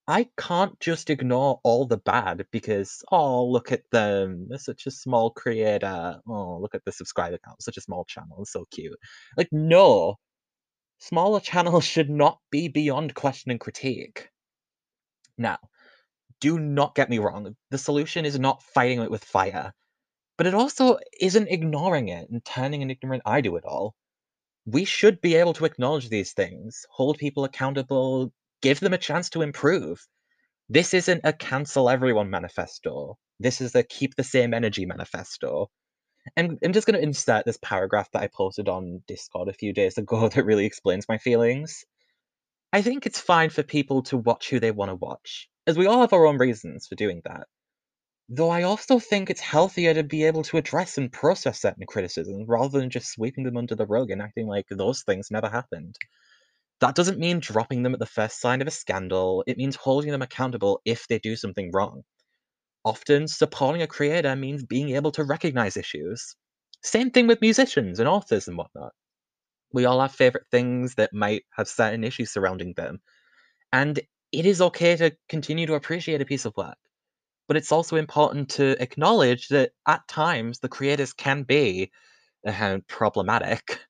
I 0.09 0.27
can't 0.39 0.81
just 0.81 1.11
ignore 1.11 1.61
all 1.65 1.87
the 1.87 1.99
bad 1.99 2.47
because, 2.51 3.05
oh, 3.13 3.45
look 3.45 3.71
at 3.73 3.83
them. 3.93 4.47
They're 4.49 4.59
such 4.59 4.87
a 4.87 4.91
small 4.91 5.31
creator. 5.31 6.19
Oh, 6.27 6.59
look 6.59 6.75
at 6.75 6.83
the 6.87 6.93
subscriber 6.93 7.39
count. 7.45 7.63
Such 7.63 7.77
a 7.77 7.83
small 7.83 8.07
channel. 8.07 8.47
So 8.47 8.65
cute. 8.71 8.99
Like, 9.37 9.51
no. 9.53 10.17
Smaller 10.99 11.41
channels 11.51 11.85
should 11.85 12.09
not 12.09 12.39
be 12.51 12.69
beyond 12.69 13.15
question 13.15 13.51
and 13.51 13.61
critique. 13.61 14.31
Now, 15.37 15.59
do 16.41 16.59
not 16.59 16.95
get 16.95 17.11
me 17.11 17.19
wrong. 17.19 17.55
The 17.71 17.79
solution 17.79 18.25
is 18.25 18.39
not 18.39 18.63
fighting 18.63 19.03
it 19.03 19.11
with 19.11 19.25
fire, 19.25 19.75
but 20.39 20.47
it 20.47 20.55
also 20.55 20.99
isn't 21.21 21.49
ignoring 21.49 22.09
it 22.09 22.31
and 22.31 22.43
turning 22.45 22.83
an 22.83 22.91
ignorant 22.91 23.25
eye 23.27 23.43
to 23.43 23.57
it 23.57 23.65
all. 23.67 23.95
We 24.67 24.85
should 24.87 25.21
be 25.21 25.35
able 25.35 25.55
to 25.55 25.67
acknowledge 25.67 26.09
these 26.09 26.33
things, 26.33 26.87
hold 26.91 27.19
people 27.19 27.45
accountable, 27.45 28.33
give 28.63 28.81
them 28.81 28.93
a 28.93 28.99
chance 28.99 29.31
to 29.31 29.43
improve. 29.43 30.07
This 30.69 30.95
isn't 30.95 31.23
a 31.25 31.33
cancel 31.33 31.89
everyone 31.89 32.31
manifesto. 32.31 33.19
This 33.41 33.61
is 33.61 33.75
a 33.75 33.83
keep 33.83 34.17
the 34.17 34.25
same 34.25 34.53
energy 34.53 34.85
manifesto. 34.87 35.71
And 36.37 36.59
I'm 36.63 36.73
just 36.73 36.87
going 36.87 36.99
to 36.99 37.03
insert 37.03 37.47
this 37.47 37.59
paragraph 37.63 38.11
that 38.13 38.23
I 38.23 38.29
posted 38.29 38.69
on 38.69 39.03
Discord 39.07 39.49
a 39.49 39.55
few 39.55 39.73
days 39.73 39.97
ago 39.97 40.29
that 40.35 40.45
really 40.45 40.67
explains 40.67 41.09
my 41.09 41.19
feelings. 41.19 41.85
I 42.73 42.83
think 42.83 43.07
it's 43.07 43.21
fine 43.21 43.51
for 43.51 43.63
people 43.63 44.03
to 44.05 44.19
watch 44.19 44.51
who 44.51 44.61
they 44.61 44.71
want 44.71 44.91
to 44.91 44.95
watch, 44.95 45.49
as 45.67 45.79
we 45.79 45.87
all 45.87 46.01
have 46.03 46.13
our 46.13 46.27
own 46.27 46.37
reasons 46.37 46.87
for 46.87 46.97
doing 46.97 47.23
that. 47.25 47.47
Though 48.29 48.51
I 48.51 48.65
also 48.65 48.99
think 48.99 49.31
it's 49.31 49.41
healthier 49.41 49.95
to 49.95 50.03
be 50.03 50.25
able 50.25 50.43
to 50.45 50.59
address 50.59 50.99
and 50.99 51.11
process 51.11 51.63
certain 51.63 51.87
criticisms 51.87 52.47
rather 52.47 52.79
than 52.79 52.91
just 52.91 53.11
sweeping 53.11 53.45
them 53.45 53.57
under 53.57 53.75
the 53.75 53.87
rug 53.87 54.11
and 54.11 54.21
acting 54.21 54.47
like 54.47 54.67
those 54.69 55.03
things 55.03 55.31
never 55.31 55.49
happened. 55.49 55.97
That 56.81 56.95
doesn't 56.97 57.21
mean 57.21 57.39
dropping 57.41 57.83
them 57.85 57.95
at 57.95 58.01
the 58.01 58.07
first 58.07 58.41
sign 58.41 58.61
of 58.61 58.67
a 58.67 58.73
scandal, 58.73 59.45
it 59.47 59.57
means 59.57 59.77
holding 59.77 60.11
them 60.11 60.23
accountable 60.23 60.81
if 60.85 61.07
they 61.07 61.19
do 61.21 61.37
something 61.37 61.71
wrong. 61.73 62.03
Often, 62.85 63.29
supporting 63.29 63.83
a 63.83 63.87
creator 63.87 64.37
means 64.37 64.65
being 64.65 64.91
able 64.91 65.13
to 65.13 65.25
recognize 65.25 65.77
issues. 65.77 66.37
Same 66.83 67.11
thing 67.11 67.27
with 67.29 67.41
musicians 67.41 68.01
and 68.01 68.09
authors 68.09 68.49
and 68.49 68.59
whatnot. 68.59 68.93
We 69.73 69.87
all 69.87 70.01
have 70.01 70.15
favorite 70.15 70.47
things 70.51 70.95
that 70.97 71.13
might 71.15 71.45
have 71.57 71.69
certain 71.69 72.05
issues 72.05 72.31
surrounding 72.33 72.75
them. 72.75 73.01
And 73.73 74.01
it 74.33 74.47
is 74.47 74.61
okay 74.61 74.97
to 74.97 75.17
continue 75.29 75.67
to 75.67 75.75
appreciate 75.75 76.21
a 76.21 76.27
piece 76.27 76.45
of 76.45 76.57
work. 76.57 76.79
But 77.49 77.57
it's 77.57 77.73
also 77.73 77.97
important 77.97 78.51
to 78.53 78.81
acknowledge 78.83 79.49
that 79.49 79.73
at 79.87 80.07
times 80.09 80.61
the 80.61 80.69
creators 80.69 81.13
can 81.15 81.43
be 81.45 81.91
uh, 82.47 82.79
problematic. 82.89 83.81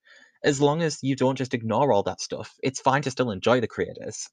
As 0.45 0.61
long 0.61 0.83
as 0.83 0.99
you 1.03 1.17
don't 1.17 1.37
just 1.37 1.55
ignore 1.55 1.93
all 1.93 2.03
that 2.05 2.21
stuff, 2.21 2.55
it's 2.63 2.81
fine 2.81 3.03
to 3.03 3.11
still 3.11 3.31
enjoy 3.31 3.61
the 3.61 3.67
creators. 3.67 4.29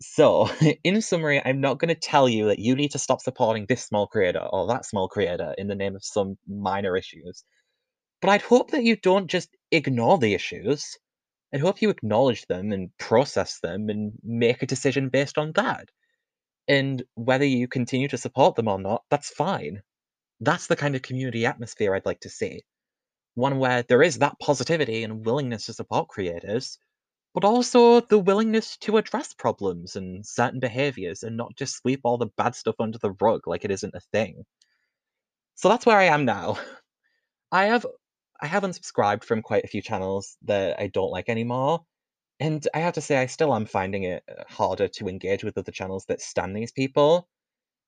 So, 0.00 0.48
in 0.84 1.00
summary, 1.02 1.42
I'm 1.44 1.60
not 1.60 1.78
going 1.78 1.88
to 1.88 1.94
tell 1.94 2.28
you 2.28 2.46
that 2.46 2.58
you 2.58 2.74
need 2.74 2.92
to 2.92 2.98
stop 2.98 3.20
supporting 3.20 3.66
this 3.66 3.84
small 3.84 4.06
creator 4.06 4.40
or 4.40 4.66
that 4.68 4.84
small 4.86 5.08
creator 5.08 5.54
in 5.58 5.68
the 5.68 5.74
name 5.74 5.96
of 5.96 6.04
some 6.04 6.38
minor 6.46 6.96
issues. 6.96 7.44
But 8.20 8.30
I'd 8.30 8.42
hope 8.42 8.70
that 8.72 8.84
you 8.84 8.96
don't 8.96 9.28
just 9.28 9.50
ignore 9.70 10.18
the 10.18 10.34
issues. 10.34 10.98
I'd 11.54 11.60
hope 11.60 11.82
you 11.82 11.90
acknowledge 11.90 12.46
them 12.46 12.72
and 12.72 12.96
process 12.98 13.60
them 13.60 13.88
and 13.90 14.12
make 14.22 14.62
a 14.62 14.66
decision 14.66 15.08
based 15.10 15.38
on 15.38 15.52
that. 15.52 15.90
And 16.68 17.04
whether 17.14 17.44
you 17.44 17.68
continue 17.68 18.08
to 18.08 18.18
support 18.18 18.56
them 18.56 18.68
or 18.68 18.78
not, 18.80 19.04
that's 19.10 19.30
fine. 19.30 19.82
That's 20.40 20.66
the 20.68 20.76
kind 20.76 20.96
of 20.96 21.02
community 21.02 21.46
atmosphere 21.46 21.94
I'd 21.94 22.06
like 22.06 22.20
to 22.20 22.30
see. 22.30 22.62
One 23.34 23.58
where 23.58 23.82
there 23.84 24.02
is 24.02 24.18
that 24.18 24.38
positivity 24.40 25.04
and 25.04 25.24
willingness 25.24 25.66
to 25.66 25.74
support 25.74 26.08
creators, 26.08 26.78
but 27.34 27.44
also 27.44 28.00
the 28.00 28.18
willingness 28.18 28.76
to 28.78 28.98
address 28.98 29.34
problems 29.34 29.96
and 29.96 30.26
certain 30.26 30.60
behaviors 30.60 31.22
and 31.22 31.36
not 31.36 31.56
just 31.56 31.76
sweep 31.76 32.00
all 32.04 32.18
the 32.18 32.26
bad 32.36 32.54
stuff 32.56 32.76
under 32.80 32.98
the 32.98 33.12
rug 33.20 33.46
like 33.46 33.64
it 33.64 33.70
isn't 33.72 33.94
a 33.94 34.00
thing. 34.00 34.46
So 35.56 35.68
that's 35.68 35.84
where 35.86 35.98
I 35.98 36.04
am 36.04 36.24
now. 36.24 36.58
I 37.52 37.66
have 37.66 37.86
I 38.40 38.46
have 38.46 38.64
unsubscribed 38.64 39.24
from 39.24 39.42
quite 39.42 39.64
a 39.64 39.68
few 39.68 39.82
channels 39.82 40.36
that 40.42 40.80
I 40.80 40.88
don't 40.88 41.10
like 41.10 41.28
anymore, 41.28 41.86
and 42.40 42.66
I 42.74 42.80
have 42.80 42.94
to 42.94 43.02
say 43.02 43.18
I 43.18 43.26
still 43.26 43.54
am 43.54 43.66
finding 43.66 44.04
it 44.04 44.24
uh, 44.28 44.44
harder 44.48 44.88
to 44.88 45.08
engage 45.08 45.44
with 45.44 45.58
other 45.58 45.72
channels 45.72 46.06
that 46.06 46.20
stan 46.22 46.54
these 46.54 46.72
people. 46.72 47.28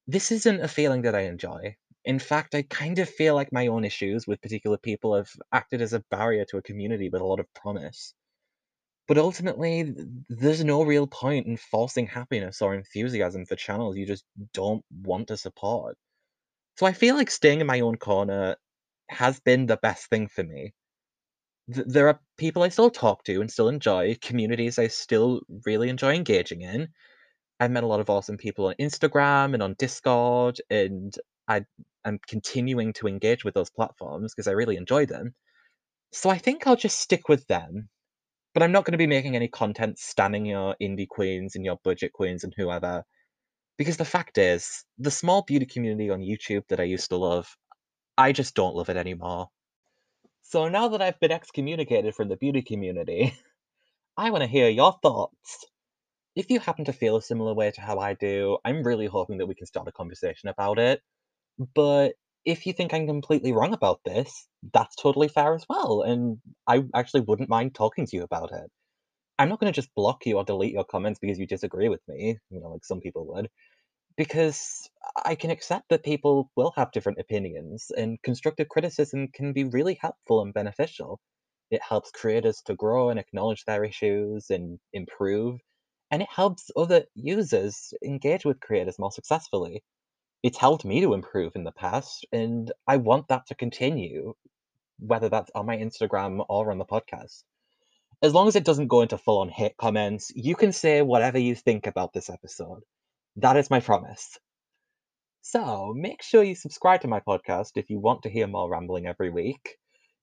This 0.06 0.32
isn't 0.32 0.62
a 0.62 0.68
feeling 0.68 1.02
that 1.02 1.14
I 1.16 1.22
enjoy. 1.22 1.76
In 2.06 2.20
fact, 2.20 2.54
I 2.54 2.62
kind 2.62 2.98
of 3.00 3.10
feel 3.10 3.34
like 3.34 3.52
my 3.52 3.66
own 3.66 3.84
issues 3.84 4.26
with 4.28 4.40
particular 4.40 4.78
people 4.78 5.14
have 5.16 5.28
acted 5.52 5.82
as 5.82 5.92
a 5.92 6.04
barrier 6.10 6.44
to 6.46 6.56
a 6.56 6.62
community 6.62 7.08
with 7.10 7.20
a 7.20 7.24
lot 7.24 7.40
of 7.40 7.52
promise. 7.52 8.14
But 9.08 9.18
ultimately, 9.18 9.94
there's 10.28 10.64
no 10.64 10.82
real 10.84 11.06
point 11.08 11.46
in 11.46 11.56
forcing 11.58 12.06
happiness 12.08 12.62
or 12.62 12.74
enthusiasm 12.74 13.46
for 13.46 13.56
channels 13.56 13.96
you 13.96 14.06
just 14.06 14.24
don't 14.54 14.84
want 15.02 15.28
to 15.28 15.36
support. 15.38 15.98
So 16.78 16.86
I 16.86 16.92
feel 16.92 17.16
like 17.16 17.30
staying 17.30 17.60
in 17.60 17.66
my 17.68 17.80
own 17.80 17.96
corner 17.98 18.56
has 19.10 19.40
been 19.40 19.66
the 19.66 19.78
best 19.78 20.08
thing 20.10 20.28
for 20.28 20.44
me. 20.44 20.74
Th 21.74 21.86
there 21.86 22.08
are 22.08 22.20
people 22.38 22.62
I 22.64 22.70
still 22.70 22.90
talk 22.90 23.24
to 23.24 23.40
and 23.40 23.50
still 23.50 23.68
enjoy, 23.68 24.16
communities 24.22 24.78
I 24.78 24.88
still 24.88 25.42
really 25.66 25.88
enjoy 25.90 26.14
engaging 26.14 26.62
in. 26.62 26.88
I've 27.60 27.70
met 27.72 27.84
a 27.84 27.88
lot 27.88 28.00
of 28.00 28.10
awesome 28.10 28.38
people 28.38 28.66
on 28.68 28.74
Instagram 28.80 29.54
and 29.54 29.62
on 29.62 29.74
Discord, 29.78 30.60
and 30.70 31.14
I 31.48 31.64
I'm 32.04 32.18
continuing 32.28 32.92
to 32.94 33.08
engage 33.08 33.44
with 33.44 33.54
those 33.54 33.70
platforms 33.70 34.34
because 34.34 34.48
I 34.48 34.52
really 34.52 34.76
enjoy 34.76 35.06
them. 35.06 35.34
So 36.12 36.30
I 36.30 36.38
think 36.38 36.66
I'll 36.66 36.76
just 36.76 37.00
stick 37.00 37.28
with 37.28 37.46
them, 37.48 37.88
but 38.54 38.62
I'm 38.62 38.72
not 38.72 38.84
gonna 38.84 38.98
be 38.98 39.06
making 39.06 39.36
any 39.36 39.48
content 39.48 39.98
standing 39.98 40.46
your 40.46 40.76
indie 40.82 41.08
queens 41.08 41.56
and 41.56 41.64
your 41.64 41.78
budget 41.84 42.12
queens 42.12 42.44
and 42.44 42.54
whoever, 42.56 43.04
because 43.78 43.96
the 43.98 44.04
fact 44.04 44.38
is, 44.38 44.84
the 44.98 45.10
small 45.10 45.42
beauty 45.42 45.66
community 45.66 46.10
on 46.10 46.20
YouTube 46.20 46.66
that 46.68 46.80
I 46.80 46.84
used 46.84 47.10
to 47.10 47.16
love, 47.16 47.56
I 48.18 48.32
just 48.32 48.54
don't 48.54 48.76
love 48.76 48.90
it 48.90 48.96
anymore. 48.96 49.50
So 50.42 50.68
now 50.68 50.88
that 50.88 51.02
I've 51.02 51.20
been 51.20 51.32
excommunicated 51.32 52.14
from 52.14 52.28
the 52.28 52.36
beauty 52.36 52.62
community, 52.62 53.34
I 54.16 54.30
wanna 54.30 54.46
hear 54.46 54.68
your 54.70 54.92
thoughts. 55.02 55.66
If 56.36 56.50
you 56.50 56.60
happen 56.60 56.84
to 56.86 56.92
feel 56.92 57.16
a 57.16 57.22
similar 57.22 57.54
way 57.54 57.70
to 57.72 57.80
how 57.80 57.98
I 57.98 58.14
do, 58.14 58.58
I'm 58.64 58.82
really 58.84 59.06
hoping 59.06 59.38
that 59.38 59.46
we 59.46 59.56
can 59.56 59.66
start 59.66 59.88
a 59.88 59.92
conversation 59.92 60.48
about 60.48 60.78
it. 60.78 61.02
But 61.58 62.14
if 62.46 62.66
you 62.66 62.72
think 62.72 62.94
I'm 62.94 63.06
completely 63.06 63.52
wrong 63.52 63.74
about 63.74 64.00
this, 64.04 64.48
that's 64.72 64.96
totally 64.96 65.28
fair 65.28 65.54
as 65.54 65.66
well, 65.68 66.00
and 66.02 66.40
I 66.66 66.84
actually 66.94 67.20
wouldn't 67.22 67.50
mind 67.50 67.74
talking 67.74 68.06
to 68.06 68.16
you 68.16 68.22
about 68.22 68.52
it. 68.52 68.70
I'm 69.38 69.48
not 69.48 69.60
gonna 69.60 69.72
just 69.72 69.94
block 69.94 70.26
you 70.26 70.36
or 70.38 70.44
delete 70.44 70.72
your 70.74 70.84
comments 70.84 71.20
because 71.20 71.38
you 71.38 71.46
disagree 71.46 71.88
with 71.90 72.02
me, 72.08 72.38
you 72.50 72.60
know, 72.60 72.70
like 72.70 72.84
some 72.84 73.00
people 73.00 73.26
would, 73.28 73.50
because 74.16 74.90
I 75.24 75.34
can 75.36 75.50
accept 75.50 75.90
that 75.90 76.04
people 76.04 76.50
will 76.56 76.72
have 76.76 76.92
different 76.92 77.20
opinions, 77.20 77.90
and 77.96 78.22
constructive 78.22 78.68
criticism 78.68 79.28
can 79.28 79.52
be 79.52 79.64
really 79.64 79.94
helpful 80.00 80.42
and 80.42 80.54
beneficial. 80.54 81.20
It 81.70 81.82
helps 81.82 82.10
creators 82.12 82.62
to 82.66 82.74
grow 82.76 83.10
and 83.10 83.18
acknowledge 83.20 83.64
their 83.66 83.84
issues 83.84 84.50
and 84.50 84.80
improve, 84.92 85.60
and 86.10 86.22
it 86.22 86.30
helps 86.30 86.70
other 86.76 87.06
users 87.14 87.94
engage 88.04 88.44
with 88.44 88.60
creators 88.60 88.98
more 88.98 89.12
successfully. 89.12 89.82
It's 90.42 90.58
helped 90.58 90.84
me 90.84 91.00
to 91.00 91.14
improve 91.14 91.56
in 91.56 91.64
the 91.64 91.72
past, 91.72 92.26
and 92.32 92.72
I 92.86 92.98
want 92.98 93.28
that 93.28 93.46
to 93.46 93.54
continue, 93.54 94.34
whether 94.98 95.28
that's 95.28 95.50
on 95.54 95.66
my 95.66 95.76
Instagram 95.76 96.44
or 96.48 96.70
on 96.70 96.78
the 96.78 96.84
podcast. 96.84 97.42
As 98.22 98.34
long 98.34 98.48
as 98.48 98.56
it 98.56 98.64
doesn't 98.64 98.88
go 98.88 99.02
into 99.02 99.18
full 99.18 99.38
on 99.40 99.48
hate 99.48 99.76
comments, 99.76 100.32
you 100.34 100.54
can 100.54 100.72
say 100.72 101.02
whatever 101.02 101.38
you 101.38 101.54
think 101.54 101.86
about 101.86 102.12
this 102.12 102.30
episode. 102.30 102.82
That 103.36 103.56
is 103.56 103.70
my 103.70 103.80
promise. 103.80 104.38
So 105.42 105.92
make 105.94 106.22
sure 106.22 106.42
you 106.42 106.54
subscribe 106.54 107.02
to 107.02 107.08
my 107.08 107.20
podcast 107.20 107.72
if 107.76 107.88
you 107.88 107.98
want 107.98 108.22
to 108.22 108.30
hear 108.30 108.46
more 108.46 108.68
rambling 108.68 109.06
every 109.06 109.30
week. 109.30 109.78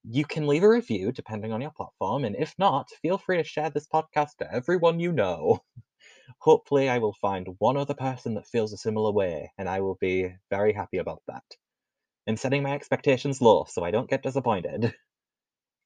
You 0.08 0.24
can 0.24 0.46
leave 0.46 0.62
a 0.62 0.68
review 0.68 1.12
depending 1.12 1.52
on 1.52 1.60
your 1.60 1.70
platform, 1.70 2.24
and 2.24 2.36
if 2.36 2.54
not, 2.58 2.90
feel 3.00 3.16
free 3.16 3.38
to 3.38 3.44
share 3.44 3.70
this 3.70 3.88
podcast 3.88 4.36
to 4.38 4.52
everyone 4.52 5.00
you 5.00 5.12
know. 5.12 5.62
Hopefully, 6.38 6.88
I 6.88 6.98
will 6.98 7.14
find 7.14 7.56
one 7.58 7.76
other 7.76 7.94
person 7.94 8.34
that 8.34 8.46
feels 8.46 8.72
a 8.72 8.78
similar 8.78 9.12
way, 9.12 9.52
and 9.58 9.68
I 9.68 9.80
will 9.80 9.96
be 10.00 10.34
very 10.50 10.72
happy 10.72 10.98
about 10.98 11.22
that. 11.28 11.44
I'm 12.26 12.36
setting 12.36 12.62
my 12.62 12.72
expectations 12.72 13.40
low 13.40 13.66
so 13.68 13.84
I 13.84 13.90
don't 13.90 14.08
get 14.08 14.22
disappointed. 14.22 14.94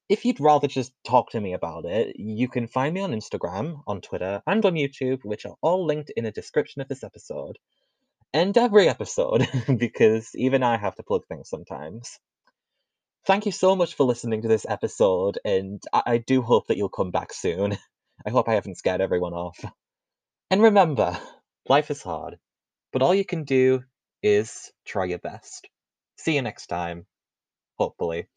If 0.09 0.25
you'd 0.25 0.41
rather 0.41 0.69
just 0.69 0.93
talk 1.05 1.31
to 1.31 1.41
me 1.41 1.53
about 1.53 1.85
it, 1.85 2.16
you 2.16 2.49
can 2.49 2.66
find 2.66 2.95
me 2.95 3.03
on 3.03 3.12
Instagram, 3.12 3.83
on 3.87 4.01
Twitter, 4.01 4.43
and 4.47 4.64
on 4.64 4.75
YouTube, 4.75 5.25
which 5.25 5.45
are 5.45 5.57
all 5.61 5.85
linked 5.85 6.11
in 6.16 6.25
the 6.25 6.31
description 6.31 6.81
of 6.81 6.89
this 6.89 7.05
episode. 7.05 7.59
And 8.33 8.57
every 8.57 8.89
episode, 8.89 9.47
because 9.79 10.31
even 10.35 10.62
I 10.62 10.77
have 10.79 10.95
to 10.97 11.03
plug 11.03 11.27
things 11.27 11.49
sometimes. 11.51 12.19
Thank 13.27 13.45
you 13.45 13.53
so 13.53 13.77
much 13.77 13.95
for 13.95 14.05
listening 14.05 14.43
to 14.43 14.49
this 14.49 14.64
episode, 14.66 15.39
and 15.45 15.83
I, 15.93 16.03
I 16.07 16.19
do 16.19 16.41
hope 16.41 16.69
that 16.69 16.79
you'll 16.79 16.89
come 16.89 17.11
back 17.11 17.33
soon. 17.35 17.77
I 18.27 18.31
hope 18.31 18.49
I 18.49 18.55
haven't 18.55 18.79
scared 18.79 19.01
everyone 19.01 19.35
off. 19.35 19.62
And 20.51 20.63
remember, 20.63 21.19
life 21.69 21.91
is 21.91 22.03
hard, 22.03 22.39
but 22.91 23.03
all 23.03 23.15
you 23.15 23.25
can 23.25 23.45
do 23.45 23.85
is 24.23 24.73
try 24.87 25.05
your 25.05 25.19
best. 25.19 25.69
See 26.17 26.37
you 26.37 26.43
next 26.43 26.69
time, 26.69 27.07
hopefully. 27.79 28.29